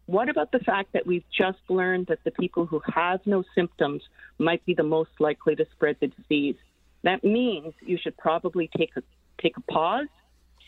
what 0.05 0.29
about 0.29 0.51
the 0.51 0.59
fact 0.59 0.93
that 0.93 1.07
we've 1.07 1.23
just 1.35 1.59
learned 1.69 2.07
that 2.07 2.19
the 2.23 2.31
people 2.31 2.65
who 2.65 2.81
have 2.93 3.21
no 3.25 3.43
symptoms 3.55 4.01
might 4.37 4.63
be 4.65 4.73
the 4.73 4.83
most 4.83 5.11
likely 5.19 5.55
to 5.55 5.65
spread 5.71 5.95
the 6.01 6.07
disease? 6.07 6.55
That 7.03 7.23
means 7.23 7.73
you 7.81 7.97
should 8.01 8.17
probably 8.17 8.69
take 8.77 8.91
a 8.97 9.01
take 9.41 9.57
a 9.57 9.61
pause 9.61 10.07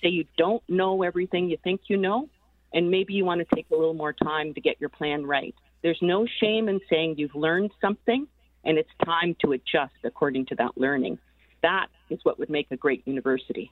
say 0.03 0.09
you 0.09 0.25
don't 0.37 0.61
know 0.67 1.01
everything 1.01 1.49
you 1.49 1.57
think 1.63 1.81
you 1.87 1.97
know, 1.97 2.29
and 2.73 2.91
maybe 2.91 3.13
you 3.13 3.25
want 3.25 3.47
to 3.47 3.55
take 3.55 3.65
a 3.71 3.75
little 3.75 3.93
more 3.93 4.13
time 4.13 4.53
to 4.53 4.61
get 4.61 4.79
your 4.79 4.89
plan 4.89 5.25
right. 5.25 5.55
There's 5.81 5.99
no 6.01 6.27
shame 6.39 6.69
in 6.69 6.79
saying 6.89 7.15
you've 7.17 7.35
learned 7.35 7.71
something 7.81 8.27
and 8.65 8.77
it's 8.77 8.89
time 9.05 9.35
to 9.41 9.53
adjust 9.53 9.93
according 10.03 10.45
to 10.47 10.55
that 10.55 10.71
learning. 10.75 11.17
That 11.63 11.87
is 12.09 12.19
what 12.23 12.37
would 12.37 12.49
make 12.49 12.67
a 12.69 12.77
great 12.77 13.01
university. 13.07 13.71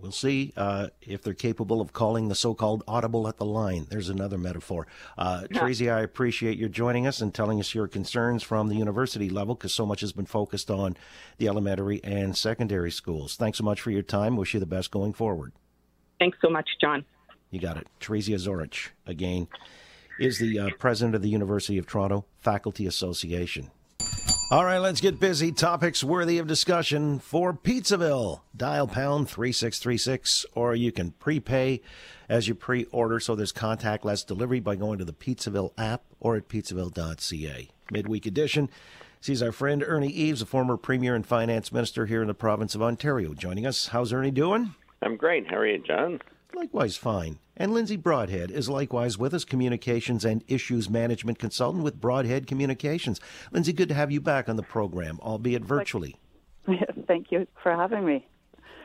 We'll 0.00 0.12
see 0.12 0.52
uh, 0.56 0.88
if 1.02 1.22
they're 1.22 1.34
capable 1.34 1.80
of 1.80 1.92
calling 1.92 2.28
the 2.28 2.34
so-called 2.34 2.84
audible 2.86 3.28
at 3.28 3.36
the 3.36 3.44
line. 3.44 3.86
There's 3.90 4.08
another 4.08 4.38
metaphor. 4.38 4.86
Uh, 5.18 5.46
yeah. 5.50 5.60
Tracy, 5.60 5.90
I 5.90 6.00
appreciate 6.00 6.56
your 6.56 6.68
joining 6.68 7.06
us 7.06 7.20
and 7.20 7.34
telling 7.34 7.60
us 7.60 7.74
your 7.74 7.88
concerns 7.88 8.42
from 8.42 8.68
the 8.68 8.76
university 8.76 9.28
level 9.28 9.54
because 9.54 9.74
so 9.74 9.84
much 9.84 10.00
has 10.00 10.12
been 10.12 10.26
focused 10.26 10.70
on 10.70 10.96
the 11.38 11.48
elementary 11.48 12.02
and 12.04 12.36
secondary 12.36 12.90
schools. 12.90 13.36
Thanks 13.36 13.58
so 13.58 13.64
much 13.64 13.80
for 13.80 13.90
your 13.90 14.02
time. 14.02 14.36
Wish 14.36 14.54
you 14.54 14.60
the 14.60 14.66
best 14.66 14.90
going 14.90 15.12
forward. 15.12 15.52
Thanks 16.18 16.38
so 16.40 16.48
much, 16.48 16.68
John. 16.80 17.04
You 17.50 17.60
got 17.60 17.76
it. 17.76 17.88
Tracy 17.98 18.32
Zoric, 18.34 18.90
again, 19.06 19.48
is 20.18 20.38
the 20.38 20.58
uh, 20.58 20.68
president 20.78 21.14
of 21.14 21.22
the 21.22 21.30
University 21.30 21.78
of 21.78 21.86
Toronto 21.86 22.24
Faculty 22.38 22.86
Association. 22.86 23.70
All 24.52 24.64
right, 24.64 24.78
let's 24.78 25.00
get 25.00 25.20
busy. 25.20 25.52
Topics 25.52 26.02
worthy 26.02 26.38
of 26.38 26.48
discussion 26.48 27.20
for 27.20 27.52
Pizzaville. 27.52 28.40
Dial 28.56 28.88
pound 28.88 29.28
3636, 29.28 30.44
or 30.56 30.74
you 30.74 30.90
can 30.90 31.12
prepay 31.12 31.80
as 32.28 32.48
you 32.48 32.56
pre 32.56 32.86
order. 32.86 33.20
So 33.20 33.36
there's 33.36 33.52
contactless 33.52 34.26
delivery 34.26 34.58
by 34.58 34.74
going 34.74 34.98
to 34.98 35.04
the 35.04 35.12
Pizzaville 35.12 35.70
app 35.78 36.02
or 36.18 36.34
at 36.34 36.48
pizzaville.ca. 36.48 37.68
Midweek 37.92 38.26
edition 38.26 38.70
sees 39.20 39.40
our 39.40 39.52
friend 39.52 39.84
Ernie 39.86 40.08
Eves, 40.08 40.42
a 40.42 40.46
former 40.46 40.76
Premier 40.76 41.14
and 41.14 41.24
Finance 41.24 41.70
Minister 41.70 42.06
here 42.06 42.20
in 42.20 42.26
the 42.26 42.34
province 42.34 42.74
of 42.74 42.82
Ontario, 42.82 43.34
joining 43.34 43.66
us. 43.66 43.86
How's 43.86 44.12
Ernie 44.12 44.32
doing? 44.32 44.74
I'm 45.00 45.16
great. 45.16 45.48
How 45.48 45.58
are 45.58 45.66
you, 45.66 45.78
John? 45.78 46.20
Likewise 46.54 46.96
fine. 46.96 47.38
And 47.56 47.72
Lindsay 47.72 47.96
Broadhead 47.96 48.50
is 48.50 48.68
likewise 48.68 49.18
with 49.18 49.34
us, 49.34 49.44
communications 49.44 50.24
and 50.24 50.42
issues 50.48 50.88
management 50.88 51.38
consultant 51.38 51.84
with 51.84 52.00
Broadhead 52.00 52.46
Communications. 52.46 53.20
Lindsay, 53.52 53.72
good 53.72 53.88
to 53.88 53.94
have 53.94 54.10
you 54.10 54.20
back 54.20 54.48
on 54.48 54.56
the 54.56 54.62
program, 54.62 55.18
albeit 55.20 55.62
virtually. 55.62 56.16
Thank 57.06 57.30
you 57.30 57.46
for 57.62 57.74
having 57.74 58.04
me. 58.04 58.26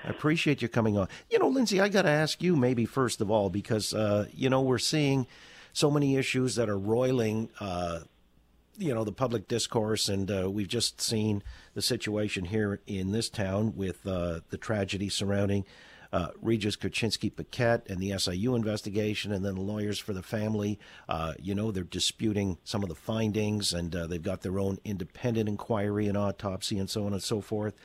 I 0.04 0.10
appreciate 0.10 0.62
you 0.62 0.68
coming 0.68 0.98
on. 0.98 1.08
You 1.30 1.40
know, 1.40 1.48
Lindsay, 1.48 1.82
I 1.82 1.90
got 1.90 2.04
to 2.04 2.10
ask 2.10 2.42
you 2.44 2.56
maybe 2.56 2.86
first 2.86 3.22
of 3.22 3.32
all, 3.32 3.50
because, 3.50 3.94
uh, 3.94 4.28
you 4.32 4.50
know, 4.50 4.62
we're 4.62 4.78
seeing 4.78 5.26
so 5.74 5.90
many 5.90 6.16
issues 6.16 6.56
that 6.56 6.70
are 6.70 6.78
roiling, 6.78 7.50
uh, 7.60 8.00
you 8.78 8.94
know, 8.94 9.04
the 9.04 9.12
public 9.12 9.48
discourse, 9.48 10.10
and 10.10 10.30
uh, 10.30 10.50
we've 10.50 10.68
just 10.68 11.02
seen 11.02 11.42
the 11.74 11.82
situation 11.82 12.46
here 12.46 12.82
in 12.88 13.12
this 13.12 13.30
town 13.30 13.74
with 13.76 14.06
uh, 14.06 14.42
the 14.50 14.58
tragedy 14.58 15.10
surrounding 15.10 15.66
uh, 16.12 16.30
Regis 16.42 16.76
Korchinski 16.76 17.36
Paquet 17.36 17.82
and 17.90 18.00
the 18.00 18.18
SIU 18.18 18.56
investigation, 18.56 19.32
and 19.32 19.44
then 19.46 19.56
the 19.56 19.62
lawyers 19.62 20.00
for 20.00 20.14
the 20.14 20.24
family. 20.24 20.80
Uh, 21.08 21.34
you 21.42 21.56
know, 21.56 21.72
they're 21.72 21.84
disputing 21.84 22.58
some 22.64 22.84
of 22.84 22.90
the 22.90 22.96
findings, 22.96 23.74
and 23.74 23.96
uh, 23.96 24.08
they've 24.08 24.22
got 24.22 24.42
their 24.42 24.60
own 24.60 24.80
independent 24.84 25.50
inquiry 25.50 26.08
and 26.08 26.18
autopsy 26.18 26.78
and 26.78 26.90
so 26.90 27.06
on 27.06 27.14
and 27.14 27.24
so 27.24 27.42
forth. 27.42 27.76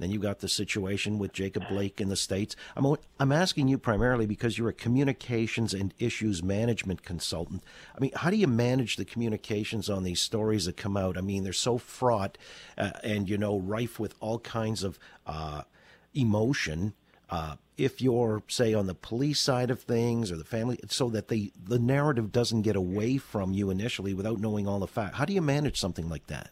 And 0.00 0.08
then 0.08 0.14
you've 0.14 0.22
got 0.22 0.38
the 0.38 0.48
situation 0.48 1.18
with 1.18 1.34
Jacob 1.34 1.68
Blake 1.68 2.00
in 2.00 2.08
the 2.08 2.16
States. 2.16 2.56
I'm, 2.74 2.96
I'm 3.18 3.32
asking 3.32 3.68
you 3.68 3.76
primarily 3.76 4.24
because 4.24 4.56
you're 4.56 4.70
a 4.70 4.72
communications 4.72 5.74
and 5.74 5.92
issues 5.98 6.42
management 6.42 7.02
consultant. 7.02 7.62
I 7.94 8.00
mean, 8.00 8.12
how 8.16 8.30
do 8.30 8.36
you 8.36 8.46
manage 8.46 8.96
the 8.96 9.04
communications 9.04 9.90
on 9.90 10.02
these 10.02 10.22
stories 10.22 10.64
that 10.64 10.78
come 10.78 10.96
out? 10.96 11.18
I 11.18 11.20
mean, 11.20 11.44
they're 11.44 11.52
so 11.52 11.76
fraught 11.76 12.38
uh, 12.78 12.92
and, 13.04 13.28
you 13.28 13.36
know, 13.36 13.58
rife 13.58 14.00
with 14.00 14.14
all 14.20 14.38
kinds 14.38 14.82
of 14.82 14.98
uh, 15.26 15.64
emotion. 16.14 16.94
Uh, 17.30 17.54
if 17.78 18.02
you're 18.02 18.42
say 18.48 18.74
on 18.74 18.86
the 18.86 18.94
police 18.94 19.38
side 19.40 19.70
of 19.70 19.80
things 19.80 20.30
or 20.30 20.36
the 20.36 20.44
family 20.44 20.78
so 20.88 21.08
that 21.08 21.28
the 21.28 21.52
the 21.62 21.78
narrative 21.78 22.32
doesn't 22.32 22.62
get 22.62 22.76
away 22.76 23.16
from 23.16 23.52
you 23.52 23.70
initially 23.70 24.12
without 24.12 24.38
knowing 24.40 24.66
all 24.66 24.80
the 24.80 24.86
facts 24.86 25.16
how 25.16 25.24
do 25.24 25.32
you 25.32 25.40
manage 25.40 25.78
something 25.78 26.08
like 26.08 26.26
that? 26.26 26.50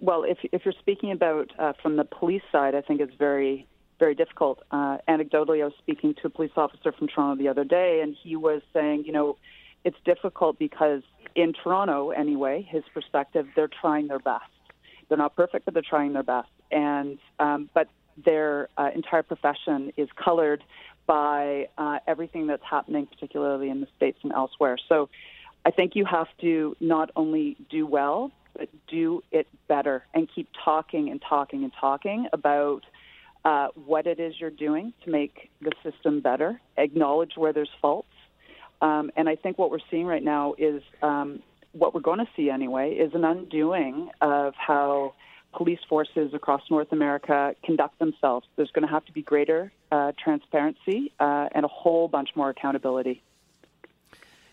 Well 0.00 0.24
if 0.24 0.38
if 0.50 0.64
you're 0.64 0.74
speaking 0.80 1.12
about 1.12 1.52
uh, 1.58 1.74
from 1.82 1.96
the 1.96 2.04
police 2.04 2.42
side 2.50 2.74
i 2.74 2.80
think 2.80 3.00
it's 3.00 3.14
very 3.14 3.66
very 3.98 4.14
difficult. 4.14 4.62
Uh, 4.70 4.96
anecdotally 5.08 5.60
i 5.60 5.64
was 5.64 5.74
speaking 5.78 6.14
to 6.14 6.26
a 6.26 6.30
police 6.30 6.52
officer 6.56 6.90
from 6.90 7.06
toronto 7.06 7.40
the 7.40 7.48
other 7.48 7.64
day 7.64 8.00
and 8.02 8.16
he 8.22 8.36
was 8.36 8.62
saying 8.72 9.04
you 9.04 9.12
know 9.12 9.36
it's 9.84 9.98
difficult 10.04 10.58
because 10.58 11.02
in 11.34 11.52
toronto 11.52 12.10
anyway 12.10 12.66
his 12.68 12.82
perspective 12.94 13.46
they're 13.54 13.68
trying 13.80 14.08
their 14.08 14.18
best. 14.18 14.44
They're 15.08 15.18
not 15.18 15.36
perfect 15.36 15.66
but 15.66 15.74
they're 15.74 15.82
trying 15.82 16.14
their 16.14 16.22
best. 16.22 16.48
And 16.70 17.18
um, 17.38 17.68
but 17.74 17.88
their 18.24 18.68
uh, 18.76 18.90
entire 18.94 19.22
profession 19.22 19.92
is 19.96 20.08
colored 20.16 20.62
by 21.06 21.68
uh, 21.76 21.98
everything 22.06 22.46
that's 22.46 22.62
happening, 22.68 23.06
particularly 23.06 23.68
in 23.68 23.80
the 23.80 23.88
States 23.96 24.18
and 24.22 24.32
elsewhere. 24.32 24.76
So 24.88 25.08
I 25.64 25.70
think 25.70 25.96
you 25.96 26.04
have 26.04 26.28
to 26.40 26.76
not 26.80 27.10
only 27.16 27.56
do 27.68 27.86
well, 27.86 28.32
but 28.56 28.68
do 28.88 29.22
it 29.30 29.46
better 29.68 30.04
and 30.14 30.28
keep 30.34 30.48
talking 30.64 31.10
and 31.10 31.22
talking 31.28 31.64
and 31.64 31.72
talking 31.80 32.28
about 32.32 32.82
uh, 33.44 33.68
what 33.86 34.06
it 34.06 34.20
is 34.20 34.34
you're 34.38 34.50
doing 34.50 34.92
to 35.04 35.10
make 35.10 35.50
the 35.60 35.72
system 35.82 36.20
better, 36.20 36.60
acknowledge 36.76 37.32
where 37.36 37.52
there's 37.52 37.70
faults. 37.80 38.08
Um, 38.82 39.10
and 39.16 39.28
I 39.28 39.36
think 39.36 39.58
what 39.58 39.70
we're 39.70 39.78
seeing 39.90 40.06
right 40.06 40.22
now 40.22 40.54
is 40.58 40.82
um, 41.02 41.42
what 41.72 41.94
we're 41.94 42.00
going 42.00 42.18
to 42.18 42.28
see 42.36 42.50
anyway 42.50 42.92
is 42.92 43.14
an 43.14 43.24
undoing 43.24 44.10
of 44.20 44.54
how 44.56 45.14
police 45.52 45.80
forces 45.88 46.32
across 46.34 46.62
North 46.70 46.92
America 46.92 47.54
conduct 47.64 47.98
themselves. 47.98 48.46
There's 48.56 48.70
going 48.70 48.86
to 48.86 48.92
have 48.92 49.04
to 49.06 49.12
be 49.12 49.22
greater 49.22 49.72
uh, 49.90 50.12
transparency 50.22 51.12
uh, 51.18 51.48
and 51.52 51.64
a 51.64 51.68
whole 51.68 52.08
bunch 52.08 52.30
more 52.36 52.50
accountability. 52.50 53.22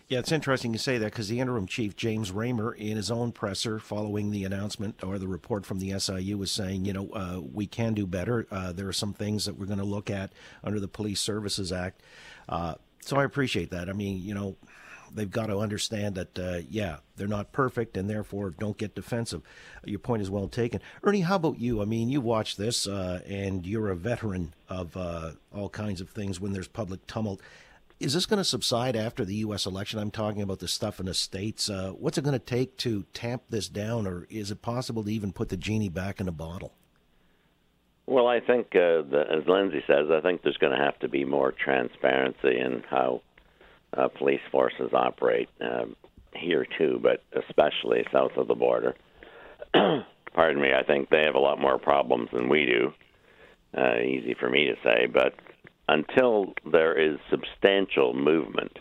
Yeah, 0.08 0.20
it's 0.20 0.32
interesting 0.32 0.72
you 0.72 0.78
say 0.78 0.96
that 0.96 1.04
because 1.12 1.28
the 1.28 1.38
interim 1.38 1.66
chief, 1.66 1.94
James 1.94 2.32
Ramer, 2.32 2.72
in 2.72 2.96
his 2.96 3.10
own 3.10 3.30
presser 3.30 3.78
following 3.78 4.30
the 4.30 4.44
announcement 4.44 5.04
or 5.04 5.18
the 5.18 5.28
report 5.28 5.66
from 5.66 5.80
the 5.80 5.98
SIU, 5.98 6.38
was 6.38 6.50
saying, 6.50 6.86
you 6.86 6.94
know, 6.94 7.10
uh, 7.10 7.40
we 7.40 7.66
can 7.66 7.92
do 7.92 8.06
better. 8.06 8.46
Uh, 8.50 8.72
there 8.72 8.88
are 8.88 8.92
some 8.94 9.12
things 9.12 9.44
that 9.44 9.58
we're 9.58 9.66
going 9.66 9.78
to 9.78 9.84
look 9.84 10.08
at 10.08 10.32
under 10.64 10.80
the 10.80 10.88
Police 10.88 11.20
Services 11.20 11.72
Act. 11.72 12.02
Uh, 12.48 12.76
so 13.02 13.18
I 13.18 13.24
appreciate 13.24 13.68
that. 13.70 13.90
I 13.90 13.92
mean, 13.92 14.22
you 14.22 14.32
know, 14.34 14.56
they've 15.12 15.30
got 15.30 15.46
to 15.46 15.58
understand 15.58 16.14
that, 16.14 16.38
uh, 16.38 16.60
yeah, 16.68 16.98
they're 17.16 17.26
not 17.28 17.52
perfect 17.52 17.96
and 17.96 18.08
therefore 18.08 18.50
don't 18.50 18.76
get 18.76 18.94
defensive. 18.94 19.42
Your 19.84 19.98
point 19.98 20.22
is 20.22 20.30
well 20.30 20.48
taken. 20.48 20.80
Ernie, 21.02 21.20
how 21.20 21.36
about 21.36 21.58
you? 21.58 21.82
I 21.82 21.84
mean, 21.84 22.08
you 22.08 22.20
watch 22.20 22.56
this 22.56 22.86
uh, 22.86 23.20
and 23.26 23.66
you're 23.66 23.90
a 23.90 23.96
veteran 23.96 24.54
of 24.68 24.96
uh, 24.96 25.32
all 25.54 25.68
kinds 25.68 26.00
of 26.00 26.10
things 26.10 26.40
when 26.40 26.52
there's 26.52 26.68
public 26.68 27.06
tumult. 27.06 27.40
Is 28.00 28.14
this 28.14 28.26
going 28.26 28.38
to 28.38 28.44
subside 28.44 28.94
after 28.94 29.24
the 29.24 29.34
U.S. 29.36 29.66
election? 29.66 29.98
I'm 29.98 30.12
talking 30.12 30.40
about 30.40 30.60
the 30.60 30.68
stuff 30.68 31.00
in 31.00 31.06
the 31.06 31.14
states. 31.14 31.68
Uh, 31.68 31.90
what's 31.90 32.16
it 32.16 32.22
going 32.22 32.38
to 32.38 32.44
take 32.44 32.76
to 32.78 33.04
tamp 33.12 33.42
this 33.50 33.68
down, 33.68 34.06
or 34.06 34.26
is 34.30 34.52
it 34.52 34.62
possible 34.62 35.02
to 35.02 35.10
even 35.10 35.32
put 35.32 35.48
the 35.48 35.56
genie 35.56 35.88
back 35.88 36.20
in 36.20 36.26
the 36.26 36.32
bottle? 36.32 36.74
Well, 38.06 38.28
I 38.28 38.40
think, 38.40 38.68
uh, 38.68 39.02
the, 39.02 39.24
as 39.28 39.46
Lindsay 39.46 39.82
says, 39.86 40.06
I 40.10 40.20
think 40.20 40.42
there's 40.42 40.56
going 40.56 40.76
to 40.76 40.82
have 40.82 40.98
to 41.00 41.08
be 41.08 41.24
more 41.24 41.52
transparency 41.52 42.58
in 42.58 42.84
how 42.88 43.20
uh, 43.96 44.08
police 44.08 44.40
forces 44.50 44.90
operate 44.92 45.48
um, 45.60 45.96
here 46.34 46.66
too, 46.78 47.00
but 47.02 47.22
especially 47.32 48.04
south 48.12 48.32
of 48.36 48.48
the 48.48 48.54
border. 48.54 48.94
Pardon 49.72 50.60
me. 50.62 50.70
I 50.72 50.84
think 50.84 51.08
they 51.10 51.22
have 51.22 51.34
a 51.34 51.40
lot 51.40 51.60
more 51.60 51.78
problems 51.78 52.28
than 52.32 52.48
we 52.48 52.66
do. 52.66 52.92
Uh, 53.76 53.98
easy 53.98 54.34
for 54.38 54.48
me 54.48 54.66
to 54.66 54.74
say, 54.82 55.06
but 55.06 55.34
until 55.88 56.54
there 56.70 56.98
is 56.98 57.18
substantial 57.30 58.14
movement 58.14 58.78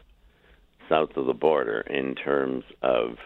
south 0.90 1.10
of 1.16 1.26
the 1.26 1.34
border 1.34 1.82
in 1.82 2.16
terms 2.16 2.64
of 2.82 3.18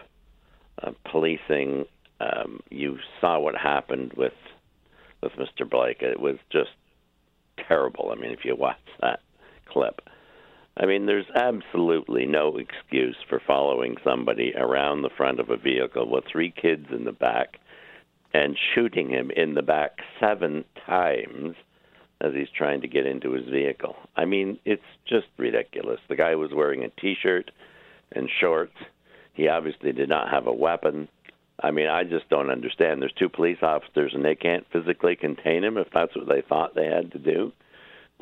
uh, 0.82 0.90
policing. 1.10 1.84
Um, 2.20 2.60
you 2.70 2.98
saw 3.20 3.38
what 3.38 3.56
happened 3.56 4.12
with 4.16 4.32
with 5.22 5.32
Mr. 5.32 5.68
Blake. 5.68 6.02
It 6.02 6.20
was 6.20 6.36
just 6.50 6.70
terrible. 7.68 8.12
I 8.12 8.20
mean, 8.20 8.32
if 8.32 8.44
you 8.44 8.56
watch 8.56 8.76
that 9.00 9.20
clip, 9.66 10.00
I 10.76 10.86
mean, 10.86 11.06
there's 11.06 11.30
absolutely 11.34 12.24
no 12.26 12.56
excuse 12.56 13.16
for 13.28 13.40
following 13.46 13.96
somebody 14.02 14.54
around 14.56 15.02
the 15.02 15.10
front 15.16 15.38
of 15.38 15.50
a 15.50 15.56
vehicle 15.56 16.08
with 16.08 16.24
three 16.30 16.50
kids 16.50 16.86
in 16.90 17.04
the 17.04 17.12
back 17.12 17.58
and 18.32 18.56
shooting 18.74 19.10
him 19.10 19.30
in 19.30 19.54
the 19.54 19.62
back 19.62 19.98
seven 20.18 20.64
times 20.86 21.54
as 22.22 22.32
he's 22.34 22.48
trying 22.56 22.80
to 22.80 22.88
get 22.88 23.04
into 23.04 23.32
his 23.32 23.46
vehicle. 23.48 23.96
I 24.16 24.24
mean, 24.24 24.58
it's 24.64 24.82
just 25.06 25.26
ridiculous. 25.36 26.00
The 26.08 26.16
guy 26.16 26.36
was 26.36 26.52
wearing 26.54 26.84
a 26.84 27.00
T-shirt 27.00 27.50
and 28.12 28.30
shorts. 28.40 28.76
He 29.34 29.48
obviously 29.48 29.92
did 29.92 30.08
not 30.08 30.30
have 30.30 30.46
a 30.46 30.52
weapon. 30.52 31.08
I 31.62 31.70
mean, 31.70 31.88
I 31.88 32.04
just 32.04 32.30
don't 32.30 32.50
understand. 32.50 33.02
There's 33.02 33.12
two 33.18 33.28
police 33.28 33.58
officers, 33.60 34.12
and 34.14 34.24
they 34.24 34.36
can't 34.36 34.66
physically 34.72 35.16
contain 35.16 35.64
him 35.64 35.76
if 35.76 35.88
that's 35.92 36.16
what 36.16 36.28
they 36.28 36.42
thought 36.48 36.74
they 36.74 36.86
had 36.86 37.12
to 37.12 37.18
do 37.18 37.52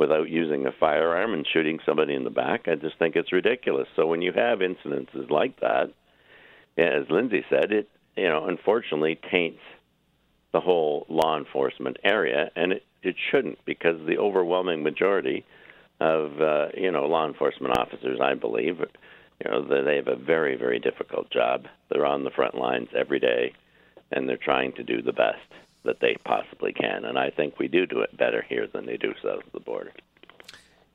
without 0.00 0.30
using 0.30 0.66
a 0.66 0.72
firearm 0.80 1.34
and 1.34 1.46
shooting 1.52 1.78
somebody 1.84 2.14
in 2.14 2.24
the 2.24 2.30
back. 2.30 2.66
I 2.66 2.74
just 2.74 2.98
think 2.98 3.16
it's 3.16 3.32
ridiculous. 3.32 3.86
So 3.96 4.06
when 4.06 4.22
you 4.22 4.32
have 4.32 4.60
incidences 4.60 5.28
like 5.28 5.60
that, 5.60 5.92
as 6.78 7.04
Lindsay 7.10 7.44
said, 7.50 7.70
it 7.70 7.88
you 8.16 8.28
know 8.28 8.46
unfortunately 8.46 9.20
taints 9.30 9.60
the 10.52 10.60
whole 10.60 11.04
law 11.10 11.36
enforcement 11.36 11.98
area, 12.02 12.50
and 12.56 12.72
it 12.72 12.82
it 13.02 13.14
shouldn't 13.30 13.62
because 13.66 14.00
the 14.06 14.16
overwhelming 14.16 14.82
majority 14.82 15.44
of 16.00 16.40
uh, 16.40 16.68
you 16.74 16.90
know 16.90 17.04
law 17.04 17.26
enforcement 17.28 17.76
officers, 17.76 18.18
I 18.22 18.32
believe, 18.32 18.78
you 18.80 19.50
know 19.50 19.84
they 19.84 19.96
have 19.96 20.08
a 20.08 20.16
very 20.16 20.56
very 20.56 20.78
difficult 20.78 21.30
job. 21.30 21.66
They're 21.90 22.06
on 22.06 22.24
the 22.24 22.30
front 22.30 22.54
lines 22.54 22.88
every 22.96 23.20
day, 23.20 23.52
and 24.10 24.26
they're 24.26 24.38
trying 24.38 24.72
to 24.76 24.82
do 24.82 25.02
the 25.02 25.12
best 25.12 25.50
that 25.84 26.00
they 26.00 26.16
possibly 26.24 26.72
can. 26.72 27.04
And 27.04 27.18
I 27.18 27.30
think 27.30 27.58
we 27.58 27.68
do 27.68 27.86
do 27.86 28.00
it 28.00 28.16
better 28.16 28.44
here 28.48 28.66
than 28.66 28.86
they 28.86 28.96
do 28.96 29.14
south 29.22 29.46
of 29.46 29.52
the 29.52 29.60
border. 29.60 29.92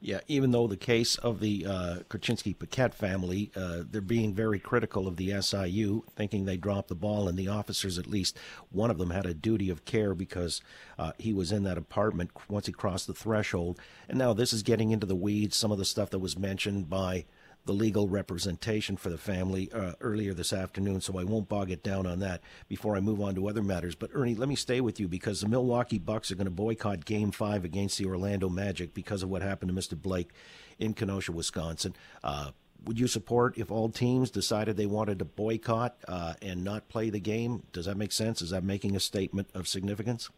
Yeah, 0.02 0.20
even 0.28 0.52
though 0.52 0.68
the 0.68 0.78
case 0.78 1.16
of 1.16 1.40
the 1.40 1.66
uh, 1.66 1.96
Korchinski 2.10 2.60
Paquet 2.60 2.90
family, 2.90 3.50
uh, 3.56 3.82
they're 3.90 4.02
being 4.02 4.36
very 4.36 4.60
critical 4.60 5.08
of 5.08 5.18
the 5.18 5.42
SIU, 5.42 6.04
thinking 6.16 6.46
they 6.46 6.58
dropped 6.58 6.90
the 6.90 6.96
ball, 6.96 7.28
and 7.28 7.36
the 7.36 7.48
officers, 7.48 7.98
at 7.98 8.06
least 8.06 8.38
one 8.70 8.92
of 8.92 9.00
them, 9.00 9.10
had 9.10 9.26
a 9.26 9.34
duty 9.34 9.70
of 9.72 9.84
care 9.86 10.14
because 10.14 10.62
uh, 11.00 11.14
he 11.18 11.34
was 11.34 11.52
in 11.52 11.64
that 11.64 11.80
apartment 11.80 12.30
once 12.48 12.68
he 12.68 12.72
crossed 12.72 13.08
the 13.08 13.16
threshold. 13.16 13.80
And 14.08 14.20
now 14.20 14.34
this 14.34 14.54
is 14.54 14.62
getting 14.62 14.92
into 14.92 15.08
the 15.08 15.16
weeds, 15.16 15.56
some 15.56 15.72
of 15.72 15.80
the 15.80 15.86
stuff 15.86 16.12
that 16.12 16.20
was 16.20 16.38
mentioned 16.38 16.88
by 16.88 17.26
the 17.66 17.74
legal 17.74 18.08
representation 18.08 18.96
for 18.96 19.10
the 19.10 19.18
family 19.18 19.72
uh, 19.72 19.94
earlier 20.00 20.34
this 20.34 20.54
afternoon, 20.54 21.02
so 21.02 21.18
I 21.18 21.24
won't 21.24 21.50
bog 21.50 21.72
it 21.72 21.84
down 21.84 22.06
on 22.06 22.20
that 22.20 22.42
before 22.68 22.96
I 22.96 23.00
move 23.00 23.20
on 23.20 23.36
to 23.36 23.50
other 23.50 23.64
matters. 23.64 23.96
But 23.96 24.12
Ernie, 24.14 24.36
let 24.36 24.48
me 24.48 24.56
stay 24.56 24.82
with 24.82 25.00
you 25.00 25.08
because 25.08 25.42
the 25.42 25.48
Milwaukee 25.48 25.98
Bucks 25.98 26.32
are 26.32 26.36
going 26.36 26.46
to 26.46 26.52
boycott 26.52 27.06
Game 27.06 27.32
Five 27.32 27.66
against 27.66 27.98
the 27.98 28.06
Orlando 28.06 28.50
Magic 28.50 28.94
because 28.94 29.24
of 29.24 29.30
what 29.30 29.42
happened 29.42 29.76
to 29.76 29.76
Mr. 29.76 30.00
Blake 30.00 30.30
in 30.78 30.94
Kenosha, 30.94 31.32
Wisconsin. 31.32 31.96
Uh, 32.24 32.52
would 32.86 33.00
you 33.00 33.08
support 33.08 33.58
if 33.58 33.72
all 33.72 33.90
teams 33.90 34.30
decided 34.30 34.78
they 34.78 34.86
wanted 34.86 35.20
to 35.20 35.26
boycott 35.26 35.96
uh, 36.08 36.34
and 36.42 36.64
not 36.64 36.88
play 36.88 37.10
the 37.10 37.20
game? 37.20 37.64
Does 37.74 37.86
that 37.86 37.98
make 37.98 38.12
sense? 38.12 38.44
Is 38.44 38.52
that 38.52 38.64
making 38.64 38.96
a 38.96 39.00
statement 39.00 39.50
of 39.56 39.68
significance? 39.68 40.30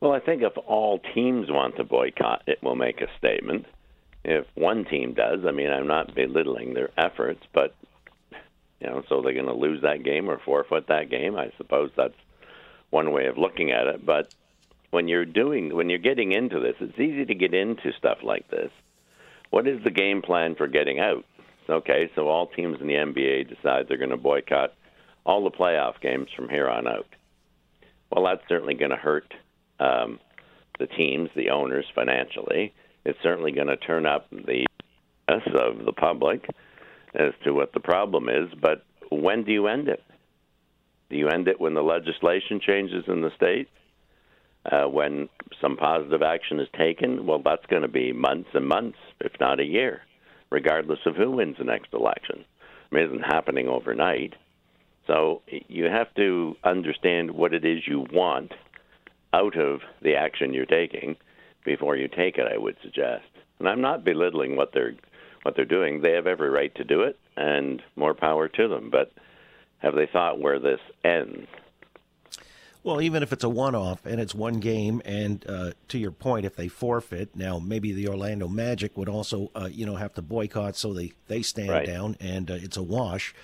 Well, 0.00 0.12
I 0.12 0.20
think 0.20 0.40
if 0.40 0.56
all 0.66 1.00
teams 1.14 1.48
want 1.50 1.76
to 1.76 1.84
boycott, 1.84 2.42
it 2.46 2.62
will 2.62 2.74
make 2.74 3.02
a 3.02 3.06
statement 3.18 3.66
if 4.24 4.46
one 4.54 4.84
team 4.84 5.14
does. 5.14 5.40
I 5.46 5.52
mean, 5.52 5.70
I'm 5.70 5.86
not 5.86 6.14
belittling 6.14 6.74
their 6.74 6.90
efforts, 6.96 7.42
but 7.52 7.74
you 8.80 8.88
know, 8.88 9.02
so 9.08 9.20
they're 9.20 9.34
going 9.34 9.46
to 9.46 9.52
lose 9.52 9.82
that 9.82 10.02
game 10.02 10.30
or 10.30 10.38
forfeit 10.38 10.88
that 10.88 11.10
game. 11.10 11.36
I 11.36 11.52
suppose 11.58 11.90
that's 11.96 12.14
one 12.90 13.12
way 13.12 13.26
of 13.26 13.38
looking 13.38 13.70
at 13.70 13.86
it. 13.86 14.04
But 14.04 14.34
when 14.90 15.06
you're 15.06 15.26
doing, 15.26 15.74
when 15.74 15.90
you're 15.90 15.98
getting 15.98 16.32
into 16.32 16.60
this, 16.60 16.76
it's 16.80 16.98
easy 16.98 17.24
to 17.26 17.34
get 17.34 17.54
into 17.54 17.92
stuff 17.92 18.18
like 18.22 18.48
this. 18.48 18.70
What 19.50 19.66
is 19.66 19.82
the 19.84 19.90
game 19.90 20.22
plan 20.22 20.54
for 20.54 20.66
getting 20.66 20.98
out? 20.98 21.24
Okay, 21.68 22.10
so 22.14 22.28
all 22.28 22.46
teams 22.46 22.80
in 22.80 22.86
the 22.86 22.94
NBA 22.94 23.48
decide 23.48 23.86
they're 23.86 23.96
going 23.96 24.10
to 24.10 24.16
boycott 24.16 24.74
all 25.24 25.44
the 25.44 25.50
playoff 25.50 26.00
games 26.00 26.28
from 26.34 26.48
here 26.48 26.68
on 26.68 26.88
out. 26.88 27.06
Well, 28.10 28.24
that's 28.24 28.48
certainly 28.48 28.74
going 28.74 28.90
to 28.90 28.96
hurt 28.96 29.32
um, 29.78 30.18
the 30.78 30.86
teams, 30.86 31.30
the 31.36 31.50
owners 31.50 31.84
financially 31.94 32.72
it's 33.04 33.18
certainly 33.22 33.52
going 33.52 33.68
to 33.68 33.76
turn 33.76 34.06
up 34.06 34.28
the 34.30 34.66
of 35.28 35.84
the 35.84 35.92
public 35.92 36.44
as 37.14 37.32
to 37.44 37.52
what 37.52 37.72
the 37.72 37.80
problem 37.80 38.28
is. 38.28 38.48
But 38.60 38.84
when 39.10 39.44
do 39.44 39.52
you 39.52 39.68
end 39.68 39.88
it? 39.88 40.02
Do 41.08 41.16
you 41.16 41.28
end 41.28 41.48
it 41.48 41.60
when 41.60 41.74
the 41.74 41.82
legislation 41.82 42.60
changes 42.64 43.04
in 43.08 43.20
the 43.20 43.30
state? 43.36 43.68
Uh, 44.70 44.86
when 44.86 45.28
some 45.60 45.76
positive 45.76 46.22
action 46.22 46.60
is 46.60 46.68
taken? 46.76 47.26
Well, 47.26 47.40
that's 47.44 47.64
going 47.66 47.82
to 47.82 47.88
be 47.88 48.12
months 48.12 48.50
and 48.54 48.66
months, 48.66 48.98
if 49.20 49.32
not 49.40 49.58
a 49.58 49.64
year, 49.64 50.02
regardless 50.50 51.00
of 51.06 51.16
who 51.16 51.30
wins 51.30 51.56
the 51.58 51.64
next 51.64 51.92
election. 51.94 52.44
I 52.90 52.94
mean, 52.94 53.04
it 53.04 53.06
isn't 53.06 53.22
happening 53.22 53.68
overnight. 53.68 54.34
So 55.06 55.42
you 55.46 55.84
have 55.84 56.12
to 56.14 56.56
understand 56.62 57.30
what 57.30 57.54
it 57.54 57.64
is 57.64 57.86
you 57.86 58.06
want 58.12 58.52
out 59.32 59.56
of 59.56 59.80
the 60.02 60.14
action 60.16 60.52
you're 60.52 60.66
taking 60.66 61.16
before 61.64 61.96
you 61.96 62.08
take 62.08 62.38
it. 62.38 62.46
I 62.52 62.58
would 62.58 62.76
suggest, 62.82 63.26
and 63.58 63.68
I'm 63.68 63.80
not 63.80 64.04
belittling 64.04 64.56
what 64.56 64.72
they're 64.72 64.94
what 65.42 65.56
they're 65.56 65.64
doing. 65.64 66.00
They 66.00 66.12
have 66.12 66.26
every 66.26 66.50
right 66.50 66.74
to 66.76 66.84
do 66.84 67.02
it, 67.02 67.18
and 67.36 67.82
more 67.96 68.14
power 68.14 68.48
to 68.48 68.68
them. 68.68 68.90
But 68.90 69.12
have 69.78 69.94
they 69.94 70.06
thought 70.06 70.40
where 70.40 70.58
this 70.58 70.80
ends? 71.04 71.46
Well, 72.82 73.02
even 73.02 73.22
if 73.22 73.30
it's 73.30 73.44
a 73.44 73.48
one-off 73.48 74.06
and 74.06 74.18
it's 74.18 74.34
one 74.34 74.54
game, 74.54 75.02
and 75.04 75.44
uh, 75.46 75.72
to 75.88 75.98
your 75.98 76.12
point, 76.12 76.46
if 76.46 76.56
they 76.56 76.68
forfeit, 76.68 77.36
now 77.36 77.58
maybe 77.58 77.92
the 77.92 78.08
Orlando 78.08 78.48
Magic 78.48 78.96
would 78.96 79.08
also, 79.08 79.50
uh, 79.54 79.68
you 79.70 79.84
know, 79.84 79.96
have 79.96 80.14
to 80.14 80.22
boycott 80.22 80.76
so 80.76 80.94
they 80.94 81.12
they 81.28 81.42
stand 81.42 81.68
right. 81.68 81.86
down, 81.86 82.16
and 82.20 82.50
uh, 82.50 82.54
it's 82.54 82.78
a 82.78 82.82
wash. 82.82 83.34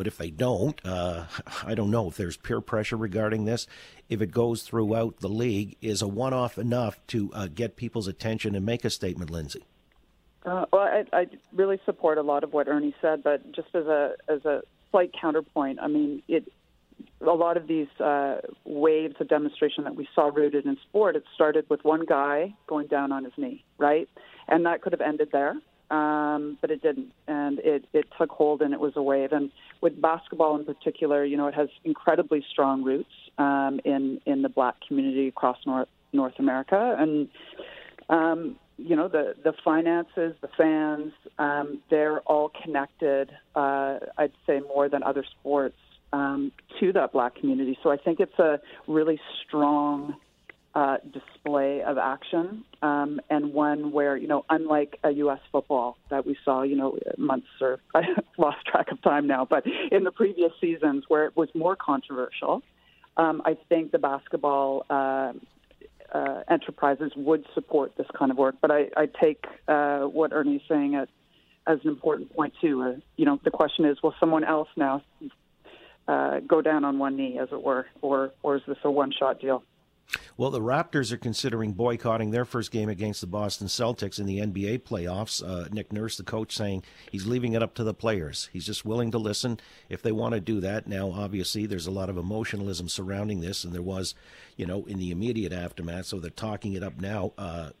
But 0.00 0.06
if 0.06 0.16
they 0.16 0.30
don't, 0.30 0.80
uh, 0.82 1.26
I 1.62 1.74
don't 1.74 1.90
know 1.90 2.08
if 2.08 2.16
there's 2.16 2.38
peer 2.38 2.62
pressure 2.62 2.96
regarding 2.96 3.44
this. 3.44 3.66
If 4.08 4.22
it 4.22 4.30
goes 4.30 4.62
throughout 4.62 5.20
the 5.20 5.28
league, 5.28 5.76
is 5.82 6.00
a 6.00 6.08
one 6.08 6.32
off 6.32 6.56
enough 6.56 7.06
to 7.08 7.30
uh, 7.34 7.48
get 7.54 7.76
people's 7.76 8.08
attention 8.08 8.54
and 8.54 8.64
make 8.64 8.82
a 8.86 8.88
statement, 8.88 9.30
Lindsay? 9.30 9.62
Uh, 10.46 10.64
well, 10.72 10.80
I, 10.80 11.04
I 11.12 11.26
really 11.52 11.78
support 11.84 12.16
a 12.16 12.22
lot 12.22 12.44
of 12.44 12.54
what 12.54 12.66
Ernie 12.66 12.94
said, 13.02 13.22
but 13.22 13.52
just 13.52 13.68
as 13.74 13.84
a 13.84 14.14
as 14.26 14.42
a 14.46 14.62
slight 14.90 15.12
counterpoint, 15.12 15.80
I 15.82 15.88
mean, 15.88 16.22
it 16.28 16.50
a 17.20 17.26
lot 17.26 17.58
of 17.58 17.66
these 17.66 17.88
uh, 18.00 18.38
waves 18.64 19.16
of 19.20 19.28
demonstration 19.28 19.84
that 19.84 19.96
we 19.96 20.08
saw 20.14 20.28
rooted 20.28 20.64
in 20.64 20.78
sport, 20.88 21.14
it 21.14 21.24
started 21.34 21.68
with 21.68 21.84
one 21.84 22.06
guy 22.06 22.54
going 22.66 22.86
down 22.86 23.12
on 23.12 23.24
his 23.24 23.34
knee, 23.36 23.64
right? 23.76 24.08
And 24.48 24.64
that 24.64 24.80
could 24.80 24.94
have 24.94 25.02
ended 25.02 25.28
there 25.30 25.56
um, 25.90 26.56
but 26.60 26.70
it 26.70 26.82
didn't, 26.82 27.12
and 27.26 27.58
it 27.60 27.84
it 27.92 28.06
took 28.18 28.30
hold 28.30 28.62
and 28.62 28.72
it 28.72 28.80
was 28.80 28.92
a 28.96 29.02
wave. 29.02 29.32
And 29.32 29.50
with 29.80 30.00
basketball 30.00 30.56
in 30.56 30.64
particular, 30.64 31.24
you 31.24 31.36
know, 31.36 31.48
it 31.48 31.54
has 31.54 31.68
incredibly 31.84 32.44
strong 32.50 32.82
roots 32.84 33.10
um, 33.38 33.80
in 33.84 34.20
in 34.26 34.42
the 34.42 34.48
Black 34.48 34.76
community 34.86 35.28
across 35.28 35.58
North 35.66 35.88
North 36.12 36.38
America, 36.38 36.96
and 36.98 37.28
um, 38.08 38.56
you 38.78 38.94
know 38.94 39.08
the 39.08 39.34
the 39.42 39.52
finances, 39.64 40.34
the 40.40 40.48
fans, 40.56 41.12
um, 41.38 41.80
they're 41.90 42.20
all 42.20 42.52
connected. 42.62 43.30
Uh, 43.54 43.98
I'd 44.16 44.32
say 44.46 44.60
more 44.60 44.88
than 44.88 45.02
other 45.02 45.24
sports 45.40 45.76
um, 46.12 46.52
to 46.78 46.92
that 46.92 47.12
Black 47.12 47.34
community. 47.34 47.78
So 47.82 47.90
I 47.90 47.96
think 47.96 48.20
it's 48.20 48.38
a 48.38 48.60
really 48.86 49.20
strong 49.46 50.14
uh, 50.74 50.98
display 51.12 51.82
of 51.82 51.98
action, 51.98 52.64
um, 52.82 53.20
and 53.28 53.52
one 53.52 53.92
where 53.92 54.16
you 54.16 54.28
know, 54.28 54.44
unlike 54.48 54.98
a 55.02 55.10
U.S. 55.10 55.40
football 55.50 55.96
that 56.10 56.24
we 56.26 56.36
saw, 56.44 56.62
you 56.62 56.76
know, 56.76 56.98
months 57.18 57.48
or 57.60 57.80
I 57.94 58.02
lost 58.38 58.64
track 58.66 58.92
of 58.92 59.02
time 59.02 59.26
now, 59.26 59.46
but 59.48 59.64
in 59.90 60.04
the 60.04 60.12
previous 60.12 60.52
seasons 60.60 61.04
where 61.08 61.26
it 61.26 61.36
was 61.36 61.48
more 61.54 61.76
controversial, 61.76 62.62
um, 63.16 63.42
I 63.44 63.56
think 63.68 63.92
the 63.92 63.98
basketball. 63.98 64.86
Uh, 64.88 65.32
uh, 66.12 66.42
enterprises 66.48 67.12
would 67.14 67.46
support 67.54 67.92
this 67.96 68.06
kind 68.18 68.32
of 68.32 68.36
work, 68.36 68.56
but 68.60 68.72
I, 68.72 68.86
I 68.96 69.06
take 69.06 69.44
uh, 69.68 70.00
what 70.00 70.32
Ernie's 70.32 70.62
saying 70.68 70.96
as, 70.96 71.06
as 71.68 71.78
an 71.84 71.88
important 71.88 72.34
point 72.34 72.52
too. 72.60 72.82
Uh, 72.82 73.00
you 73.16 73.24
know, 73.24 73.38
the 73.44 73.52
question 73.52 73.84
is, 73.84 74.02
will 74.02 74.14
someone 74.18 74.42
else 74.42 74.68
now 74.76 75.02
uh, 76.08 76.40
go 76.40 76.62
down 76.62 76.84
on 76.84 76.98
one 76.98 77.16
knee, 77.16 77.38
as 77.38 77.48
it 77.52 77.62
were, 77.62 77.86
or 78.02 78.32
or 78.42 78.56
is 78.56 78.62
this 78.66 78.78
a 78.82 78.90
one-shot 78.90 79.40
deal? 79.40 79.62
Well, 80.40 80.50
the 80.50 80.58
Raptors 80.58 81.12
are 81.12 81.18
considering 81.18 81.72
boycotting 81.72 82.30
their 82.30 82.46
first 82.46 82.70
game 82.70 82.88
against 82.88 83.20
the 83.20 83.26
Boston 83.26 83.66
Celtics 83.66 84.18
in 84.18 84.24
the 84.24 84.38
NBA 84.38 84.84
playoffs. 84.84 85.46
Uh, 85.46 85.68
Nick 85.70 85.92
Nurse, 85.92 86.16
the 86.16 86.22
coach, 86.22 86.56
saying 86.56 86.82
he's 87.12 87.26
leaving 87.26 87.52
it 87.52 87.62
up 87.62 87.74
to 87.74 87.84
the 87.84 87.92
players. 87.92 88.48
He's 88.50 88.64
just 88.64 88.86
willing 88.86 89.10
to 89.10 89.18
listen 89.18 89.60
if 89.90 90.00
they 90.00 90.12
want 90.12 90.32
to 90.32 90.40
do 90.40 90.58
that. 90.60 90.86
Now, 90.86 91.10
obviously, 91.10 91.66
there's 91.66 91.86
a 91.86 91.90
lot 91.90 92.08
of 92.08 92.16
emotionalism 92.16 92.88
surrounding 92.88 93.42
this, 93.42 93.64
and 93.64 93.74
there 93.74 93.82
was, 93.82 94.14
you 94.56 94.64
know, 94.64 94.86
in 94.86 94.96
the 94.96 95.10
immediate 95.10 95.52
aftermath. 95.52 96.06
So 96.06 96.18
they're 96.18 96.30
talking 96.30 96.72
it 96.72 96.82
up 96.82 96.98
now. 96.98 97.34
Uh, 97.36 97.72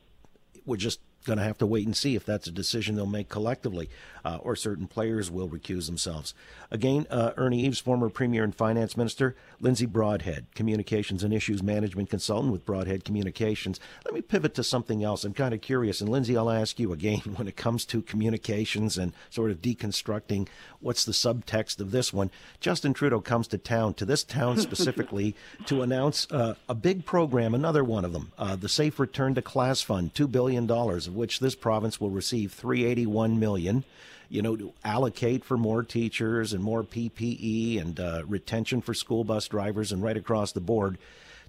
we're 0.66 0.76
just 0.76 1.00
going 1.24 1.38
to 1.38 1.44
have 1.44 1.58
to 1.58 1.66
wait 1.66 1.86
and 1.86 1.96
see 1.96 2.16
if 2.16 2.24
that's 2.24 2.46
a 2.46 2.52
decision 2.52 2.96
they'll 2.96 3.06
make 3.06 3.28
collectively, 3.28 3.88
uh, 4.24 4.38
or 4.42 4.56
certain 4.56 4.86
players 4.86 5.30
will 5.30 5.48
recuse 5.48 5.86
themselves. 5.86 6.34
Again, 6.70 7.06
uh, 7.10 7.32
Ernie 7.36 7.64
Eves, 7.64 7.78
former 7.78 8.08
Premier 8.08 8.44
and 8.44 8.54
Finance 8.54 8.96
Minister, 8.96 9.36
Lindsay 9.60 9.86
Broadhead, 9.86 10.46
Communications 10.54 11.22
and 11.22 11.32
Issues 11.34 11.62
Management 11.62 12.10
Consultant 12.10 12.52
with 12.52 12.64
Broadhead 12.64 13.04
Communications. 13.04 13.80
Let 14.04 14.14
me 14.14 14.22
pivot 14.22 14.54
to 14.54 14.64
something 14.64 15.04
else. 15.04 15.24
I'm 15.24 15.34
kind 15.34 15.52
of 15.52 15.60
curious, 15.60 16.00
and 16.00 16.08
Lindsay, 16.08 16.36
I'll 16.36 16.50
ask 16.50 16.78
you 16.78 16.92
again 16.92 17.18
when 17.36 17.48
it 17.48 17.56
comes 17.56 17.84
to 17.86 18.02
communications 18.02 18.96
and 18.96 19.12
sort 19.28 19.50
of 19.50 19.60
deconstructing 19.60 20.48
what's 20.80 21.04
the 21.04 21.12
subtext 21.12 21.80
of 21.80 21.90
this 21.90 22.12
one. 22.12 22.30
Justin 22.60 22.94
Trudeau 22.94 23.20
comes 23.20 23.48
to 23.48 23.58
town, 23.58 23.94
to 23.94 24.04
this 24.04 24.24
town 24.24 24.58
specifically, 24.60 25.34
to 25.66 25.82
announce 25.82 26.26
uh, 26.30 26.54
a 26.68 26.74
big 26.74 27.04
program, 27.04 27.54
another 27.54 27.84
one 27.84 28.04
of 28.04 28.12
them, 28.12 28.32
uh, 28.38 28.56
the 28.56 28.68
Safe 28.68 28.98
Return 28.98 29.34
to 29.34 29.42
Class 29.42 29.82
Fund, 29.82 30.14
$2 30.14 30.30
billion 30.30 30.66
of 31.10 31.16
which 31.16 31.40
this 31.40 31.56
province 31.56 32.00
will 32.00 32.10
receive 32.10 32.52
381 32.52 33.38
million 33.40 33.84
you 34.28 34.42
know, 34.42 34.56
to 34.56 34.72
allocate 34.84 35.44
for 35.44 35.56
more 35.58 35.82
teachers 35.82 36.52
and 36.52 36.62
more 36.62 36.84
PPE 36.84 37.80
and 37.80 37.98
uh, 37.98 38.22
retention 38.28 38.80
for 38.80 38.94
school 38.94 39.24
bus 39.24 39.48
drivers 39.48 39.90
and 39.90 40.04
right 40.04 40.16
across 40.16 40.52
the 40.52 40.60
board 40.60 40.98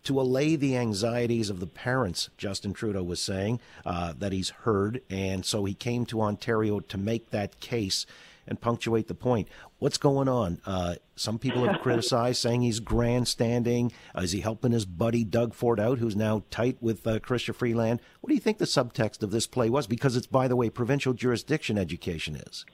to 0.03 0.19
allay 0.19 0.55
the 0.55 0.75
anxieties 0.75 1.51
of 1.51 1.59
the 1.59 1.67
parents, 1.67 2.31
Justin 2.37 2.73
Trudeau 2.73 3.03
was 3.03 3.21
saying, 3.21 3.59
uh, 3.85 4.13
that 4.17 4.31
he's 4.31 4.49
heard. 4.49 5.01
And 5.11 5.45
so 5.45 5.65
he 5.65 5.75
came 5.75 6.07
to 6.07 6.21
Ontario 6.21 6.79
to 6.79 6.97
make 6.97 7.29
that 7.29 7.59
case 7.59 8.07
and 8.51 8.59
punctuate 8.59 9.07
the 9.07 9.15
point. 9.15 9.47
What's 9.79 9.97
going 9.97 10.27
on? 10.27 10.59
Uh, 10.65 10.95
some 11.15 11.39
people 11.39 11.65
have 11.65 11.79
criticized, 11.79 12.37
saying 12.41 12.61
he's 12.61 12.81
grandstanding. 12.81 13.93
Uh, 14.13 14.23
is 14.23 14.33
he 14.33 14.41
helping 14.41 14.73
his 14.73 14.85
buddy 14.85 15.23
Doug 15.23 15.53
Ford 15.53 15.79
out, 15.79 15.99
who's 15.99 16.17
now 16.17 16.43
tight 16.51 16.77
with 16.81 17.07
uh, 17.07 17.19
Chrystia 17.19 17.55
Freeland? 17.55 18.01
What 18.19 18.27
do 18.27 18.33
you 18.33 18.41
think 18.41 18.57
the 18.57 18.65
subtext 18.65 19.23
of 19.23 19.31
this 19.31 19.47
play 19.47 19.69
was? 19.69 19.87
Because 19.87 20.17
it's, 20.17 20.27
by 20.27 20.49
the 20.49 20.57
way, 20.57 20.69
provincial 20.69 21.13
jurisdiction 21.13 21.77
education 21.77 22.35
is. 22.35 22.65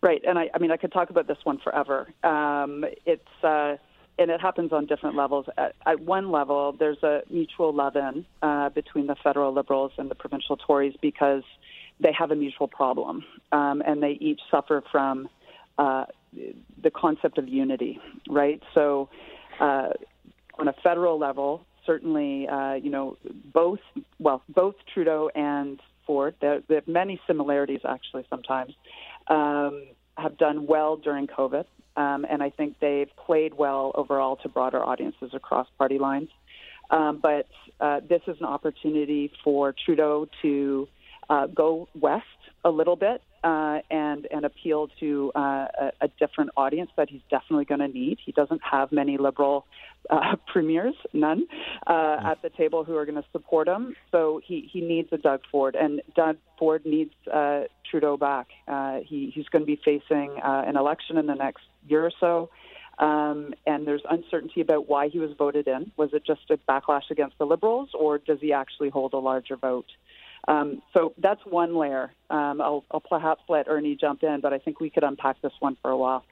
Right, 0.00 0.22
and 0.26 0.38
I, 0.38 0.48
I 0.54 0.58
mean, 0.58 0.70
I 0.70 0.78
could 0.78 0.92
talk 0.92 1.10
about 1.10 1.28
this 1.28 1.38
one 1.44 1.58
forever. 1.58 2.08
Um, 2.24 2.86
it's 3.04 3.44
uh, 3.44 3.76
and 4.18 4.30
it 4.30 4.40
happens 4.40 4.72
on 4.72 4.86
different 4.86 5.14
levels. 5.14 5.46
At, 5.58 5.74
at 5.84 6.00
one 6.00 6.30
level, 6.30 6.72
there's 6.72 7.02
a 7.02 7.20
mutual 7.30 7.74
love-in 7.74 8.24
uh, 8.40 8.70
between 8.70 9.06
the 9.06 9.16
federal 9.22 9.52
Liberals 9.52 9.92
and 9.98 10.10
the 10.10 10.14
provincial 10.14 10.56
Tories 10.56 10.94
because 11.00 11.44
they 12.02 12.12
have 12.18 12.30
a 12.30 12.36
mutual 12.36 12.68
problem, 12.68 13.24
um, 13.52 13.82
and 13.86 14.02
they 14.02 14.18
each 14.20 14.40
suffer 14.50 14.82
from 14.90 15.28
uh, 15.78 16.04
the 16.82 16.90
concept 16.90 17.38
of 17.38 17.48
unity, 17.48 18.00
right? 18.28 18.60
So, 18.74 19.08
uh, 19.60 19.90
on 20.58 20.68
a 20.68 20.74
federal 20.82 21.18
level, 21.18 21.64
certainly, 21.86 22.48
uh, 22.48 22.74
you 22.74 22.90
know, 22.90 23.16
both 23.52 23.80
well, 24.18 24.42
both 24.48 24.74
Trudeau 24.92 25.30
and 25.34 25.80
Ford, 26.06 26.34
they 26.40 26.60
have 26.68 26.88
many 26.88 27.20
similarities 27.26 27.80
actually. 27.88 28.24
Sometimes 28.28 28.74
um, 29.28 29.84
have 30.18 30.36
done 30.36 30.66
well 30.66 30.96
during 30.96 31.26
COVID, 31.26 31.64
um, 31.96 32.26
and 32.28 32.42
I 32.42 32.50
think 32.50 32.76
they've 32.80 33.10
played 33.26 33.54
well 33.54 33.92
overall 33.94 34.36
to 34.36 34.48
broader 34.48 34.84
audiences 34.84 35.30
across 35.32 35.68
party 35.78 35.98
lines. 35.98 36.28
Um, 36.90 37.20
but 37.22 37.48
uh, 37.80 38.00
this 38.06 38.20
is 38.26 38.36
an 38.40 38.46
opportunity 38.46 39.32
for 39.42 39.74
Trudeau 39.84 40.28
to 40.42 40.88
uh, 41.32 41.46
go 41.46 41.88
west 41.94 42.26
a 42.64 42.70
little 42.70 42.96
bit 42.96 43.22
uh, 43.42 43.78
and 43.90 44.28
and 44.30 44.44
appeal 44.44 44.88
to 45.00 45.32
uh, 45.34 45.40
a, 45.40 45.92
a, 46.02 46.08
different 46.20 46.50
audience 46.56 46.90
that 46.96 47.08
he's 47.10 47.22
definitely 47.30 47.64
going 47.64 47.80
to 47.80 47.88
need. 47.88 48.18
He 48.24 48.32
doesn't 48.32 48.60
have 48.62 48.92
many 48.92 49.16
liberal 49.16 49.66
uh, 50.10 50.36
premiers, 50.52 50.94
none, 51.12 51.46
uh, 51.86 52.18
at 52.24 52.42
the 52.42 52.50
table 52.50 52.84
who 52.84 52.96
are 52.96 53.06
going 53.06 53.20
to 53.20 53.28
support 53.32 53.66
him. 53.66 53.96
So 54.12 54.40
he, 54.44 54.68
he 54.72 54.80
needs 54.80 55.08
a 55.10 55.16
Doug 55.16 55.40
Ford, 55.50 55.74
and 55.74 56.02
Doug 56.14 56.36
Ford 56.58 56.84
needs 56.84 57.14
uh, 57.32 57.62
Trudeau 57.90 58.16
back. 58.16 58.48
Uh, 58.68 58.98
he, 59.04 59.32
he's 59.34 59.48
going 59.48 59.62
to 59.62 59.66
be 59.66 59.80
facing 59.82 60.38
an 60.42 60.76
election 60.76 61.18
in 61.18 61.26
the 61.26 61.34
next 61.34 61.62
year 61.88 62.04
or 62.04 62.12
so. 62.20 62.50
Um, 62.98 63.54
and 63.66 63.86
there's 63.86 64.02
uncertainty 64.08 64.60
about 64.60 64.88
why 64.88 65.08
he 65.08 65.18
was 65.18 65.30
voted 65.36 65.66
in. 65.66 65.90
Was 65.96 66.10
it 66.12 66.24
just 66.24 66.42
a 66.50 66.58
backlash 66.70 67.10
against 67.10 67.38
the 67.38 67.46
Liberals, 67.46 67.88
or 67.94 68.18
does 68.18 68.38
he 68.40 68.52
actually 68.52 68.90
hold 68.90 69.14
a 69.14 69.18
larger 69.18 69.56
vote? 69.56 69.86
Um, 70.48 70.82
so 70.92 71.14
that's 71.18 71.40
one 71.44 71.76
layer. 71.76 72.12
Um, 72.30 72.60
I'll, 72.60 72.84
I'll 72.90 73.00
perhaps 73.00 73.42
let 73.48 73.68
Ernie 73.68 73.96
jump 73.96 74.22
in, 74.22 74.40
but 74.40 74.52
I 74.52 74.58
think 74.58 74.80
we 74.80 74.90
could 74.90 75.04
unpack 75.04 75.40
this 75.40 75.52
one 75.60 75.76
for 75.82 75.90
a 75.90 75.96
while. 75.96 76.24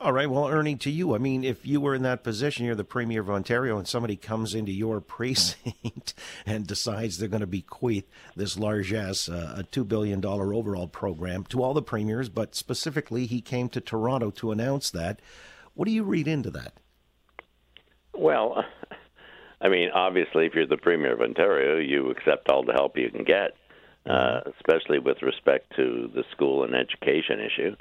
All 0.00 0.12
right. 0.12 0.30
Well, 0.30 0.46
Ernie, 0.46 0.76
to 0.76 0.90
you, 0.90 1.16
I 1.16 1.18
mean, 1.18 1.42
if 1.42 1.66
you 1.66 1.80
were 1.80 1.92
in 1.92 2.02
that 2.02 2.22
position, 2.22 2.64
you're 2.64 2.76
the 2.76 2.84
Premier 2.84 3.20
of 3.20 3.28
Ontario, 3.28 3.78
and 3.78 3.88
somebody 3.88 4.14
comes 4.14 4.54
into 4.54 4.70
your 4.70 5.00
precinct 5.00 6.14
and 6.46 6.68
decides 6.68 7.18
they're 7.18 7.28
going 7.28 7.40
to 7.40 7.48
bequeath 7.48 8.08
this 8.36 8.56
largesse, 8.56 9.28
uh, 9.28 9.56
a 9.58 9.64
$2 9.64 9.86
billion 9.88 10.24
overall 10.24 10.86
program 10.86 11.42
to 11.46 11.64
all 11.64 11.74
the 11.74 11.82
premiers, 11.82 12.28
but 12.28 12.54
specifically, 12.54 13.26
he 13.26 13.40
came 13.40 13.68
to 13.70 13.80
Toronto 13.80 14.30
to 14.30 14.52
announce 14.52 14.88
that. 14.92 15.20
What 15.74 15.86
do 15.86 15.90
you 15.90 16.04
read 16.04 16.28
into 16.28 16.50
that? 16.52 16.74
Well, 18.14 18.64
I 19.60 19.68
mean, 19.68 19.90
obviously, 19.92 20.46
if 20.46 20.54
you're 20.54 20.66
the 20.66 20.76
Premier 20.76 21.12
of 21.14 21.20
Ontario, 21.20 21.78
you 21.78 22.10
accept 22.10 22.48
all 22.50 22.64
the 22.64 22.72
help 22.72 22.96
you 22.96 23.10
can 23.10 23.24
get, 23.24 23.56
uh, 24.06 24.40
especially 24.56 24.98
with 24.98 25.22
respect 25.22 25.74
to 25.76 26.10
the 26.14 26.24
school 26.32 26.64
and 26.64 26.74
education 26.74 27.40
issue. 27.40 27.76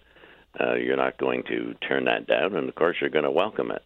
Uh, 0.59 0.73
you're 0.75 0.97
not 0.97 1.17
going 1.17 1.43
to 1.43 1.75
turn 1.87 2.05
that 2.05 2.25
down, 2.25 2.55
and 2.55 2.67
of 2.67 2.75
course, 2.75 2.97
you're 2.99 3.09
going 3.11 3.25
to 3.25 3.31
welcome 3.31 3.71
it. 3.71 3.83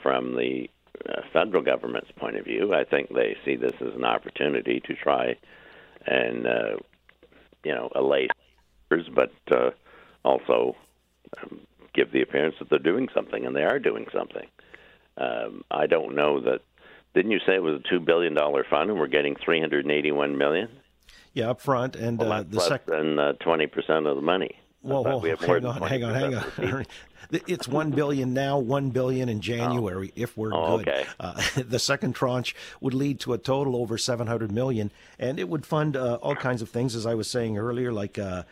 From 0.00 0.36
the 0.36 0.68
uh, 1.08 1.22
federal 1.32 1.62
government's 1.62 2.10
point 2.16 2.36
of 2.36 2.44
view, 2.44 2.74
I 2.74 2.84
think 2.84 3.08
they 3.08 3.36
see 3.44 3.56
this 3.56 3.72
as 3.80 3.94
an 3.94 4.04
opportunity 4.04 4.80
to 4.86 4.94
try 4.94 5.36
and, 6.06 6.46
uh, 6.46 6.76
you 7.64 7.72
know, 7.72 7.90
allay 7.94 8.28
but 9.14 9.32
uh, 9.50 9.70
also 10.24 10.76
um, 11.42 11.60
give 11.94 12.12
the 12.12 12.22
appearance 12.22 12.54
that 12.58 12.70
they're 12.70 12.78
doing 12.78 13.08
something, 13.14 13.44
and 13.44 13.56
they 13.56 13.64
are 13.64 13.78
doing 13.78 14.06
something. 14.12 14.46
Um, 15.16 15.64
I 15.70 15.86
don't 15.86 16.14
know 16.14 16.40
that 16.40 16.60
didn't 17.14 17.30
you 17.30 17.38
say 17.46 17.54
it 17.54 17.62
was 17.62 17.80
a 17.80 17.88
two 17.88 18.00
billion 18.00 18.34
dollar 18.34 18.64
fund, 18.68 18.90
and 18.90 18.98
we're 18.98 19.06
getting 19.06 19.36
three 19.36 19.60
hundred 19.60 19.90
eighty-one 19.90 20.36
million? 20.36 20.68
Yeah, 21.32 21.50
up 21.50 21.60
front, 21.60 21.96
and 21.96 22.18
well, 22.18 22.32
uh, 22.32 22.42
the 22.42 22.56
less 22.58 22.68
sec- 22.68 22.86
than 22.86 23.18
uh, 23.18 23.32
twenty 23.34 23.66
percent 23.66 24.06
of 24.06 24.16
the 24.16 24.22
money. 24.22 24.56
Whoa, 24.82 25.00
whoa 25.00 25.18
hang, 25.20 25.64
on, 25.64 25.80
hang 25.80 26.04
on, 26.04 26.14
hang 26.14 26.34
on, 26.34 26.86
It's 27.30 27.66
one 27.66 27.90
billion 27.90 28.34
now, 28.34 28.58
one 28.58 28.90
billion 28.90 29.30
in 29.30 29.40
January 29.40 30.10
oh. 30.14 30.20
if 30.20 30.36
we're 30.36 30.52
oh, 30.52 30.76
good. 30.76 30.88
Okay. 30.88 31.06
Uh, 31.18 31.42
the 31.66 31.78
second 31.78 32.14
tranche 32.14 32.54
would 32.82 32.92
lead 32.92 33.18
to 33.20 33.32
a 33.32 33.38
total 33.38 33.76
over 33.76 33.96
seven 33.96 34.26
hundred 34.26 34.52
million, 34.52 34.90
and 35.18 35.40
it 35.40 35.48
would 35.48 35.64
fund 35.64 35.96
uh, 35.96 36.16
all 36.16 36.34
kinds 36.34 36.60
of 36.60 36.68
things, 36.68 36.94
as 36.94 37.06
I 37.06 37.14
was 37.14 37.30
saying 37.30 37.56
earlier, 37.56 37.92
like 37.92 38.18
uh, 38.18 38.42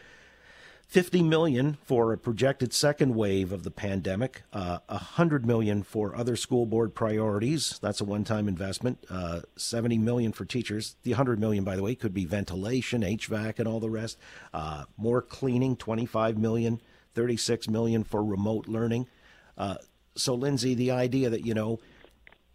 50 0.93 1.23
million 1.23 1.79
for 1.85 2.13
a 2.13 2.19
projected 2.19 2.75
second 2.75 3.15
wave 3.15 3.51
of 3.51 3.63
the 3.63 3.71
pandemic, 3.71 4.43
uh, 4.53 4.81
100 4.89 5.47
million 5.47 5.83
for 5.83 6.15
other 6.15 6.37
school 6.37 6.67
board 6.67 6.95
priorities. 6.95 7.79
That's 7.81 8.03
a 8.03 8.05
one-time 8.05 8.47
investment. 8.47 9.03
Uh, 9.09 9.41
70 9.57 9.97
million 9.97 10.33
for 10.33 10.45
teachers. 10.45 10.97
The 11.03 11.13
100 11.13 11.41
million, 11.41 11.65
by 11.65 11.77
the 11.77 11.83
way, 11.83 11.95
could 11.95 12.13
be 12.13 12.27
ventilation, 12.27 13.01
HVAC, 13.01 13.59
and 13.59 13.67
all 13.67 13.81
the 13.81 13.89
rest. 13.89 14.19
Uh, 14.53 14.85
more 14.99 15.23
cleaning, 15.23 15.77
25 15.77 16.37
million. 16.37 16.79
36 17.15 17.71
million 17.71 18.05
for 18.05 18.23
remote 18.23 18.69
learning. 18.69 19.07
Uh, 19.57 19.77
so, 20.15 20.35
Lindsay, 20.35 20.75
the 20.75 20.91
idea 20.91 21.31
that 21.31 21.47
you 21.47 21.55
know. 21.55 21.81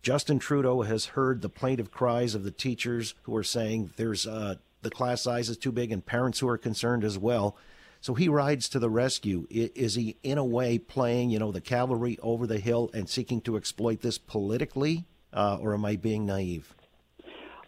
Justin 0.03 0.37
Trudeau 0.37 0.83
has 0.83 1.05
heard 1.05 1.41
the 1.41 1.49
plaintive 1.49 1.89
cries 1.89 2.35
of 2.35 2.43
the 2.43 2.51
teachers 2.51 3.15
who 3.23 3.35
are 3.35 3.43
saying 3.43 3.89
there's 3.97 4.27
uh, 4.27 4.55
the 4.83 4.91
class 4.91 5.23
size 5.23 5.49
is 5.49 5.57
too 5.57 5.71
big, 5.71 5.91
and 5.91 6.05
parents 6.05 6.39
who 6.39 6.47
are 6.47 6.57
concerned 6.57 7.03
as 7.03 7.17
well. 7.17 7.57
So 8.01 8.13
he 8.13 8.29
rides 8.29 8.69
to 8.69 8.79
the 8.79 8.89
rescue. 8.89 9.47
Is 9.49 9.95
he, 9.95 10.17
in 10.23 10.37
a 10.37 10.45
way, 10.45 10.77
playing, 10.77 11.29
you 11.29 11.39
know, 11.39 11.51
the 11.51 11.61
cavalry 11.61 12.17
over 12.21 12.47
the 12.47 12.59
hill 12.59 12.89
and 12.93 13.09
seeking 13.09 13.41
to 13.41 13.57
exploit 13.57 14.01
this 14.01 14.17
politically, 14.17 15.05
uh, 15.33 15.57
or 15.59 15.73
am 15.73 15.85
I 15.85 15.95
being 15.95 16.25
naive? 16.25 16.73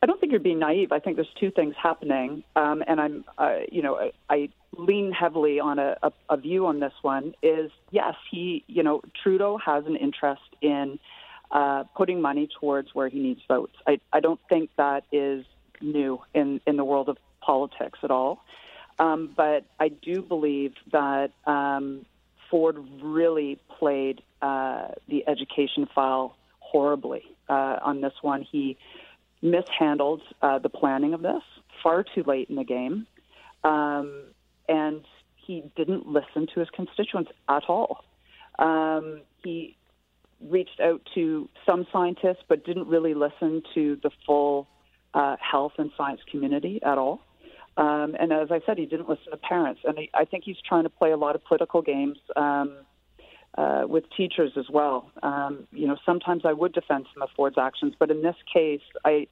I 0.02 0.06
don't 0.06 0.20
think 0.20 0.32
you're 0.32 0.40
being 0.40 0.60
naive. 0.60 0.92
I 0.92 1.00
think 1.00 1.18
there's 1.18 1.34
two 1.40 1.52
things 1.52 1.76
happening, 1.82 2.44
um, 2.56 2.84
and 2.88 3.02
I'm, 3.02 3.26
uh, 3.38 3.58
you 3.70 3.82
know, 3.82 4.12
I, 4.30 4.50
lean 4.78 5.12
heavily 5.12 5.60
on 5.60 5.78
a, 5.78 5.98
a, 6.04 6.12
a 6.30 6.38
view 6.38 6.68
on 6.68 6.80
this 6.80 6.94
one. 7.02 7.34
Is 7.44 7.72
yes, 7.92 8.16
he, 8.32 8.64
you 8.68 8.84
know, 8.84 9.02
Trudeau 9.22 9.58
has 9.58 9.86
an 9.86 9.98
interest 9.98 10.42
in 10.62 11.00
uh, 11.52 11.84
putting 11.98 12.22
money 12.22 12.48
towards 12.60 12.94
where 12.94 13.10
he 13.10 13.20
needs 13.20 13.42
votes. 13.48 13.74
I, 13.88 14.00
I 14.14 14.20
don't 14.20 14.40
think 14.48 14.70
that 14.78 15.04
is 15.12 15.46
new 15.82 16.22
in 16.34 16.62
in 16.66 16.78
the 16.78 16.86
world 16.86 17.10
of 17.10 17.18
politics 17.42 18.00
at 18.04 18.12
all. 18.12 18.44
Um, 19.00 19.34
but 19.36 19.66
I 19.80 19.90
do 19.90 20.22
believe 20.22 20.74
that 20.92 21.32
um, 21.46 22.06
Ford 22.52 22.78
really 23.02 23.60
played 23.80 24.22
uh, 24.42 24.90
the 25.08 25.28
education 25.28 25.88
file 25.96 26.36
horribly 26.60 27.24
uh, 27.48 27.78
on 27.82 28.02
this 28.02 28.14
one. 28.22 28.46
He 28.50 28.78
mishandled 29.42 30.22
uh, 30.42 30.60
the 30.60 30.70
planning 30.70 31.14
of 31.14 31.22
this 31.22 31.42
far 31.82 32.04
too 32.04 32.24
late 32.24 32.50
in 32.50 32.56
the 32.56 32.64
game. 32.64 33.08
Um, 33.64 34.24
and 34.68 35.04
he 35.36 35.64
didn't 35.76 36.08
listen 36.08 36.48
to 36.54 36.60
his 36.60 36.70
constituents 36.70 37.32
at 37.48 37.64
all. 37.68 38.04
Um, 38.60 39.22
he 39.44 39.76
reached 40.42 40.80
out 40.80 41.02
to 41.16 41.50
some 41.66 41.88
scientists, 41.92 42.44
but 42.48 42.66
didn't 42.66 42.88
really 42.88 43.14
listen 43.14 43.64
to 43.74 43.98
the 44.04 44.12
full 44.26 44.68
uh, 45.14 45.36
health 45.40 45.74
and 45.78 45.92
science 45.98 46.22
community 46.30 46.80
at 46.84 46.98
all. 46.98 47.22
Um, 47.80 48.16
and 48.20 48.34
as 48.34 48.50
I 48.52 48.60
said, 48.66 48.78
he 48.78 48.86
didn't 48.86 49.08
listen 49.08 49.32
to 49.32 49.38
parents. 49.38 49.82
And 49.86 49.98
he, 49.98 50.10
I 50.14 50.26
think 50.26 50.44
he's 50.44 50.58
trying 50.68 50.84
to 50.84 50.90
play 50.90 51.12
a 51.12 51.18
lot 51.18 51.36
of 51.36 51.44
political 51.46 51.82
games 51.82 52.18
um, 52.36 52.76
uh, 53.58 53.84
with 53.88 54.04
teachers 54.16 54.52
as 54.58 54.66
well. 54.70 55.10
Um, 55.24 55.66
you 55.72 55.88
know, 55.88 55.96
sometimes 56.06 56.44
I 56.46 56.52
would 56.52 56.74
defend 56.74 57.06
some 57.14 57.24
of 57.24 57.30
Ford's 57.38 57.58
actions, 57.58 57.94
but 57.98 58.12
in 58.12 58.22
this 58.22 58.36
case, 58.54 58.82
I 59.06 59.28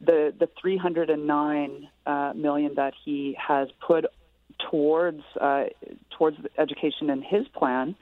the 0.00 0.34
the 0.38 0.48
309 0.60 1.88
uh, 2.04 2.32
million 2.34 2.74
that 2.74 2.94
he 3.04 3.36
has 3.38 3.68
put 3.86 4.06
towards 4.70 5.22
uh, 5.40 5.66
towards 6.18 6.36
education 6.58 7.10
in 7.10 7.22
his 7.22 7.46
plan, 7.48 7.94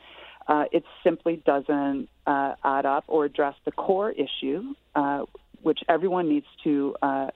uh, 0.49 0.65
it 0.73 0.85
simply 1.05 1.43
doesn't 1.45 2.09
uh, 2.27 2.55
add 2.65 2.87
up 2.87 3.05
or 3.09 3.27
address 3.27 3.55
the 3.67 3.73
core 3.73 4.11
issue, 4.11 4.75
uh, 4.95 5.25
which 5.63 5.81
everyone 5.89 6.31
needs 6.31 6.47
to. 6.65 6.97
Uh, 7.03 7.27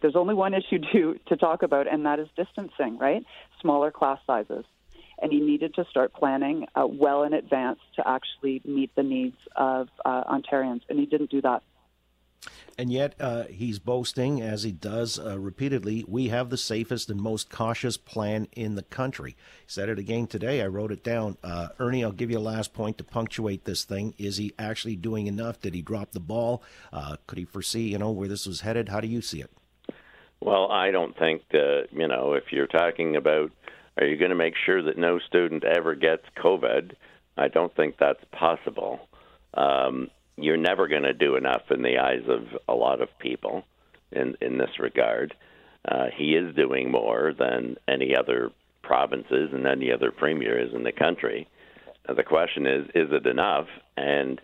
there's 0.00 0.16
only 0.16 0.34
one 0.34 0.54
issue 0.54 0.78
to 0.92 1.18
to 1.26 1.36
talk 1.36 1.62
about, 1.62 1.86
and 1.92 2.06
that 2.06 2.18
is 2.18 2.28
distancing. 2.36 2.98
Right, 2.98 3.24
smaller 3.60 3.90
class 3.90 4.18
sizes 4.26 4.64
and 5.22 5.32
he 5.32 5.40
needed 5.40 5.72
to 5.74 5.84
start 5.88 6.12
planning 6.12 6.66
uh, 6.74 6.84
well 6.84 7.22
in 7.22 7.32
advance 7.32 7.78
to 7.94 8.06
actually 8.06 8.60
meet 8.64 8.94
the 8.96 9.04
needs 9.04 9.36
of 9.54 9.88
uh, 10.04 10.24
Ontarians, 10.24 10.82
and 10.88 10.98
he 10.98 11.06
didn't 11.06 11.30
do 11.30 11.40
that. 11.40 11.62
And 12.76 12.90
yet, 12.90 13.14
uh, 13.20 13.44
he's 13.44 13.78
boasting, 13.78 14.40
as 14.40 14.64
he 14.64 14.72
does 14.72 15.18
uh, 15.18 15.38
repeatedly, 15.38 16.04
we 16.08 16.28
have 16.28 16.50
the 16.50 16.56
safest 16.56 17.08
and 17.08 17.20
most 17.20 17.50
cautious 17.50 17.96
plan 17.96 18.48
in 18.52 18.74
the 18.74 18.82
country. 18.82 19.36
He 19.60 19.68
said 19.68 19.88
it 19.88 19.98
again 19.98 20.26
today. 20.26 20.60
I 20.60 20.66
wrote 20.66 20.90
it 20.90 21.04
down. 21.04 21.36
Uh, 21.44 21.68
Ernie, 21.78 22.02
I'll 22.02 22.10
give 22.10 22.30
you 22.30 22.38
a 22.38 22.40
last 22.40 22.72
point 22.72 22.98
to 22.98 23.04
punctuate 23.04 23.64
this 23.64 23.84
thing. 23.84 24.14
Is 24.18 24.38
he 24.38 24.54
actually 24.58 24.96
doing 24.96 25.28
enough? 25.28 25.60
Did 25.60 25.74
he 25.74 25.82
drop 25.82 26.12
the 26.12 26.20
ball? 26.20 26.62
Uh, 26.92 27.16
could 27.28 27.38
he 27.38 27.44
foresee, 27.44 27.90
you 27.90 27.98
know, 27.98 28.10
where 28.10 28.28
this 28.28 28.46
was 28.46 28.62
headed? 28.62 28.88
How 28.88 29.00
do 29.00 29.06
you 29.06 29.20
see 29.20 29.40
it? 29.40 29.50
Well, 30.44 30.70
I 30.70 30.90
don't 30.90 31.16
think, 31.16 31.42
uh, 31.54 31.86
you 31.92 32.08
know, 32.08 32.34
if 32.34 32.44
you're 32.50 32.66
talking 32.66 33.16
about 33.16 33.52
are 33.96 34.06
you 34.06 34.16
going 34.16 34.30
to 34.30 34.36
make 34.36 34.54
sure 34.64 34.82
that 34.82 34.96
no 34.96 35.18
student 35.18 35.64
ever 35.64 35.94
gets 35.94 36.24
COVID? 36.42 36.92
I 37.36 37.48
don't 37.48 37.74
think 37.76 37.96
that's 37.98 38.24
possible. 38.32 39.00
Um, 39.54 40.10
you're 40.36 40.56
never 40.56 40.88
going 40.88 41.02
to 41.02 41.12
do 41.12 41.36
enough 41.36 41.62
in 41.70 41.82
the 41.82 41.98
eyes 41.98 42.22
of 42.26 42.46
a 42.68 42.74
lot 42.74 43.02
of 43.02 43.08
people 43.18 43.64
in 44.10 44.34
in 44.40 44.58
this 44.58 44.78
regard. 44.78 45.34
Uh, 45.86 46.06
he 46.16 46.34
is 46.34 46.54
doing 46.54 46.90
more 46.90 47.32
than 47.38 47.76
any 47.86 48.16
other 48.16 48.50
provinces 48.82 49.50
and 49.52 49.66
any 49.66 49.92
other 49.92 50.10
premiers 50.10 50.72
in 50.74 50.84
the 50.84 50.92
country. 50.92 51.48
Uh, 52.08 52.14
the 52.14 52.22
question 52.22 52.66
is, 52.66 52.86
is 52.94 53.08
it 53.12 53.26
enough? 53.26 53.66
And 53.96 54.40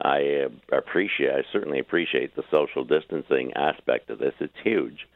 I 0.00 0.46
uh, 0.46 0.76
appreciate, 0.76 1.30
I 1.30 1.42
certainly 1.52 1.78
appreciate 1.78 2.34
the 2.36 2.44
social 2.50 2.84
distancing 2.84 3.52
aspect 3.54 4.10
of 4.10 4.18
this. 4.18 4.34
It's 4.40 4.54
huge, 4.62 5.06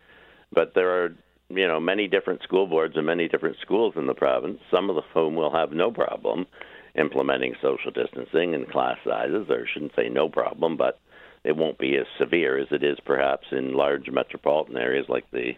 but 0.53 0.72
there 0.74 1.05
are 1.05 1.14
you 1.48 1.66
know 1.66 1.80
many 1.80 2.09
different 2.09 2.42
school 2.42 2.66
boards 2.66 2.96
and 2.96 3.07
many 3.07 3.28
different 3.28 3.57
schools 3.61 3.94
in 3.96 4.07
the 4.07 4.14
province, 4.14 4.61
some 4.70 4.90
of 4.90 4.96
whom 5.12 5.34
will 5.34 5.53
have 5.53 5.72
no 5.72 5.90
problem 5.90 6.46
implementing 6.94 7.55
social 7.62 7.90
distancing 7.90 8.55
and 8.55 8.70
class 8.70 8.98
sizes, 9.05 9.48
or 9.48 9.66
shouldn't 9.66 9.94
say 9.96 10.09
no 10.09 10.28
problem, 10.28 10.76
but 10.76 10.98
it 11.44 11.57
won't 11.57 11.78
be 11.78 11.96
as 11.96 12.07
severe 12.18 12.59
as 12.59 12.68
it 12.70 12.84
is 12.84 12.98
perhaps 13.05 13.46
in 13.50 13.74
large 13.74 14.11
metropolitan 14.11 14.76
areas 14.76 15.07
like 15.09 15.28
the 15.32 15.53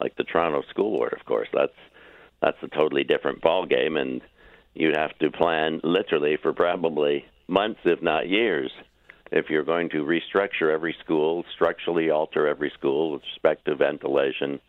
like 0.00 0.14
the 0.16 0.24
Toronto 0.24 0.62
School 0.70 0.98
Board. 0.98 1.14
Of 1.18 1.24
course, 1.26 1.48
that's 1.52 1.72
that's 2.42 2.62
a 2.62 2.68
totally 2.68 3.04
different 3.04 3.40
ball 3.40 3.66
game, 3.66 3.96
and 3.96 4.20
you'd 4.74 4.96
have 4.96 5.16
to 5.18 5.30
plan 5.30 5.80
literally 5.82 6.36
for 6.40 6.52
probably 6.52 7.24
months, 7.48 7.80
if 7.84 8.02
not 8.02 8.28
years, 8.28 8.70
if 9.32 9.50
you're 9.50 9.64
going 9.64 9.90
to 9.90 10.04
restructure 10.04 10.72
every 10.72 10.94
school, 11.04 11.44
structurally 11.54 12.10
alter 12.10 12.46
every 12.46 12.70
school 12.78 13.12
with 13.12 13.22
respect 13.22 13.64
to 13.66 13.74
ventilation, 13.74 14.60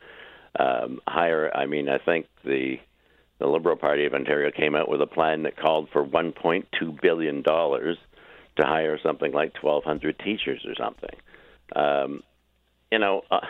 um, 0.59 0.99
hire. 1.07 1.51
I 1.53 1.65
mean, 1.65 1.89
I 1.89 1.97
think 1.97 2.27
the 2.43 2.79
the 3.37 3.47
Liberal 3.47 3.75
Party 3.75 4.05
of 4.05 4.13
Ontario 4.13 4.49
came 4.49 4.75
out 4.75 4.87
with 4.87 5.01
a 5.01 5.07
plan 5.07 5.43
that 5.43 5.57
called 5.57 5.89
for 5.91 6.05
1.2 6.05 7.01
billion 7.01 7.41
dollars 7.41 7.97
to 8.57 8.65
hire 8.65 8.97
something 9.03 9.33
like 9.33 9.61
1,200 9.61 10.17
teachers 10.19 10.65
or 10.65 10.73
something. 10.75 11.15
Um, 11.75 12.23
you 12.91 12.99
know, 12.99 13.23
uh, 13.29 13.41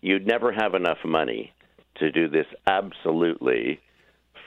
you'd 0.00 0.26
never 0.26 0.52
have 0.52 0.74
enough 0.74 0.98
money 1.04 1.52
to 1.96 2.10
do 2.10 2.28
this 2.28 2.46
absolutely 2.66 3.80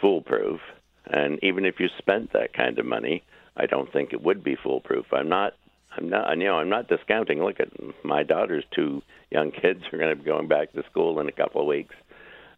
foolproof. 0.01 0.59
And 1.05 1.39
even 1.43 1.65
if 1.65 1.79
you 1.79 1.87
spent 1.99 2.33
that 2.33 2.53
kind 2.53 2.79
of 2.79 2.85
money, 2.85 3.23
I 3.57 3.65
don't 3.65 3.91
think 3.91 4.13
it 4.13 4.21
would 4.21 4.43
be 4.43 4.57
foolproof. 4.61 5.05
I'm 5.11 5.29
not 5.29 5.53
I'm 5.97 6.09
not, 6.09 6.37
you 6.37 6.45
know, 6.45 6.57
I'm 6.57 6.69
not 6.69 6.87
discounting. 6.89 7.41
Look 7.43 7.59
at 7.59 7.69
my 8.03 8.23
daughter's 8.23 8.65
two 8.75 9.01
young 9.31 9.51
kids 9.51 9.81
are 9.91 9.97
going 9.97 10.15
to 10.15 10.21
be 10.21 10.25
going 10.29 10.47
back 10.47 10.73
to 10.73 10.83
school 10.89 11.19
in 11.19 11.27
a 11.27 11.31
couple 11.31 11.61
of 11.61 11.67
weeks. 11.67 11.95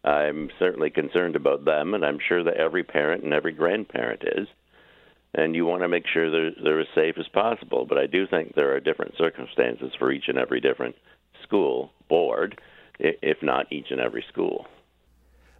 I'm 0.04 0.50
certainly 0.58 0.90
concerned 0.90 1.36
about 1.36 1.64
them, 1.64 1.94
and 1.94 2.04
I'm 2.04 2.18
sure 2.26 2.42
that 2.44 2.56
every 2.56 2.84
parent 2.84 3.24
and 3.24 3.32
every 3.32 3.52
grandparent 3.52 4.22
is. 4.24 4.48
And 5.34 5.54
you 5.54 5.66
want 5.66 5.82
to 5.82 5.88
make 5.88 6.06
sure 6.12 6.30
they're, 6.30 6.52
they're 6.62 6.80
as 6.80 6.86
safe 6.94 7.16
as 7.18 7.28
possible. 7.28 7.84
But 7.86 7.98
I 7.98 8.06
do 8.06 8.26
think 8.26 8.54
there 8.54 8.74
are 8.74 8.80
different 8.80 9.14
circumstances 9.18 9.92
for 9.98 10.10
each 10.10 10.24
and 10.28 10.38
every 10.38 10.60
different 10.60 10.96
school 11.42 11.90
board, 12.08 12.60
if 12.98 13.38
not 13.42 13.70
each 13.70 13.90
and 13.90 14.00
every 14.00 14.24
school. 14.32 14.66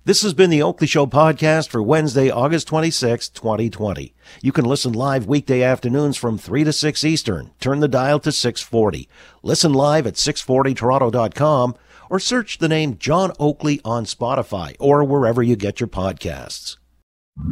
This 0.09 0.23
has 0.23 0.33
been 0.33 0.49
the 0.49 0.63
Oakley 0.63 0.87
Show 0.87 1.05
podcast 1.05 1.69
for 1.69 1.83
Wednesday, 1.83 2.31
August 2.31 2.67
26, 2.69 3.29
2020. 3.29 4.15
You 4.41 4.53
can 4.53 4.65
listen 4.65 4.95
live 4.95 5.27
weekday 5.27 5.63
afternoons 5.63 6.17
from 6.17 6.39
3 6.39 6.65
to 6.65 6.73
6 6.73 7.05
Eastern. 7.05 7.51
Turn 7.61 7.81
the 7.81 7.89
dial 7.89 8.19
to 8.21 8.33
640. 8.33 9.07
Listen 9.43 9.75
live 9.75 10.07
at 10.07 10.15
640toronto.com 10.15 11.75
or 12.09 12.19
search 12.19 12.57
the 12.57 12.71
name 12.71 12.97
John 12.97 13.33
Oakley 13.39 13.83
on 13.85 14.07
Spotify 14.07 14.75
or 14.81 15.05
wherever 15.05 15.43
you 15.43 15.57
get 15.57 15.79
your 15.79 15.89
podcasts. 15.89 16.79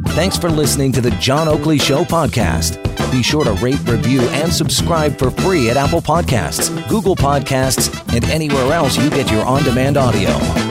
Thanks 0.07 0.39
for 0.39 0.49
listening 0.49 0.91
to 0.93 1.01
the 1.01 1.11
John 1.11 1.47
Oakley 1.47 1.77
Show 1.77 2.05
podcast. 2.05 2.81
Be 3.11 3.21
sure 3.21 3.43
to 3.43 3.53
rate, 3.63 3.87
review, 3.87 4.21
and 4.21 4.51
subscribe 4.51 5.15
for 5.19 5.29
free 5.29 5.69
at 5.69 5.77
Apple 5.77 6.01
Podcasts, 6.01 6.71
Google 6.89 7.15
Podcasts, 7.15 7.93
and 8.15 8.25
anywhere 8.25 8.73
else 8.73 8.97
you 8.97 9.11
get 9.11 9.31
your 9.31 9.45
on 9.45 9.61
demand 9.61 9.95
audio. 9.95 10.66